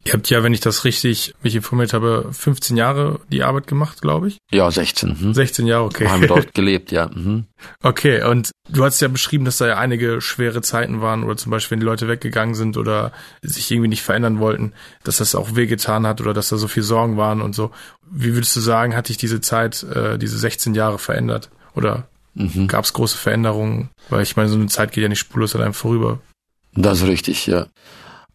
Ihr 0.10 0.14
habt 0.14 0.30
ja, 0.32 0.42
wenn 0.42 0.56
ich 0.56 0.60
das 0.60 0.86
richtig 0.86 1.36
mich 1.44 1.54
informiert 1.56 1.94
habe, 1.94 2.30
15 2.32 2.76
Jahre 2.76 3.20
die 3.32 3.44
Arbeit 3.44 3.68
gemacht, 3.68 4.02
glaube 4.02 4.30
ich. 4.30 4.40
Ja, 4.52 4.72
16. 4.72 5.20
Hm. 5.20 5.34
16 5.36 5.68
Jahre, 5.68 5.84
okay. 5.84 6.08
Haben 6.08 6.22
wir 6.22 6.28
dort 6.28 6.56
gelebt, 6.56 6.92
ja. 6.92 7.12
Mhm. 7.14 7.46
Okay, 7.84 8.24
und 8.24 8.52
du 8.70 8.86
hast 8.86 9.02
ja 9.02 9.08
beschrieben, 9.08 9.46
dass 9.46 9.58
da 9.58 9.68
ja 9.68 9.78
einige 9.78 10.22
schwere 10.22 10.62
Zeiten 10.62 11.02
waren 11.02 11.24
oder 11.24 11.38
zum 11.38 11.52
Beispiel, 11.52 11.76
wenn 11.76 11.82
die 11.82 11.86
Leute 11.86 12.08
weggegangen 12.08 12.56
sind 12.56 12.78
oder 12.78 13.12
sich 13.44 13.70
irgendwie 13.70 13.90
nicht 13.90 14.02
verändern 14.02 14.40
wollten, 14.40 14.74
dass 15.04 15.18
das 15.18 15.36
auch 15.36 15.56
wehgetan 15.56 16.08
hat 16.08 16.22
oder 16.22 16.34
dass 16.34 16.50
da 16.50 16.58
so 16.58 16.68
viel 16.68 16.84
Sorgen 16.84 17.18
waren 17.18 17.42
und 17.42 17.54
so. 17.54 17.70
Wie 18.10 18.34
würdest 18.34 18.56
du 18.56 18.62
sagen, 18.62 18.96
hat 18.96 19.10
dich 19.10 19.18
diese 19.18 19.42
Zeit, 19.42 19.84
äh, 19.84 20.18
diese 20.18 20.40
16 20.40 20.74
Jahre 20.74 20.98
verändert? 20.98 21.52
Oder 21.76 22.08
mhm. 22.34 22.68
gab 22.68 22.86
es 22.86 22.94
große 22.94 23.18
Veränderungen? 23.18 23.90
Weil 24.10 24.24
ich 24.24 24.36
meine, 24.36 24.50
so 24.50 24.56
eine 24.56 24.68
Zeit 24.68 24.92
geht 24.92 25.04
ja 25.04 25.10
nicht 25.10 25.20
spurlos 25.20 25.56
an 25.56 25.62
einem 25.62 25.74
vorüber. 25.74 26.20
Das 26.74 27.02
ist 27.02 27.08
richtig, 27.08 27.46
ja. 27.46 27.68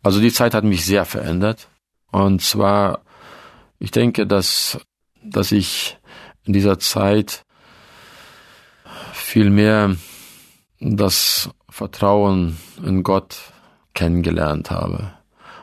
Also 0.05 0.21
die 0.21 0.33
Zeit 0.33 0.53
hat 0.53 0.65
mich 0.65 0.85
sehr 0.85 1.07
verändert 1.07 1.69
Und 2.13 2.43
zwar, 2.43 3.01
ich 3.79 3.91
denke, 3.91 4.27
dass, 4.27 4.79
dass 5.25 5.51
ich 5.51 5.97
in 6.45 6.53
dieser 6.53 6.79
Zeit 6.79 7.45
viel 9.15 9.49
mehr 9.49 9.97
das 10.79 11.49
Vertrauen 11.71 12.59
in 12.85 13.03
Gott 13.03 13.37
kennengelernt 13.95 14.71
habe. 14.71 15.15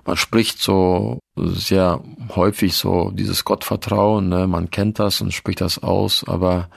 Man 0.05 0.17
spricht 0.17 0.59
so 0.59 1.19
sehr 1.35 2.03
häufig 2.35 2.73
so 2.73 3.11
dieses 3.11 3.45
Gottvertrauen, 3.45 4.27
ne? 4.27 4.47
man 4.47 4.71
kennt 4.71 4.97
das 4.97 5.21
und 5.21 5.33
spricht 5.33 5.61
das 5.61 5.83
aus, 5.83 6.23
aber 6.27 6.69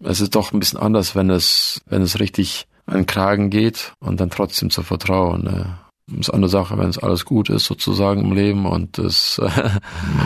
es 0.00 0.20
ist 0.20 0.34
doch 0.34 0.52
ein 0.52 0.58
bisschen 0.58 0.80
anders, 0.80 1.14
wenn 1.14 1.30
es, 1.30 1.80
wenn 1.86 2.02
es 2.02 2.18
richtig 2.18 2.66
an 2.86 3.06
Kragen 3.06 3.50
geht 3.50 3.94
und 4.00 4.18
dann 4.18 4.30
trotzdem 4.30 4.70
zu 4.70 4.82
vertrauen. 4.82 5.44
Ne? 5.44 5.78
Das 6.08 6.28
ist 6.28 6.30
eine 6.30 6.48
Sache, 6.48 6.78
wenn 6.78 6.88
es 6.88 6.98
alles 6.98 7.24
gut 7.24 7.50
ist, 7.50 7.64
sozusagen 7.64 8.20
im 8.20 8.32
Leben 8.32 8.64
und 8.64 8.96
es 8.98 9.40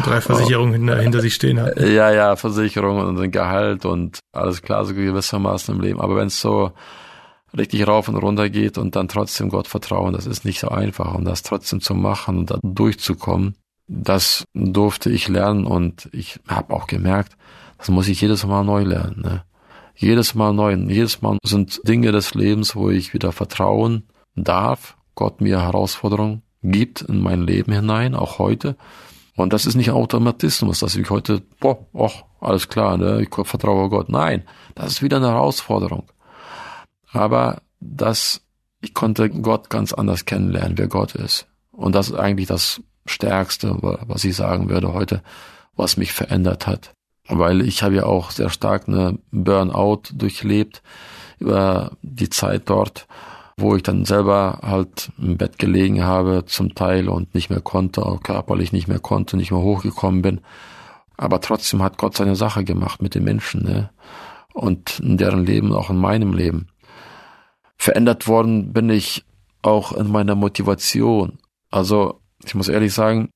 drei 0.04 0.20
Versicherungen 0.20 0.74
hinter, 0.74 1.00
hinter 1.00 1.20
sich 1.20 1.34
stehen 1.34 1.58
hat. 1.58 1.80
Ja, 1.80 2.12
ja, 2.12 2.36
Versicherungen 2.36 3.06
und 3.06 3.18
ein 3.18 3.30
Gehalt 3.30 3.86
und 3.86 4.18
alles 4.32 4.60
klar, 4.60 4.84
so 4.84 4.92
gewissermaßen 4.92 5.74
im 5.74 5.80
Leben. 5.80 6.00
Aber 6.00 6.16
wenn 6.16 6.26
es 6.26 6.40
so 6.40 6.72
richtig 7.56 7.86
rauf 7.86 8.08
und 8.08 8.16
runter 8.16 8.50
geht 8.50 8.76
und 8.76 8.94
dann 8.94 9.08
trotzdem 9.08 9.48
Gott 9.48 9.68
vertrauen, 9.68 10.12
das 10.12 10.26
ist 10.26 10.44
nicht 10.44 10.60
so 10.60 10.68
einfach 10.68 11.14
und 11.14 11.24
das 11.24 11.42
trotzdem 11.42 11.80
zu 11.80 11.94
machen 11.94 12.38
und 12.40 12.50
da 12.50 12.58
durchzukommen, 12.62 13.54
das 13.88 14.44
durfte 14.54 15.10
ich 15.10 15.28
lernen 15.28 15.64
und 15.64 16.10
ich 16.12 16.40
habe 16.46 16.74
auch 16.74 16.86
gemerkt, 16.86 17.36
das 17.78 17.88
muss 17.88 18.08
ich 18.08 18.20
jedes 18.20 18.46
Mal 18.46 18.64
neu 18.64 18.82
lernen. 18.82 19.22
Ne? 19.22 19.44
Jedes 19.96 20.34
Mal 20.34 20.52
neu. 20.52 20.74
Jedes 20.74 21.22
Mal 21.22 21.38
sind 21.42 21.80
Dinge 21.88 22.12
des 22.12 22.34
Lebens, 22.34 22.76
wo 22.76 22.90
ich 22.90 23.14
wieder 23.14 23.32
vertrauen 23.32 24.06
darf, 24.36 24.96
Gott 25.20 25.42
mir 25.42 25.60
Herausforderungen 25.60 26.40
gibt 26.62 27.02
in 27.02 27.20
mein 27.20 27.42
Leben 27.42 27.72
hinein, 27.72 28.14
auch 28.14 28.38
heute. 28.38 28.76
Und 29.36 29.52
das 29.52 29.66
ist 29.66 29.74
nicht 29.74 29.90
Automatismus, 29.90 30.80
dass 30.80 30.96
ich 30.96 31.10
heute, 31.10 31.42
boah, 31.60 31.78
ach, 31.94 32.24
alles 32.40 32.70
klar, 32.70 32.96
ne, 32.96 33.20
ich 33.20 33.28
vertraue 33.46 33.90
Gott. 33.90 34.08
Nein, 34.08 34.44
das 34.74 34.92
ist 34.92 35.02
wieder 35.02 35.18
eine 35.18 35.28
Herausforderung. 35.28 36.10
Aber 37.12 37.60
das, 37.80 38.40
ich 38.80 38.94
konnte 38.94 39.28
Gott 39.28 39.68
ganz 39.68 39.92
anders 39.92 40.24
kennenlernen, 40.24 40.78
wer 40.78 40.88
Gott 40.88 41.14
ist. 41.14 41.46
Und 41.70 41.94
das 41.94 42.08
ist 42.08 42.16
eigentlich 42.16 42.48
das 42.48 42.80
Stärkste, 43.04 43.76
was 43.82 44.24
ich 44.24 44.34
sagen 44.34 44.70
würde 44.70 44.94
heute, 44.94 45.22
was 45.76 45.98
mich 45.98 46.14
verändert 46.14 46.66
hat. 46.66 46.94
Weil 47.28 47.60
ich 47.60 47.82
habe 47.82 47.96
ja 47.96 48.04
auch 48.04 48.30
sehr 48.30 48.48
stark 48.48 48.88
eine 48.88 49.18
Burnout 49.32 50.02
durchlebt 50.14 50.82
über 51.38 51.92
die 52.00 52.30
Zeit 52.30 52.70
dort, 52.70 53.06
wo 53.60 53.76
ich 53.76 53.82
dann 53.82 54.04
selber 54.04 54.60
halt 54.62 55.12
im 55.18 55.36
Bett 55.36 55.58
gelegen 55.58 56.04
habe 56.04 56.44
zum 56.46 56.74
Teil 56.74 57.08
und 57.08 57.34
nicht 57.34 57.50
mehr 57.50 57.60
konnte, 57.60 58.04
auch 58.04 58.22
körperlich 58.22 58.72
nicht 58.72 58.88
mehr 58.88 58.98
konnte, 58.98 59.36
nicht 59.36 59.50
mehr 59.50 59.60
hochgekommen 59.60 60.22
bin. 60.22 60.40
Aber 61.16 61.40
trotzdem 61.40 61.82
hat 61.82 61.98
Gott 61.98 62.16
seine 62.16 62.36
Sache 62.36 62.64
gemacht 62.64 63.02
mit 63.02 63.14
den 63.14 63.24
Menschen, 63.24 63.62
ne? 63.62 63.90
Und 64.52 65.00
in 65.00 65.16
deren 65.16 65.46
Leben, 65.46 65.72
auch 65.72 65.90
in 65.90 65.98
meinem 65.98 66.32
Leben. 66.32 66.68
Verändert 67.76 68.26
worden 68.26 68.72
bin 68.72 68.90
ich 68.90 69.24
auch 69.62 69.92
in 69.92 70.10
meiner 70.10 70.34
Motivation. 70.34 71.38
Also 71.70 72.20
ich 72.44 72.54
muss 72.54 72.68
ehrlich 72.68 72.92
sagen, 72.92 73.30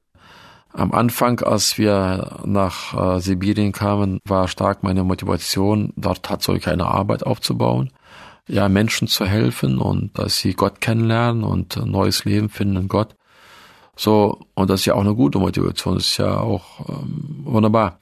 am 0.72 0.92
Anfang, 0.92 1.40
als 1.40 1.78
wir 1.78 2.40
nach 2.44 3.16
äh, 3.16 3.20
Sibirien 3.20 3.70
kamen, 3.72 4.18
war 4.24 4.48
stark 4.48 4.82
meine 4.82 5.04
Motivation, 5.04 5.92
dort 5.96 6.24
tatsächlich 6.24 6.66
eine 6.66 6.86
Arbeit 6.86 7.24
aufzubauen, 7.24 7.90
ja, 8.48 8.68
Menschen 8.68 9.08
zu 9.08 9.24
helfen 9.24 9.78
und 9.78 10.18
dass 10.18 10.38
sie 10.38 10.54
Gott 10.54 10.80
kennenlernen 10.80 11.44
und 11.44 11.76
ein 11.76 11.90
neues 11.90 12.24
Leben 12.24 12.48
finden 12.48 12.76
in 12.76 12.88
Gott. 12.88 13.14
So, 13.96 14.40
und 14.54 14.70
das 14.70 14.80
ist 14.80 14.86
ja 14.86 14.94
auch 14.94 15.00
eine 15.00 15.14
gute 15.14 15.38
Motivation, 15.38 15.94
das 15.94 16.06
ist 16.06 16.16
ja 16.18 16.40
auch 16.40 16.88
ähm, 16.88 17.42
wunderbar. 17.44 18.00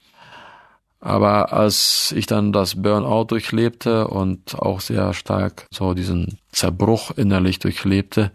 Aber 1.00 1.52
als 1.52 2.12
ich 2.16 2.26
dann 2.26 2.52
das 2.52 2.80
Burnout 2.80 3.24
durchlebte 3.24 4.06
und 4.06 4.54
auch 4.54 4.80
sehr 4.80 5.12
stark 5.14 5.66
so 5.70 5.94
diesen 5.94 6.38
Zerbruch 6.52 7.10
innerlich 7.16 7.58
durchlebte, 7.58 8.30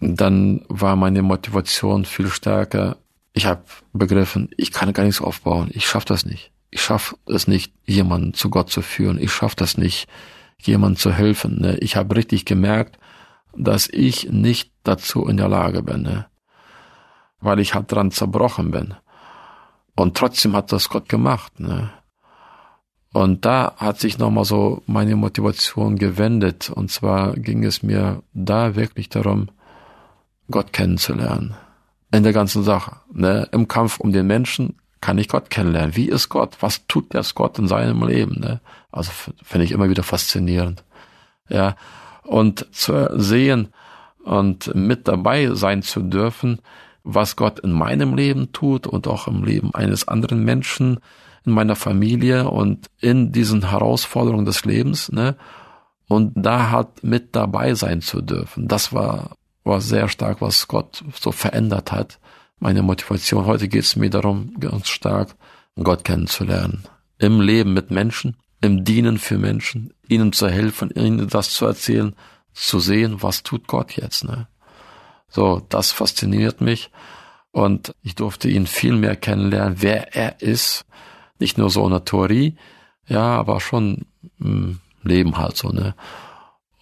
dann 0.00 0.64
war 0.68 0.96
meine 0.96 1.22
Motivation 1.22 2.06
viel 2.06 2.28
stärker. 2.28 2.96
Ich 3.34 3.44
habe 3.44 3.62
begriffen, 3.92 4.48
ich 4.56 4.72
kann 4.72 4.92
gar 4.94 5.04
nichts 5.04 5.20
aufbauen. 5.20 5.70
Ich 5.72 5.86
schaffe 5.86 6.06
das 6.06 6.24
nicht. 6.24 6.50
Ich 6.70 6.82
schaffe 6.82 7.16
es 7.26 7.46
nicht, 7.46 7.72
jemanden 7.84 8.32
zu 8.32 8.48
Gott 8.48 8.70
zu 8.70 8.80
führen. 8.80 9.18
Ich 9.18 9.30
schaffe 9.30 9.56
das 9.56 9.76
nicht, 9.76 10.08
jemandem 10.66 10.98
zu 10.98 11.12
helfen. 11.12 11.60
Ne? 11.60 11.76
Ich 11.78 11.96
habe 11.96 12.16
richtig 12.16 12.44
gemerkt, 12.44 12.98
dass 13.56 13.88
ich 13.88 14.30
nicht 14.30 14.72
dazu 14.82 15.26
in 15.26 15.36
der 15.36 15.48
Lage 15.48 15.82
bin, 15.82 16.02
ne? 16.02 16.26
weil 17.40 17.60
ich 17.60 17.74
halt 17.74 17.92
dran 17.92 18.10
zerbrochen 18.10 18.70
bin. 18.70 18.94
Und 19.94 20.16
trotzdem 20.16 20.54
hat 20.56 20.72
das 20.72 20.88
Gott 20.88 21.08
gemacht. 21.08 21.60
Ne? 21.60 21.90
Und 23.12 23.44
da 23.44 23.74
hat 23.76 24.00
sich 24.00 24.18
nochmal 24.18 24.44
so 24.44 24.82
meine 24.86 25.16
Motivation 25.16 25.96
gewendet. 25.96 26.70
Und 26.70 26.90
zwar 26.90 27.34
ging 27.34 27.64
es 27.64 27.82
mir 27.82 28.22
da 28.32 28.74
wirklich 28.74 29.10
darum, 29.10 29.48
Gott 30.50 30.72
kennenzulernen. 30.72 31.54
In 32.10 32.22
der 32.22 32.32
ganzen 32.32 32.62
Sache. 32.62 32.96
Ne? 33.12 33.48
Im 33.52 33.68
Kampf 33.68 34.00
um 34.00 34.12
den 34.12 34.26
Menschen 34.26 34.76
kann 35.02 35.18
ich 35.18 35.28
Gott 35.28 35.50
kennenlernen. 35.50 35.96
Wie 35.96 36.08
ist 36.08 36.30
Gott? 36.30 36.56
Was 36.60 36.86
tut 36.86 37.12
der 37.12 37.22
Gott 37.34 37.58
in 37.58 37.68
seinem 37.68 38.06
Leben? 38.06 38.40
Ne? 38.40 38.60
Also 38.90 39.10
finde 39.42 39.64
ich 39.64 39.72
immer 39.72 39.90
wieder 39.90 40.02
faszinierend. 40.02 40.84
Ja. 41.50 41.76
Und 42.22 42.66
zu 42.72 43.10
sehen 43.18 43.68
und 44.24 44.74
mit 44.74 45.08
dabei 45.08 45.50
sein 45.54 45.82
zu 45.82 46.00
dürfen, 46.00 46.60
was 47.02 47.34
Gott 47.34 47.58
in 47.58 47.72
meinem 47.72 48.14
Leben 48.14 48.52
tut 48.52 48.86
und 48.86 49.08
auch 49.08 49.26
im 49.26 49.42
Leben 49.42 49.74
eines 49.74 50.06
anderen 50.06 50.44
Menschen, 50.44 51.00
in 51.44 51.52
meiner 51.52 51.74
Familie 51.74 52.48
und 52.48 52.88
in 53.00 53.32
diesen 53.32 53.70
Herausforderungen 53.70 54.44
des 54.44 54.64
Lebens, 54.64 55.10
ne? 55.10 55.36
Und 56.06 56.32
da 56.36 56.70
hat 56.70 57.02
mit 57.02 57.34
dabei 57.34 57.74
sein 57.74 58.02
zu 58.02 58.20
dürfen. 58.20 58.68
Das 58.68 58.92
war, 58.92 59.30
war 59.64 59.80
sehr 59.80 60.08
stark, 60.08 60.40
was 60.40 60.68
Gott 60.68 61.02
so 61.18 61.32
verändert 61.32 61.90
hat. 61.90 62.18
Meine 62.62 62.82
Motivation. 62.82 63.46
Heute 63.46 63.66
geht 63.66 63.82
es 63.82 63.96
mir 63.96 64.08
darum, 64.08 64.54
ganz 64.60 64.88
stark 64.88 65.34
Gott 65.74 66.04
kennenzulernen. 66.04 66.84
Im 67.18 67.40
Leben 67.40 67.72
mit 67.72 67.90
Menschen, 67.90 68.36
im 68.60 68.84
Dienen 68.84 69.18
für 69.18 69.36
Menschen, 69.36 69.92
ihnen 70.06 70.32
zu 70.32 70.48
helfen, 70.48 70.90
ihnen 70.94 71.26
das 71.26 71.50
zu 71.50 71.66
erzählen, 71.66 72.14
zu 72.52 72.78
sehen, 72.78 73.20
was 73.20 73.42
tut 73.42 73.66
Gott 73.66 73.96
jetzt, 73.96 74.22
ne? 74.22 74.46
So, 75.28 75.60
das 75.70 75.90
fasziniert 75.90 76.60
mich 76.60 76.92
und 77.50 77.96
ich 78.00 78.14
durfte 78.14 78.48
ihn 78.48 78.68
viel 78.68 78.94
mehr 78.94 79.16
kennenlernen, 79.16 79.78
wer 79.80 80.14
er 80.14 80.40
ist. 80.40 80.84
Nicht 81.40 81.58
nur 81.58 81.68
so 81.68 81.84
eine 81.84 82.04
Theorie, 82.04 82.54
ja, 83.08 83.40
aber 83.40 83.58
schon 83.60 84.06
im 84.38 84.78
Leben 85.02 85.36
halt 85.36 85.56
so, 85.56 85.70
ne? 85.70 85.96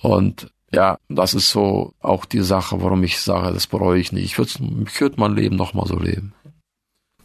Und 0.03 0.53
ja, 0.73 0.99
das 1.09 1.35
ist 1.35 1.51
so 1.51 1.95
auch 2.01 2.25
die 2.25 2.43
Sache, 2.43 2.81
warum 2.83 3.03
ich 3.03 3.21
sage, 3.21 3.53
das 3.53 3.67
bereue 3.67 3.99
ich 3.99 4.13
nicht. 4.13 4.25
Ich 4.25 4.39
würde 4.39 4.53
ich 4.87 5.01
würd 5.01 5.19
mein 5.19 5.35
Leben 5.35 5.57
nochmal 5.57 5.87
so 5.87 5.99
leben. 5.99 6.33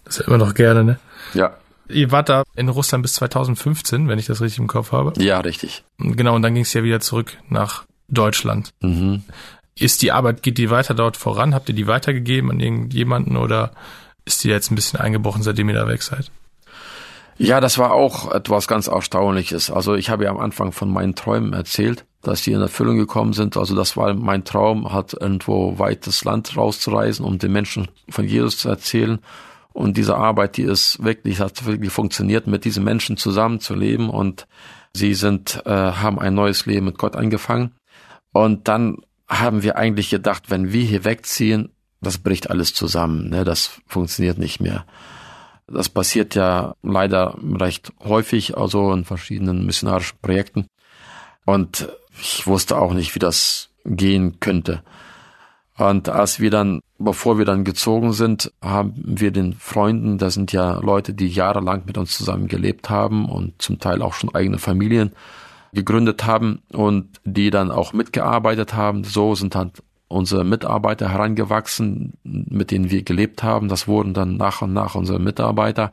Das 0.03 0.15
ist 0.15 0.21
ja 0.21 0.27
immer 0.27 0.43
noch 0.43 0.53
gerne, 0.53 0.83
ne? 0.83 0.99
Ja. 1.33 1.55
Ihr 1.87 2.11
wart 2.11 2.29
da 2.29 2.43
in 2.55 2.69
Russland 2.69 3.03
bis 3.03 3.13
2015, 3.13 4.07
wenn 4.07 4.17
ich 4.17 4.25
das 4.25 4.41
richtig 4.41 4.59
im 4.59 4.67
Kopf 4.67 4.91
habe. 4.91 5.13
Ja, 5.21 5.39
richtig. 5.39 5.83
Genau, 5.99 6.35
und 6.35 6.41
dann 6.41 6.55
ging 6.55 6.63
es 6.63 6.73
ja 6.73 6.83
wieder 6.83 6.99
zurück 6.99 7.37
nach 7.47 7.85
Deutschland. 8.07 8.71
Mhm. 8.81 9.23
Ist 9.77 10.01
die 10.01 10.11
Arbeit, 10.11 10.41
geht 10.41 10.57
die 10.57 10.71
weiter 10.71 10.95
dort 10.95 11.17
voran? 11.17 11.53
Habt 11.53 11.69
ihr 11.69 11.75
die 11.75 11.85
weitergegeben 11.85 12.49
an 12.49 12.59
irgendjemanden 12.59 13.37
oder 13.37 13.71
ist 14.23 14.43
die 14.43 14.47
jetzt 14.47 14.71
ein 14.71 14.75
bisschen 14.75 14.99
eingebrochen, 14.99 15.43
seitdem 15.43 15.69
ihr 15.69 15.75
da 15.75 15.87
weg 15.87 16.01
seid? 16.01 16.31
Ja, 17.37 17.59
das 17.59 17.77
war 17.77 17.91
auch 17.91 18.31
etwas 18.31 18.67
ganz 18.67 18.87
Erstaunliches. 18.87 19.69
Also 19.69 19.95
ich 19.95 20.09
habe 20.09 20.23
ja 20.23 20.31
am 20.31 20.39
Anfang 20.39 20.71
von 20.71 20.89
meinen 20.89 21.15
Träumen 21.15 21.53
erzählt, 21.53 22.05
dass 22.27 22.41
die 22.41 22.51
in 22.51 22.61
Erfüllung 22.61 22.97
gekommen 22.97 23.33
sind. 23.33 23.55
Also 23.55 23.75
das 23.75 23.95
war 23.95 24.13
mein 24.13 24.43
Traum, 24.43 24.91
hat 24.91 25.13
irgendwo 25.13 25.77
weites 25.77 26.23
Land 26.23 26.57
rauszureisen, 26.57 27.23
um 27.23 27.37
den 27.37 27.51
Menschen 27.51 27.87
von 28.09 28.27
Jesus 28.27 28.57
zu 28.57 28.69
erzählen. 28.69 29.19
Und 29.73 29.97
diese 29.97 30.15
Arbeit, 30.15 30.57
die 30.57 30.63
ist 30.63 31.03
wirklich, 31.03 31.39
hat 31.39 31.65
wirklich 31.65 31.91
funktioniert, 31.91 32.47
mit 32.47 32.65
diesen 32.65 32.83
Menschen 32.83 33.17
zusammenzuleben 33.17 34.09
und 34.09 34.47
sie 34.93 35.13
sind, 35.13 35.61
äh, 35.65 35.69
haben 35.69 36.17
ein 36.17 36.33
neues 36.33 36.65
Leben 36.65 36.85
mit 36.85 36.97
Gott 36.97 37.15
angefangen. 37.15 37.75
Und 38.31 38.67
dann 38.67 38.97
haben 39.27 39.63
wir 39.63 39.75
eigentlich 39.75 40.09
gedacht, 40.09 40.49
wenn 40.49 40.71
wir 40.71 40.83
hier 40.83 41.03
wegziehen, 41.03 41.69
das 42.01 42.17
bricht 42.17 42.49
alles 42.49 42.73
zusammen, 42.73 43.29
ne? 43.29 43.43
das 43.43 43.81
funktioniert 43.87 44.37
nicht 44.37 44.59
mehr. 44.59 44.85
Das 45.67 45.89
passiert 45.89 46.35
ja 46.35 46.75
leider 46.83 47.37
recht 47.41 47.91
häufig, 48.03 48.57
also 48.57 48.93
in 48.93 49.03
verschiedenen 49.03 49.65
missionarischen 49.65 50.19
Projekten. 50.21 50.67
Und 51.45 51.89
ich 52.19 52.47
wusste 52.47 52.77
auch 52.77 52.93
nicht, 52.93 53.15
wie 53.15 53.19
das 53.19 53.69
gehen 53.85 54.39
könnte. 54.39 54.81
Und 55.77 56.07
als 56.07 56.39
wir 56.39 56.49
dann, 56.49 56.81
bevor 56.97 57.37
wir 57.37 57.45
dann 57.45 57.65
gezogen 57.65 58.13
sind, 58.13 58.51
haben 58.61 58.93
wir 58.95 59.31
den 59.31 59.53
Freunden, 59.53 60.17
das 60.17 60.33
sind 60.33 60.53
ja 60.53 60.79
Leute, 60.79 61.13
die 61.13 61.27
jahrelang 61.27 61.83
mit 61.85 61.97
uns 61.97 62.17
zusammen 62.17 62.47
gelebt 62.47 62.89
haben 62.89 63.25
und 63.25 63.61
zum 63.61 63.79
Teil 63.79 64.01
auch 64.01 64.13
schon 64.13 64.33
eigene 64.33 64.57
Familien 64.57 65.11
gegründet 65.73 66.25
haben 66.25 66.61
und 66.71 67.19
die 67.25 67.49
dann 67.49 67.71
auch 67.71 67.91
mitgearbeitet 67.91 68.73
haben. 68.73 69.03
So 69.03 69.35
sind 69.35 69.55
halt 69.55 69.83
unsere 70.07 70.45
Mitarbeiter 70.45 71.09
herangewachsen, 71.09 72.13
mit 72.23 72.71
denen 72.71 72.89
wir 72.89 73.03
gelebt 73.03 73.43
haben. 73.43 73.67
Das 73.67 73.87
wurden 73.87 74.13
dann 74.13 74.37
nach 74.37 74.61
und 74.61 74.71
nach 74.71 74.95
unsere 74.95 75.19
Mitarbeiter, 75.19 75.91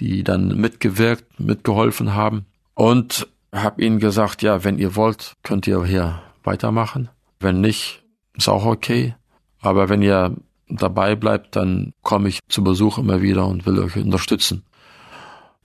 die 0.00 0.24
dann 0.24 0.56
mitgewirkt, 0.56 1.38
mitgeholfen 1.38 2.14
haben. 2.14 2.46
Und 2.72 3.28
habe 3.62 3.82
ihnen 3.82 3.98
gesagt, 3.98 4.42
ja, 4.42 4.64
wenn 4.64 4.78
ihr 4.78 4.96
wollt, 4.96 5.34
könnt 5.42 5.66
ihr 5.66 5.84
hier 5.84 6.20
weitermachen. 6.42 7.08
Wenn 7.40 7.60
nicht, 7.60 8.02
ist 8.34 8.48
auch 8.48 8.66
okay. 8.66 9.14
Aber 9.60 9.88
wenn 9.88 10.02
ihr 10.02 10.36
dabei 10.68 11.14
bleibt, 11.14 11.56
dann 11.56 11.92
komme 12.02 12.28
ich 12.28 12.40
zu 12.48 12.64
Besuch 12.64 12.98
immer 12.98 13.22
wieder 13.22 13.46
und 13.46 13.66
will 13.66 13.78
euch 13.78 13.96
unterstützen. 13.96 14.64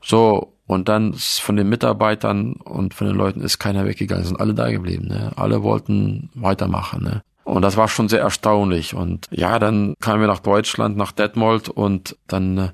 So, 0.02 0.54
und 0.68 0.88
dann 0.88 1.14
von 1.16 1.56
den 1.56 1.68
Mitarbeitern 1.68 2.54
und 2.54 2.94
von 2.94 3.08
den 3.08 3.16
Leuten 3.16 3.42
ist 3.42 3.58
keiner 3.58 3.86
weggegangen, 3.86 4.26
sind 4.26 4.40
alle 4.40 4.54
da 4.54 4.70
geblieben. 4.70 5.08
Ne? 5.08 5.32
Alle 5.36 5.64
wollten 5.64 6.30
weitermachen. 6.36 7.04
Ne? 7.04 7.22
Und 7.44 7.64
das 7.64 7.76
war 7.76 7.88
schon 7.88 8.08
sehr 8.08 8.22
erstaunlich. 8.22 8.94
Und 8.94 9.26
ja, 9.32 9.58
dann 9.58 9.96
kamen 10.00 10.22
wir 10.22 10.28
nach 10.28 10.40
Deutschland, 10.40 10.96
nach 10.96 11.12
Detmold 11.12 11.70
und 11.70 12.16
dann 12.28 12.58
äh, 12.58 12.70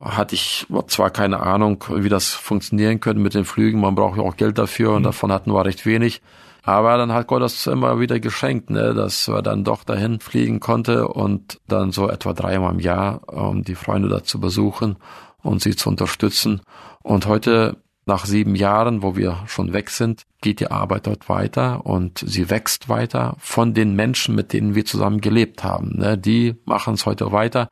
hatte 0.00 0.34
ich 0.34 0.66
zwar 0.88 1.10
keine 1.10 1.40
Ahnung, 1.40 1.82
wie 1.88 2.08
das 2.08 2.32
funktionieren 2.32 3.00
könnte 3.00 3.22
mit 3.22 3.34
den 3.34 3.44
Flügen. 3.44 3.80
Man 3.80 3.94
braucht 3.94 4.18
ja 4.18 4.22
auch 4.22 4.36
Geld 4.36 4.58
dafür 4.58 4.92
und 4.92 5.02
mhm. 5.02 5.06
davon 5.06 5.32
hatten 5.32 5.52
wir 5.52 5.64
recht 5.64 5.86
wenig. 5.86 6.22
Aber 6.62 6.96
dann 6.98 7.12
hat 7.12 7.28
Gott 7.28 7.42
das 7.42 7.64
immer 7.68 8.00
wieder 8.00 8.18
geschenkt, 8.18 8.70
ne, 8.70 8.92
dass 8.92 9.28
wir 9.28 9.40
dann 9.40 9.62
doch 9.62 9.84
dahin 9.84 10.18
fliegen 10.18 10.58
konnte 10.58 11.06
und 11.06 11.60
dann 11.68 11.92
so 11.92 12.10
etwa 12.10 12.32
dreimal 12.32 12.72
im 12.72 12.80
Jahr, 12.80 13.20
um 13.32 13.62
die 13.62 13.76
Freunde 13.76 14.08
da 14.08 14.24
zu 14.24 14.40
besuchen 14.40 14.96
und 15.42 15.62
sie 15.62 15.76
zu 15.76 15.88
unterstützen. 15.88 16.60
Und 17.04 17.26
heute, 17.26 17.76
nach 18.04 18.26
sieben 18.26 18.56
Jahren, 18.56 19.02
wo 19.02 19.14
wir 19.14 19.44
schon 19.46 19.72
weg 19.72 19.90
sind, 19.90 20.24
geht 20.40 20.58
die 20.58 20.70
Arbeit 20.70 21.06
dort 21.06 21.28
weiter 21.28 21.86
und 21.86 22.18
sie 22.18 22.50
wächst 22.50 22.88
weiter 22.88 23.36
von 23.38 23.72
den 23.72 23.94
Menschen, 23.94 24.34
mit 24.34 24.52
denen 24.52 24.74
wir 24.74 24.84
zusammen 24.84 25.20
gelebt 25.20 25.62
haben. 25.62 25.98
Ne? 25.98 26.18
Die 26.18 26.56
machen 26.64 26.94
es 26.94 27.06
heute 27.06 27.30
weiter. 27.30 27.68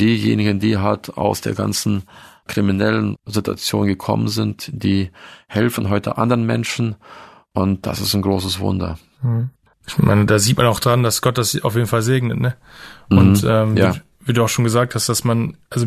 Diejenigen, 0.00 0.58
die 0.60 0.78
halt 0.78 1.16
aus 1.16 1.40
der 1.40 1.54
ganzen 1.54 2.04
kriminellen 2.46 3.16
Situation 3.26 3.86
gekommen 3.86 4.28
sind, 4.28 4.70
die 4.72 5.10
helfen 5.46 5.88
heute 5.88 6.18
anderen 6.18 6.44
Menschen 6.44 6.96
und 7.52 7.86
das 7.86 8.00
ist 8.00 8.14
ein 8.14 8.22
großes 8.22 8.58
Wunder. 8.58 8.98
Hm. 9.22 9.50
Ich 9.86 9.98
meine, 9.98 10.26
da 10.26 10.38
sieht 10.38 10.56
man 10.56 10.66
auch 10.66 10.80
dran, 10.80 11.02
dass 11.02 11.22
Gott 11.22 11.38
das 11.38 11.62
auf 11.62 11.74
jeden 11.74 11.86
Fall 11.86 12.02
segnet, 12.02 12.40
ne? 12.40 12.56
Und 13.10 13.42
mhm, 13.42 13.48
ähm, 13.48 13.76
ja. 13.76 13.94
wie, 13.94 14.00
wie, 14.28 14.32
du 14.32 14.42
auch 14.42 14.48
schon 14.48 14.64
gesagt 14.64 14.94
hast, 14.94 15.08
dass 15.08 15.24
man, 15.24 15.56
also 15.68 15.86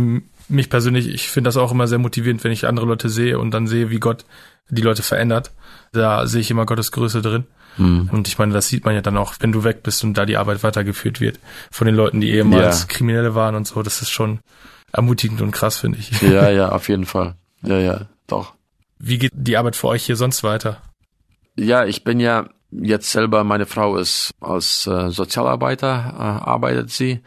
mich 0.49 0.70
persönlich, 0.70 1.08
ich 1.08 1.30
finde 1.30 1.47
das 1.47 1.58
auch 1.58 1.72
immer 1.72 1.88
sehr 1.88 1.97
motivierend, 1.97 2.43
wenn 2.43 2.51
ich 2.51 2.68
andere 2.68 2.86
Leute 2.86 3.10
sehe 3.10 3.39
und 3.39 3.51
dann 3.51 3.68
sehe, 3.68 3.89
wie 3.89 3.99
Gott 3.99 4.26
die 4.70 4.84
Leute 4.84 5.01
verändert. 5.01 5.51
Da 5.93 6.28
sehe 6.28 6.41
ich 6.41 6.51
immer 6.51 6.66
Gottes 6.66 6.91
Größe 6.91 7.22
drin. 7.22 7.45
Mhm. 7.78 8.09
Und 8.11 8.28
ich 8.28 8.38
meine, 8.38 8.53
das 8.53 8.67
sieht 8.67 8.86
man 8.86 8.95
ja 8.95 9.01
dann 9.01 9.17
auch, 9.17 9.36
wenn 9.39 9.51
du 9.51 9.63
weg 9.63 9.84
bist 9.84 10.03
und 10.03 10.15
da 10.15 10.25
die 10.25 10.38
Arbeit 10.38 10.63
weitergeführt 10.63 11.21
wird 11.21 11.39
von 11.71 11.88
den 11.88 11.95
Leuten, 11.95 12.21
die 12.21 12.32
ehemals 12.32 12.82
ja. 12.82 12.88
Kriminelle 12.88 13.36
waren 13.36 13.55
und 13.55 13.67
so. 13.67 13.82
Das 13.84 14.01
ist 14.01 14.09
schon 14.09 14.39
ermutigend 14.91 15.41
und 15.41 15.51
krass, 15.51 15.78
finde 15.78 15.99
ich. 15.99 16.21
Ja, 16.21 16.49
ja, 16.51 16.69
auf 16.69 16.89
jeden 16.89 17.05
Fall. 17.05 17.36
Ja, 17.63 17.80
ja, 17.80 18.01
doch. 18.28 18.53
Wie 18.99 19.17
geht 19.17 19.32
die 19.34 19.57
Arbeit 19.57 19.75
für 19.75 19.88
euch 19.88 20.03
hier 20.03 20.15
sonst 20.15 20.43
weiter? 20.43 20.82
Ja, 21.55 21.86
ich 21.86 22.03
bin 22.03 22.19
ja 22.19 22.47
jetzt 22.71 23.11
selber, 23.11 23.43
meine 23.43 23.65
Frau 23.65 23.97
ist 23.97 24.32
als 24.39 24.88
äh, 24.88 25.09
Sozialarbeiter, 25.09 26.13
äh, 26.17 26.21
arbeitet 26.21 26.91
sie 26.91 27.21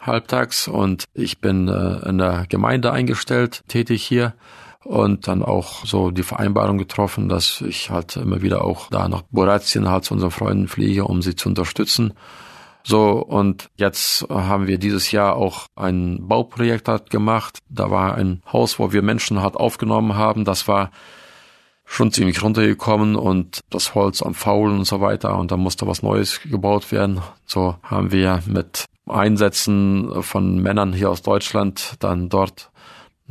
halbtags 0.00 0.66
und 0.66 1.04
ich 1.14 1.40
bin 1.40 1.68
äh, 1.68 2.08
in 2.08 2.18
der 2.18 2.46
Gemeinde 2.48 2.92
eingestellt, 2.92 3.62
tätig 3.68 4.02
hier 4.02 4.34
und 4.84 5.28
dann 5.28 5.42
auch 5.42 5.84
so 5.84 6.10
die 6.10 6.22
Vereinbarung 6.22 6.78
getroffen, 6.78 7.28
dass 7.28 7.60
ich 7.60 7.90
halt 7.90 8.16
immer 8.16 8.42
wieder 8.42 8.64
auch 8.64 8.88
da 8.88 9.08
nach 9.08 9.22
Boratien 9.30 9.88
halt 9.88 10.04
zu 10.04 10.14
unseren 10.14 10.30
Freunden 10.30 10.68
fliege, 10.68 11.04
um 11.04 11.22
sie 11.22 11.36
zu 11.36 11.48
unterstützen. 11.48 12.14
So, 12.82 13.18
und 13.18 13.68
jetzt 13.76 14.26
haben 14.30 14.66
wir 14.66 14.78
dieses 14.78 15.12
Jahr 15.12 15.36
auch 15.36 15.66
ein 15.76 16.26
Bauprojekt 16.26 16.88
halt 16.88 17.10
gemacht. 17.10 17.58
Da 17.68 17.90
war 17.90 18.14
ein 18.14 18.42
Haus, 18.50 18.78
wo 18.78 18.90
wir 18.90 19.02
Menschen 19.02 19.42
halt 19.42 19.56
aufgenommen 19.56 20.14
haben. 20.14 20.46
Das 20.46 20.66
war 20.66 20.90
schon 21.84 22.12
ziemlich 22.12 22.40
runtergekommen 22.42 23.16
und 23.16 23.60
das 23.68 23.96
Holz 23.96 24.22
am 24.22 24.34
Faulen 24.34 24.78
und 24.78 24.84
so 24.84 25.00
weiter 25.00 25.36
und 25.36 25.50
da 25.50 25.56
musste 25.56 25.88
was 25.88 26.02
Neues 26.04 26.40
gebaut 26.42 26.92
werden. 26.92 27.20
So 27.46 27.76
haben 27.82 28.12
wir 28.12 28.42
mit 28.46 28.84
Einsätzen 29.08 30.22
von 30.22 30.62
Männern 30.62 30.92
hier 30.92 31.10
aus 31.10 31.22
Deutschland 31.22 31.94
dann 31.98 32.28
dort 32.28 32.70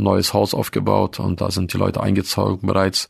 neues 0.03 0.33
Haus 0.33 0.53
aufgebaut 0.53 1.19
und 1.19 1.41
da 1.41 1.51
sind 1.51 1.73
die 1.73 1.77
Leute 1.77 2.01
eingezogen 2.01 2.67
bereits. 2.67 3.09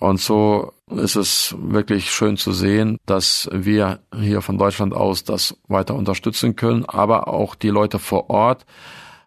Und 0.00 0.20
so 0.20 0.72
ist 0.90 1.16
es 1.16 1.54
wirklich 1.58 2.10
schön 2.10 2.36
zu 2.36 2.52
sehen, 2.52 2.98
dass 3.06 3.48
wir 3.52 4.00
hier 4.14 4.42
von 4.42 4.58
Deutschland 4.58 4.92
aus 4.92 5.24
das 5.24 5.56
weiter 5.68 5.94
unterstützen 5.94 6.56
können, 6.56 6.84
aber 6.84 7.28
auch 7.28 7.54
die 7.54 7.70
Leute 7.70 7.98
vor 7.98 8.28
Ort, 8.28 8.66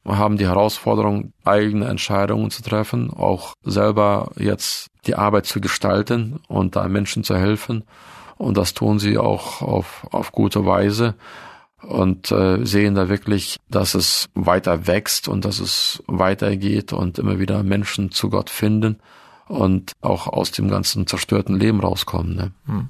haben 0.05 0.37
die 0.37 0.47
Herausforderung, 0.47 1.33
eigene 1.43 1.87
Entscheidungen 1.87 2.49
zu 2.49 2.61
treffen, 2.61 3.11
auch 3.11 3.53
selber 3.63 4.31
jetzt 4.37 4.87
die 5.05 5.15
Arbeit 5.15 5.45
zu 5.45 5.59
gestalten 5.59 6.39
und 6.47 6.75
da 6.75 6.87
Menschen 6.87 7.23
zu 7.23 7.35
helfen. 7.35 7.83
Und 8.37 8.55
das 8.55 8.73
tun 8.73 8.99
sie 8.99 9.17
auch 9.17 9.61
auf, 9.61 10.07
auf 10.11 10.31
gute 10.31 10.65
Weise 10.65 11.15
und 11.81 12.31
äh, 12.31 12.65
sehen 12.65 12.95
da 12.95 13.09
wirklich, 13.09 13.57
dass 13.69 13.93
es 13.93 14.29
weiter 14.33 14.87
wächst 14.87 15.27
und 15.27 15.45
dass 15.45 15.59
es 15.59 16.03
weitergeht 16.07 16.93
und 16.93 17.19
immer 17.19 17.39
wieder 17.39 17.63
Menschen 17.63 18.11
zu 18.11 18.29
Gott 18.29 18.49
finden 18.49 18.99
und 19.47 19.91
auch 20.01 20.27
aus 20.27 20.51
dem 20.51 20.69
ganzen 20.69 21.07
zerstörten 21.07 21.57
Leben 21.57 21.79
rauskommen. 21.79 22.35
Ne? 22.35 22.51
Hm. 22.65 22.89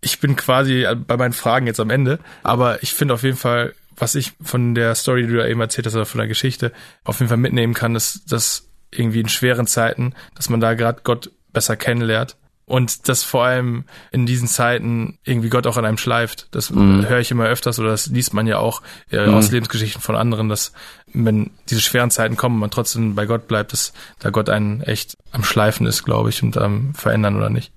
Ich 0.00 0.20
bin 0.20 0.36
quasi 0.36 0.86
bei 1.06 1.16
meinen 1.16 1.32
Fragen 1.32 1.66
jetzt 1.66 1.80
am 1.80 1.90
Ende, 1.90 2.20
aber 2.44 2.82
ich 2.82 2.94
finde 2.94 3.14
auf 3.14 3.24
jeden 3.24 3.36
Fall 3.36 3.74
was 4.00 4.14
ich 4.14 4.32
von 4.40 4.74
der 4.74 4.94
Story, 4.94 5.22
die 5.22 5.32
du 5.32 5.38
da 5.38 5.46
eben 5.46 5.60
erzählt 5.60 5.86
hast, 5.86 5.94
oder 5.94 6.06
von 6.06 6.18
der 6.18 6.28
Geschichte, 6.28 6.72
auf 7.04 7.18
jeden 7.18 7.28
Fall 7.28 7.36
mitnehmen 7.36 7.74
kann, 7.74 7.96
ist, 7.96 8.30
dass 8.30 8.68
irgendwie 8.90 9.20
in 9.20 9.28
schweren 9.28 9.66
Zeiten, 9.66 10.14
dass 10.34 10.48
man 10.48 10.60
da 10.60 10.74
gerade 10.74 11.00
Gott 11.04 11.30
besser 11.52 11.76
kennenlernt 11.76 12.36
und 12.68 13.08
dass 13.08 13.24
vor 13.24 13.44
allem 13.44 13.84
in 14.12 14.26
diesen 14.26 14.46
Zeiten 14.46 15.18
irgendwie 15.24 15.48
Gott 15.48 15.66
auch 15.66 15.78
an 15.78 15.86
einem 15.86 15.96
schleift. 15.96 16.48
Das 16.50 16.70
mhm. 16.70 17.08
höre 17.08 17.18
ich 17.18 17.30
immer 17.30 17.46
öfters 17.46 17.78
oder 17.78 17.88
das 17.88 18.06
liest 18.08 18.34
man 18.34 18.46
ja 18.46 18.58
auch 18.58 18.82
äh, 19.10 19.26
mhm. 19.26 19.34
aus 19.34 19.50
Lebensgeschichten 19.50 20.02
von 20.02 20.16
anderen, 20.16 20.48
dass 20.48 20.72
wenn 21.12 21.50
diese 21.70 21.80
schweren 21.80 22.10
Zeiten 22.10 22.36
kommen, 22.36 22.58
man 22.58 22.70
trotzdem 22.70 23.14
bei 23.14 23.24
Gott 23.24 23.48
bleibt, 23.48 23.72
dass 23.72 23.94
da 24.18 24.30
Gott 24.30 24.50
einen 24.50 24.82
echt 24.82 25.16
am 25.32 25.44
Schleifen 25.44 25.86
ist, 25.86 26.04
glaube 26.04 26.28
ich, 26.28 26.42
und 26.42 26.58
am 26.58 26.94
Verändern 26.94 27.36
oder 27.36 27.48
nicht. 27.48 27.72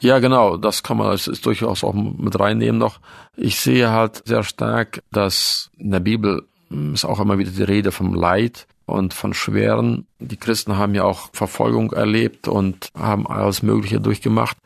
Ja, 0.00 0.18
genau, 0.18 0.56
das 0.56 0.82
kann 0.82 0.96
man 0.96 1.12
das 1.12 1.28
ist 1.28 1.46
durchaus 1.46 1.84
auch 1.84 1.94
mit 1.94 2.38
reinnehmen 2.38 2.78
noch. 2.78 2.98
Ich 3.36 3.60
sehe 3.60 3.90
halt 3.90 4.22
sehr 4.26 4.42
stark, 4.42 5.02
dass 5.12 5.70
in 5.78 5.92
der 5.92 6.00
Bibel 6.00 6.42
hm, 6.68 6.94
ist 6.94 7.04
auch 7.04 7.20
immer 7.20 7.38
wieder 7.38 7.52
die 7.52 7.62
Rede 7.62 7.92
vom 7.92 8.12
Leid 8.12 8.66
und 8.86 9.14
von 9.14 9.34
Schweren. 9.34 10.06
Die 10.18 10.36
Christen 10.36 10.76
haben 10.76 10.94
ja 10.94 11.04
auch 11.04 11.30
Verfolgung 11.32 11.92
erlebt 11.92 12.48
und 12.48 12.90
haben 12.96 13.26
alles 13.26 13.62
Mögliche 13.62 14.00
durchgemacht. 14.00 14.56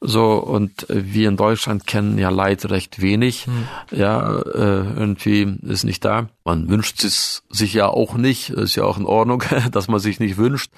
So, 0.00 0.34
und 0.34 0.86
wir 0.88 1.28
in 1.28 1.36
Deutschland 1.36 1.86
kennen 1.86 2.18
ja 2.18 2.30
Leid 2.30 2.70
recht 2.70 3.02
wenig. 3.02 3.46
Hm. 3.46 3.68
Ja, 3.90 4.38
äh, 4.38 4.94
irgendwie 4.96 5.58
ist 5.62 5.84
nicht 5.84 6.04
da. 6.04 6.28
Man 6.44 6.68
wünscht 6.68 7.02
es 7.02 7.42
sich 7.50 7.74
ja 7.74 7.88
auch 7.88 8.14
nicht. 8.14 8.50
Ist 8.50 8.76
ja 8.76 8.84
auch 8.84 8.98
in 8.98 9.06
Ordnung, 9.06 9.42
dass 9.72 9.88
man 9.88 9.98
sich 9.98 10.20
nicht 10.20 10.36
wünscht. 10.36 10.70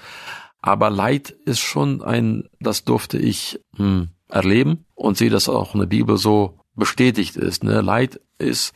Aber 0.61 0.89
Leid 0.89 1.35
ist 1.45 1.59
schon 1.59 2.01
ein, 2.01 2.49
das 2.59 2.83
durfte 2.83 3.17
ich 3.17 3.59
hm, 3.75 4.09
erleben 4.27 4.85
und 4.95 5.17
sehe, 5.17 5.29
dass 5.29 5.49
auch 5.49 5.73
in 5.75 5.81
der 5.81 5.87
Bibel 5.87 6.17
so 6.17 6.57
bestätigt 6.75 7.35
ist. 7.35 7.63
Ne? 7.63 7.81
Leid 7.81 8.19
ist 8.37 8.73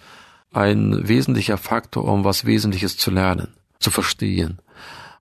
ein 0.51 1.07
wesentlicher 1.07 1.57
Faktor, 1.57 2.05
um 2.05 2.23
was 2.23 2.45
Wesentliches 2.45 2.97
zu 2.97 3.11
lernen, 3.11 3.54
zu 3.79 3.91
verstehen. 3.91 4.59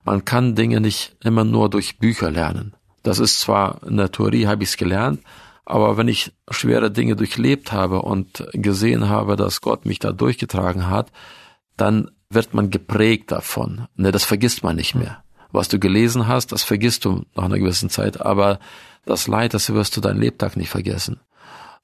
Man 0.05 0.25
kann 0.25 0.55
Dinge 0.55 0.81
nicht 0.81 1.17
immer 1.23 1.45
nur 1.45 1.71
durch 1.71 1.99
Bücher 1.99 2.31
lernen. 2.31 2.75
Das 3.03 3.19
ist 3.19 3.41
zwar 3.41 3.83
in 3.87 3.97
der 3.97 4.13
Theorie 4.13 4.47
habe 4.47 4.63
ich 4.63 4.71
es 4.71 4.77
gelernt, 4.77 5.21
aber 5.65 5.97
wenn 5.97 6.09
ich 6.09 6.33
schwere 6.51 6.91
Dinge 6.91 7.17
durchlebt 7.17 7.73
habe 7.73 8.03
und 8.03 8.47
gesehen 8.53 9.09
habe, 9.09 9.37
dass 9.37 9.61
Gott 9.61 9.87
mich 9.87 9.99
da 9.99 10.13
durchgetragen 10.13 10.89
hat, 10.89 11.11
dann 11.77 12.11
wird 12.29 12.55
man 12.55 12.71
geprägt 12.71 13.33
davon. 13.33 13.87
Ne, 13.97 14.13
das 14.13 14.25
vergisst 14.25 14.63
man 14.63 14.77
nicht 14.77 14.95
mehr 14.95 15.25
was 15.55 15.69
du 15.69 15.79
gelesen 15.79 16.27
hast, 16.27 16.51
das 16.51 16.65
vergisst 16.65 17.05
du 17.05 17.25
nach 17.37 17.45
einer 17.45 17.61
gewissen 17.61 17.89
Zeit, 17.89 18.21
aber 18.21 18.59
das 19.07 19.29
Leid, 19.29 19.55
das 19.55 19.73
wirst 19.73 19.97
du 19.97 20.01
dein 20.01 20.19
Lebtag 20.19 20.57
nicht 20.57 20.69
vergessen. 20.69 21.21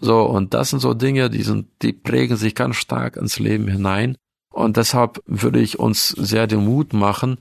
So, 0.00 0.22
und 0.22 0.54
das 0.54 0.70
sind 0.70 0.80
so 0.80 0.92
Dinge, 0.92 1.30
die 1.30 1.42
sind, 1.42 1.68
die 1.82 1.92
prägen 1.92 2.36
sich 2.36 2.54
ganz 2.54 2.76
stark 2.76 3.16
ins 3.16 3.38
Leben 3.38 3.68
hinein. 3.68 4.16
Und 4.50 4.76
deshalb 4.76 5.22
würde 5.26 5.60
ich 5.60 5.78
uns 5.78 6.08
sehr 6.08 6.46
den 6.46 6.64
Mut 6.64 6.92
machen, 6.92 7.38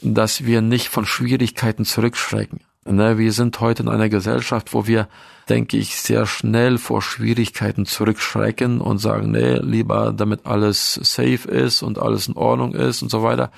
dass 0.00 0.44
wir 0.44 0.62
nicht 0.62 0.88
von 0.88 1.06
Schwierigkeiten 1.06 1.84
zurückschrecken. 1.84 2.60
Ne, 2.84 3.16
wir 3.16 3.32
sind 3.32 3.60
heute 3.60 3.84
in 3.84 3.88
einer 3.88 4.08
Gesellschaft, 4.08 4.74
wo 4.74 4.86
wir, 4.86 5.08
denke 5.48 5.76
ich, 5.76 5.96
sehr 5.96 6.26
schnell 6.26 6.78
vor 6.78 7.00
Schwierigkeiten 7.00 7.86
zurückschrecken 7.86 8.80
und 8.80 8.98
sagen, 8.98 9.30
nee, 9.30 9.54
lieber 9.54 10.12
damit 10.12 10.46
alles 10.46 10.94
safe 10.94 11.48
ist 11.48 11.82
und 11.82 12.00
alles 12.00 12.26
in 12.26 12.36
Ordnung 12.36 12.74
ist 12.74 13.02
und 13.02 13.10
so 13.10 13.22
weiter 13.22 13.52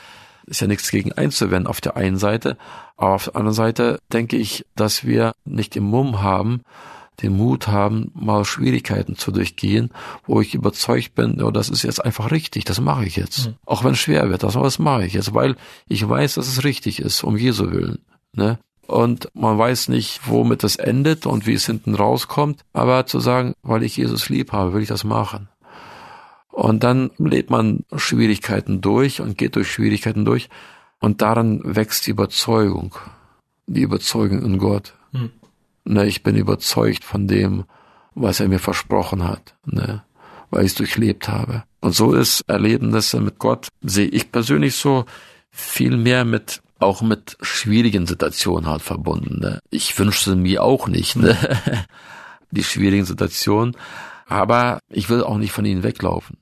ist 0.47 0.61
ja 0.61 0.67
nichts 0.67 0.91
gegen 0.91 1.13
einzuwenden 1.13 1.67
auf 1.67 1.81
der 1.81 1.97
einen 1.97 2.19
Seite, 2.19 2.59
aber 2.99 3.15
auf 3.15 3.25
der 3.25 3.37
anderen 3.37 3.55
Seite 3.55 3.99
denke 4.13 4.37
ich, 4.37 4.67
dass 4.77 5.05
wir 5.05 5.33
nicht 5.47 5.75
im 5.77 5.85
Mumm 5.85 6.23
haben, 6.23 6.63
den 7.23 7.37
Mut 7.37 7.69
haben, 7.69 8.11
mal 8.15 8.45
Schwierigkeiten 8.45 9.17
zu 9.17 9.31
durchgehen, 9.31 9.91
wo 10.27 10.41
ich 10.41 10.55
überzeugt 10.55 11.15
bin, 11.15 11.41
oh, 11.43 11.51
das 11.51 11.69
ist 11.69 11.83
jetzt 11.83 12.05
einfach 12.05 12.31
richtig, 12.31 12.65
das 12.65 12.81
mache 12.81 13.05
ich 13.05 13.17
jetzt. 13.17 13.47
Mhm. 13.47 13.55
Auch 13.65 13.85
wenn 13.85 13.93
es 13.93 13.99
schwer 13.99 14.29
wird, 14.31 14.43
das, 14.43 14.55
das 14.55 14.79
mache 14.79 15.07
ich 15.07 15.15
jetzt, 15.15 15.35
weil 15.35 15.57
ich 15.87 16.07
weiß, 16.09 16.35
dass 16.35 16.49
es 16.49 16.65
richtig 16.65 17.01
ist, 17.01 17.23
um 17.23 17.37
Jesu 17.37 17.71
Willen. 17.71 17.99
Ne? 18.33 18.59
Und 18.87 19.31
man 19.35 19.57
weiß 19.59 19.89
nicht, 19.89 20.21
womit 20.27 20.63
das 20.63 20.77
endet 20.77 21.27
und 21.27 21.47
wie 21.47 21.55
es 21.55 21.67
hinten 21.67 21.95
rauskommt, 21.95 22.65
aber 22.73 23.07
zu 23.07 23.21
sagen, 23.21 23.55
weil 23.63 23.83
ich 23.83 23.97
Jesus 23.97 24.29
lieb 24.29 24.53
habe, 24.53 24.75
will 24.75 24.83
ich 24.83 24.89
das 24.89 25.05
machen. 25.05 25.49
Und 26.51 26.85
dann 26.85 27.11
lebt 27.19 27.51
man 27.51 27.85
Schwierigkeiten 27.97 28.81
durch 28.81 29.21
und 29.21 29.39
geht 29.39 29.57
durch 29.57 29.73
Schwierigkeiten 29.73 30.25
durch 30.25 30.49
und 31.01 31.21
daran 31.21 31.61
wächst 31.65 32.07
die 32.07 32.11
Überzeugung, 32.11 32.95
die 33.67 33.83
Überzeugung 33.83 34.43
in 34.45 34.59
Gott. 34.59 34.95
Mhm. 35.13 35.31
Ne, 35.85 36.07
ich 36.07 36.23
bin 36.23 36.37
überzeugt 36.37 37.05
von 37.05 37.29
dem, 37.29 37.65
was 38.15 38.41
er 38.41 38.49
mir 38.49 38.59
versprochen 38.59 39.25
hat, 39.25 39.55
ne, 39.67 40.03
weil 40.51 40.65
ich 40.65 40.73
es 40.73 40.77
durchlebt 40.77 41.29
habe. 41.29 41.65
Und 41.81 41.95
so 41.95 42.15
ist 42.15 42.43
Erlebnisse 42.47 43.21
mit 43.21 43.39
Gott, 43.39 43.69
sehe 43.83 44.09
ich 44.09 44.33
persönlich 44.33 44.77
so 44.77 45.05
viel 45.51 45.97
mehr 45.97 46.25
mit 46.25 46.63
auch 46.79 47.03
mit 47.03 47.37
schwierigen 47.41 48.07
Situationen 48.07 48.69
halt 48.69 48.83
verbunden. 48.83 49.41
Ne? 49.41 49.61
Ich 49.71 49.99
wünschte 49.99 50.37
mir 50.37 50.63
auch 50.63 50.89
nicht 50.89 51.17
ne? 51.17 51.37
die 52.51 52.65
schwierigen 52.65 53.05
Situationen, 53.05 53.77
aber 54.27 54.81
ich 54.91 55.09
will 55.09 55.23
auch 55.23 55.39
nicht 55.39 55.53
von 55.53 55.65
ihnen 55.65 55.83
weglaufen. 55.83 56.37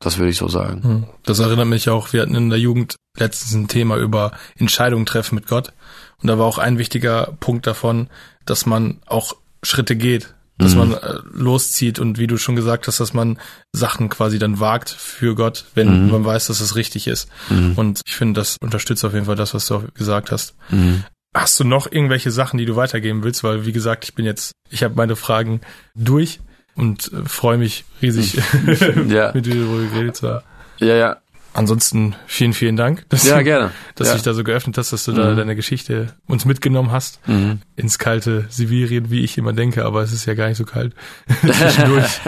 Das 0.00 0.18
würde 0.18 0.30
ich 0.30 0.36
so 0.36 0.48
sagen. 0.48 0.82
Hm. 0.82 1.04
Das 1.24 1.38
erinnert 1.38 1.68
mich 1.68 1.88
auch, 1.88 2.12
wir 2.12 2.22
hatten 2.22 2.34
in 2.34 2.50
der 2.50 2.58
Jugend 2.58 2.96
letztens 3.16 3.54
ein 3.54 3.68
Thema 3.68 3.96
über 3.96 4.32
Entscheidungen 4.56 5.06
treffen 5.06 5.34
mit 5.34 5.46
Gott. 5.46 5.72
Und 6.20 6.28
da 6.28 6.38
war 6.38 6.46
auch 6.46 6.58
ein 6.58 6.78
wichtiger 6.78 7.34
Punkt 7.40 7.66
davon, 7.66 8.08
dass 8.44 8.66
man 8.66 9.00
auch 9.06 9.34
Schritte 9.62 9.96
geht, 9.96 10.34
dass 10.58 10.74
mhm. 10.74 10.78
man 10.78 10.92
äh, 10.94 11.14
loszieht 11.32 11.98
und 11.98 12.18
wie 12.18 12.26
du 12.26 12.38
schon 12.38 12.56
gesagt 12.56 12.86
hast, 12.86 13.00
dass 13.00 13.12
man 13.12 13.38
Sachen 13.72 14.08
quasi 14.08 14.38
dann 14.38 14.60
wagt 14.60 14.90
für 14.90 15.34
Gott, 15.34 15.66
wenn 15.74 16.06
mhm. 16.06 16.10
man 16.10 16.24
weiß, 16.24 16.46
dass 16.46 16.60
es 16.60 16.76
richtig 16.76 17.06
ist. 17.08 17.28
Mhm. 17.50 17.72
Und 17.76 18.00
ich 18.06 18.16
finde, 18.16 18.40
das 18.40 18.56
unterstützt 18.60 19.04
auf 19.04 19.12
jeden 19.12 19.26
Fall 19.26 19.36
das, 19.36 19.54
was 19.54 19.66
du 19.66 19.84
gesagt 19.94 20.30
hast. 20.30 20.54
Mhm. 20.70 21.04
Hast 21.34 21.60
du 21.60 21.64
noch 21.64 21.90
irgendwelche 21.90 22.30
Sachen, 22.30 22.56
die 22.56 22.64
du 22.64 22.76
weitergeben 22.76 23.22
willst? 23.22 23.44
Weil, 23.44 23.66
wie 23.66 23.72
gesagt, 23.72 24.04
ich 24.04 24.14
bin 24.14 24.24
jetzt, 24.24 24.52
ich 24.70 24.82
habe 24.82 24.94
meine 24.94 25.16
Fragen 25.16 25.60
durch 25.94 26.40
und 26.76 27.10
äh, 27.12 27.28
freue 27.28 27.58
mich 27.58 27.84
riesig, 28.00 28.34
ja. 29.08 29.32
mit 29.32 29.46
dir 29.46 29.54
darüber 29.54 29.82
geredet 29.92 30.16
zu 30.16 30.28
haben. 30.28 30.44
Ja, 30.78 30.94
ja. 30.94 31.16
Ansonsten 31.56 32.14
vielen, 32.26 32.52
vielen 32.52 32.76
Dank, 32.76 33.08
dass, 33.08 33.24
ja, 33.26 33.40
gerne. 33.40 33.70
dass 33.94 34.08
ja. 34.08 34.12
du 34.12 34.18
dich 34.18 34.24
da 34.24 34.34
so 34.34 34.44
geöffnet 34.44 34.76
hast, 34.76 34.92
dass 34.92 35.06
du 35.06 35.12
mhm. 35.12 35.16
da 35.16 35.34
deine 35.36 35.56
Geschichte 35.56 36.12
uns 36.26 36.44
mitgenommen 36.44 36.92
hast 36.92 37.26
mhm. 37.26 37.60
ins 37.76 37.98
kalte 37.98 38.44
Sibirien, 38.50 39.10
wie 39.10 39.24
ich 39.24 39.38
immer 39.38 39.54
denke, 39.54 39.86
aber 39.86 40.02
es 40.02 40.12
ist 40.12 40.26
ja 40.26 40.34
gar 40.34 40.48
nicht 40.48 40.58
so 40.58 40.66
kalt 40.66 40.94
zwischendurch. 41.40 42.20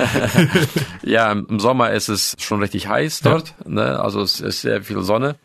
ja, 1.03 1.31
im 1.31 1.61
Sommer 1.61 1.91
ist 1.91 2.09
es 2.09 2.37
schon 2.41 2.61
richtig 2.61 2.89
heiß 2.89 3.21
dort, 3.21 3.53
ja. 3.67 3.71
ne? 3.71 4.01
also 4.01 4.23
es 4.23 4.41
ist 4.41 4.63
sehr 4.63 4.83
viel 4.83 5.03
Sonne. 5.03 5.37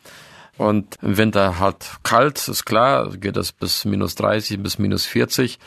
Und 0.56 0.97
im 1.01 1.18
Winter 1.18 1.60
halt 1.60 1.97
kalt, 2.04 2.47
ist 2.47 2.64
klar, 2.64 3.10
geht 3.18 3.36
das 3.36 3.51
bis 3.51 3.84
minus 3.84 4.16
30, 4.16 4.64
bis 4.64 4.80
minus 4.80 5.06
40. 5.06 5.60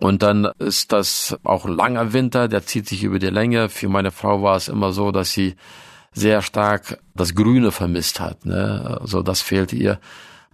Und 0.00 0.22
dann 0.22 0.46
ist 0.58 0.92
das 0.92 1.38
auch 1.44 1.68
langer 1.68 2.14
Winter, 2.14 2.48
der 2.48 2.64
zieht 2.64 2.88
sich 2.88 3.04
über 3.04 3.18
die 3.18 3.26
Länge. 3.26 3.68
Für 3.68 3.88
meine 3.88 4.10
Frau 4.10 4.42
war 4.42 4.56
es 4.56 4.68
immer 4.68 4.92
so, 4.92 5.12
dass 5.12 5.32
sie 5.32 5.56
sehr 6.12 6.40
stark 6.40 6.98
das 7.14 7.34
Grüne 7.34 7.70
vermisst 7.70 8.18
hat. 8.18 8.46
Ne? 8.46 8.98
Also 9.00 9.22
das 9.22 9.42
fehlt 9.42 9.74
ihr. 9.74 10.00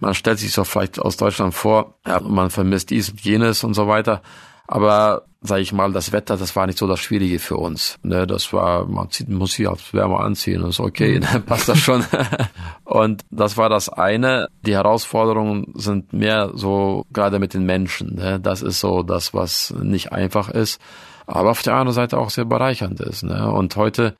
Man 0.01 0.15
stellt 0.15 0.41
sich 0.41 0.53
so 0.53 0.65
vielleicht 0.65 0.99
aus 0.99 1.17
Deutschland 1.17 1.55
vor, 1.55 1.95
ja, 2.07 2.21
man 2.21 2.51
vermisst 2.51 2.91
dies 2.91 3.09
und 3.11 3.21
jenes 3.21 3.63
und 3.63 3.75
so 3.75 3.87
weiter. 3.87 4.21
Aber 4.67 5.27
sage 5.47 5.63
ich 5.63 5.73
mal, 5.73 5.93
das 5.93 6.13
Wetter, 6.13 6.37
das 6.37 6.55
war 6.57 6.67
nicht 6.67 6.79
so 6.79 6.87
das 6.87 7.01
Schwierige 7.01 7.39
für 7.39 7.57
uns. 7.57 7.99
Ne, 8.03 8.27
das 8.27 8.53
war, 8.53 8.87
man 8.87 9.11
zieht, 9.11 9.29
muss 9.29 9.53
sich 9.53 9.69
als 9.69 9.93
Wärme 9.93 10.19
anziehen, 10.19 10.65
ist 10.65 10.81
okay, 10.81 11.21
dann 11.33 11.45
passt 11.45 11.69
das 11.69 11.79
schon. 11.79 12.05
und 12.85 13.25
das 13.31 13.57
war 13.57 13.69
das 13.69 13.89
eine. 13.89 14.49
Die 14.63 14.75
Herausforderungen 14.75 15.73
sind 15.75 16.13
mehr 16.13 16.51
so 16.55 17.05
gerade 17.13 17.39
mit 17.39 17.55
den 17.55 17.65
Menschen. 17.65 18.17
Ne? 18.17 18.41
Das 18.41 18.63
ist 18.63 18.81
so 18.81 19.03
das, 19.03 19.35
was 19.35 19.75
nicht 19.83 20.13
einfach 20.13 20.49
ist, 20.49 20.81
aber 21.27 21.51
auf 21.51 21.63
der 21.63 21.75
anderen 21.75 21.95
Seite 21.95 22.19
auch 22.19 22.31
sehr 22.31 22.45
bereichernd 22.45 23.01
ist. 23.01 23.23
Ne? 23.23 23.51
Und 23.51 23.77
heute 23.77 24.17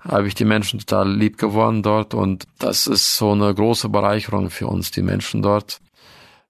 habe 0.00 0.28
ich 0.28 0.34
die 0.34 0.44
Menschen 0.44 0.78
total 0.78 1.12
lieb 1.12 1.38
gewonnen 1.38 1.82
dort 1.82 2.14
und 2.14 2.44
das 2.58 2.86
ist 2.86 3.16
so 3.16 3.32
eine 3.32 3.52
große 3.52 3.88
Bereicherung 3.88 4.50
für 4.50 4.66
uns, 4.68 4.90
die 4.90 5.02
Menschen 5.02 5.42
dort. 5.42 5.80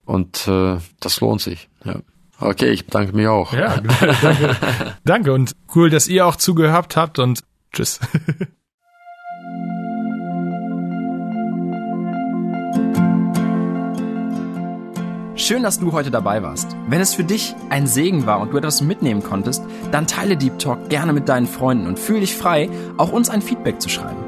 Und 0.04 0.48
äh, 0.48 0.78
das 1.00 1.20
lohnt 1.20 1.40
sich. 1.40 1.68
Ja. 1.84 1.96
Okay, 2.41 2.70
ich 2.70 2.86
bedanke 2.86 3.14
mich 3.16 3.26
auch. 3.26 3.53
Ja, 3.53 3.80
danke. 4.22 4.57
danke 5.05 5.32
und 5.32 5.57
cool, 5.74 5.91
dass 5.91 6.07
ihr 6.09 6.26
auch 6.26 6.36
zugehört 6.36 6.97
habt 6.97 7.18
und 7.18 7.43
tschüss. 7.72 7.99
Schön, 15.34 15.62
dass 15.62 15.78
du 15.78 15.93
heute 15.93 16.11
dabei 16.11 16.43
warst. 16.43 16.76
Wenn 16.89 17.01
es 17.01 17.14
für 17.14 17.24
dich 17.24 17.55
ein 17.70 17.86
Segen 17.86 18.26
war 18.26 18.41
und 18.41 18.53
du 18.53 18.59
etwas 18.59 18.82
mitnehmen 18.82 19.22
konntest, 19.22 19.62
dann 19.93 20.07
teile 20.07 20.36
Deep 20.36 20.59
Talk 20.59 20.91
gerne 20.91 21.12
mit 21.12 21.28
deinen 21.28 21.47
Freunden 21.47 21.86
und 21.86 21.99
fühle 21.99 22.20
dich 22.20 22.36
frei, 22.36 22.68
auch 22.99 23.12
uns 23.12 23.30
ein 23.30 23.41
Feedback 23.41 23.80
zu 23.80 23.89
schreiben. 23.89 24.28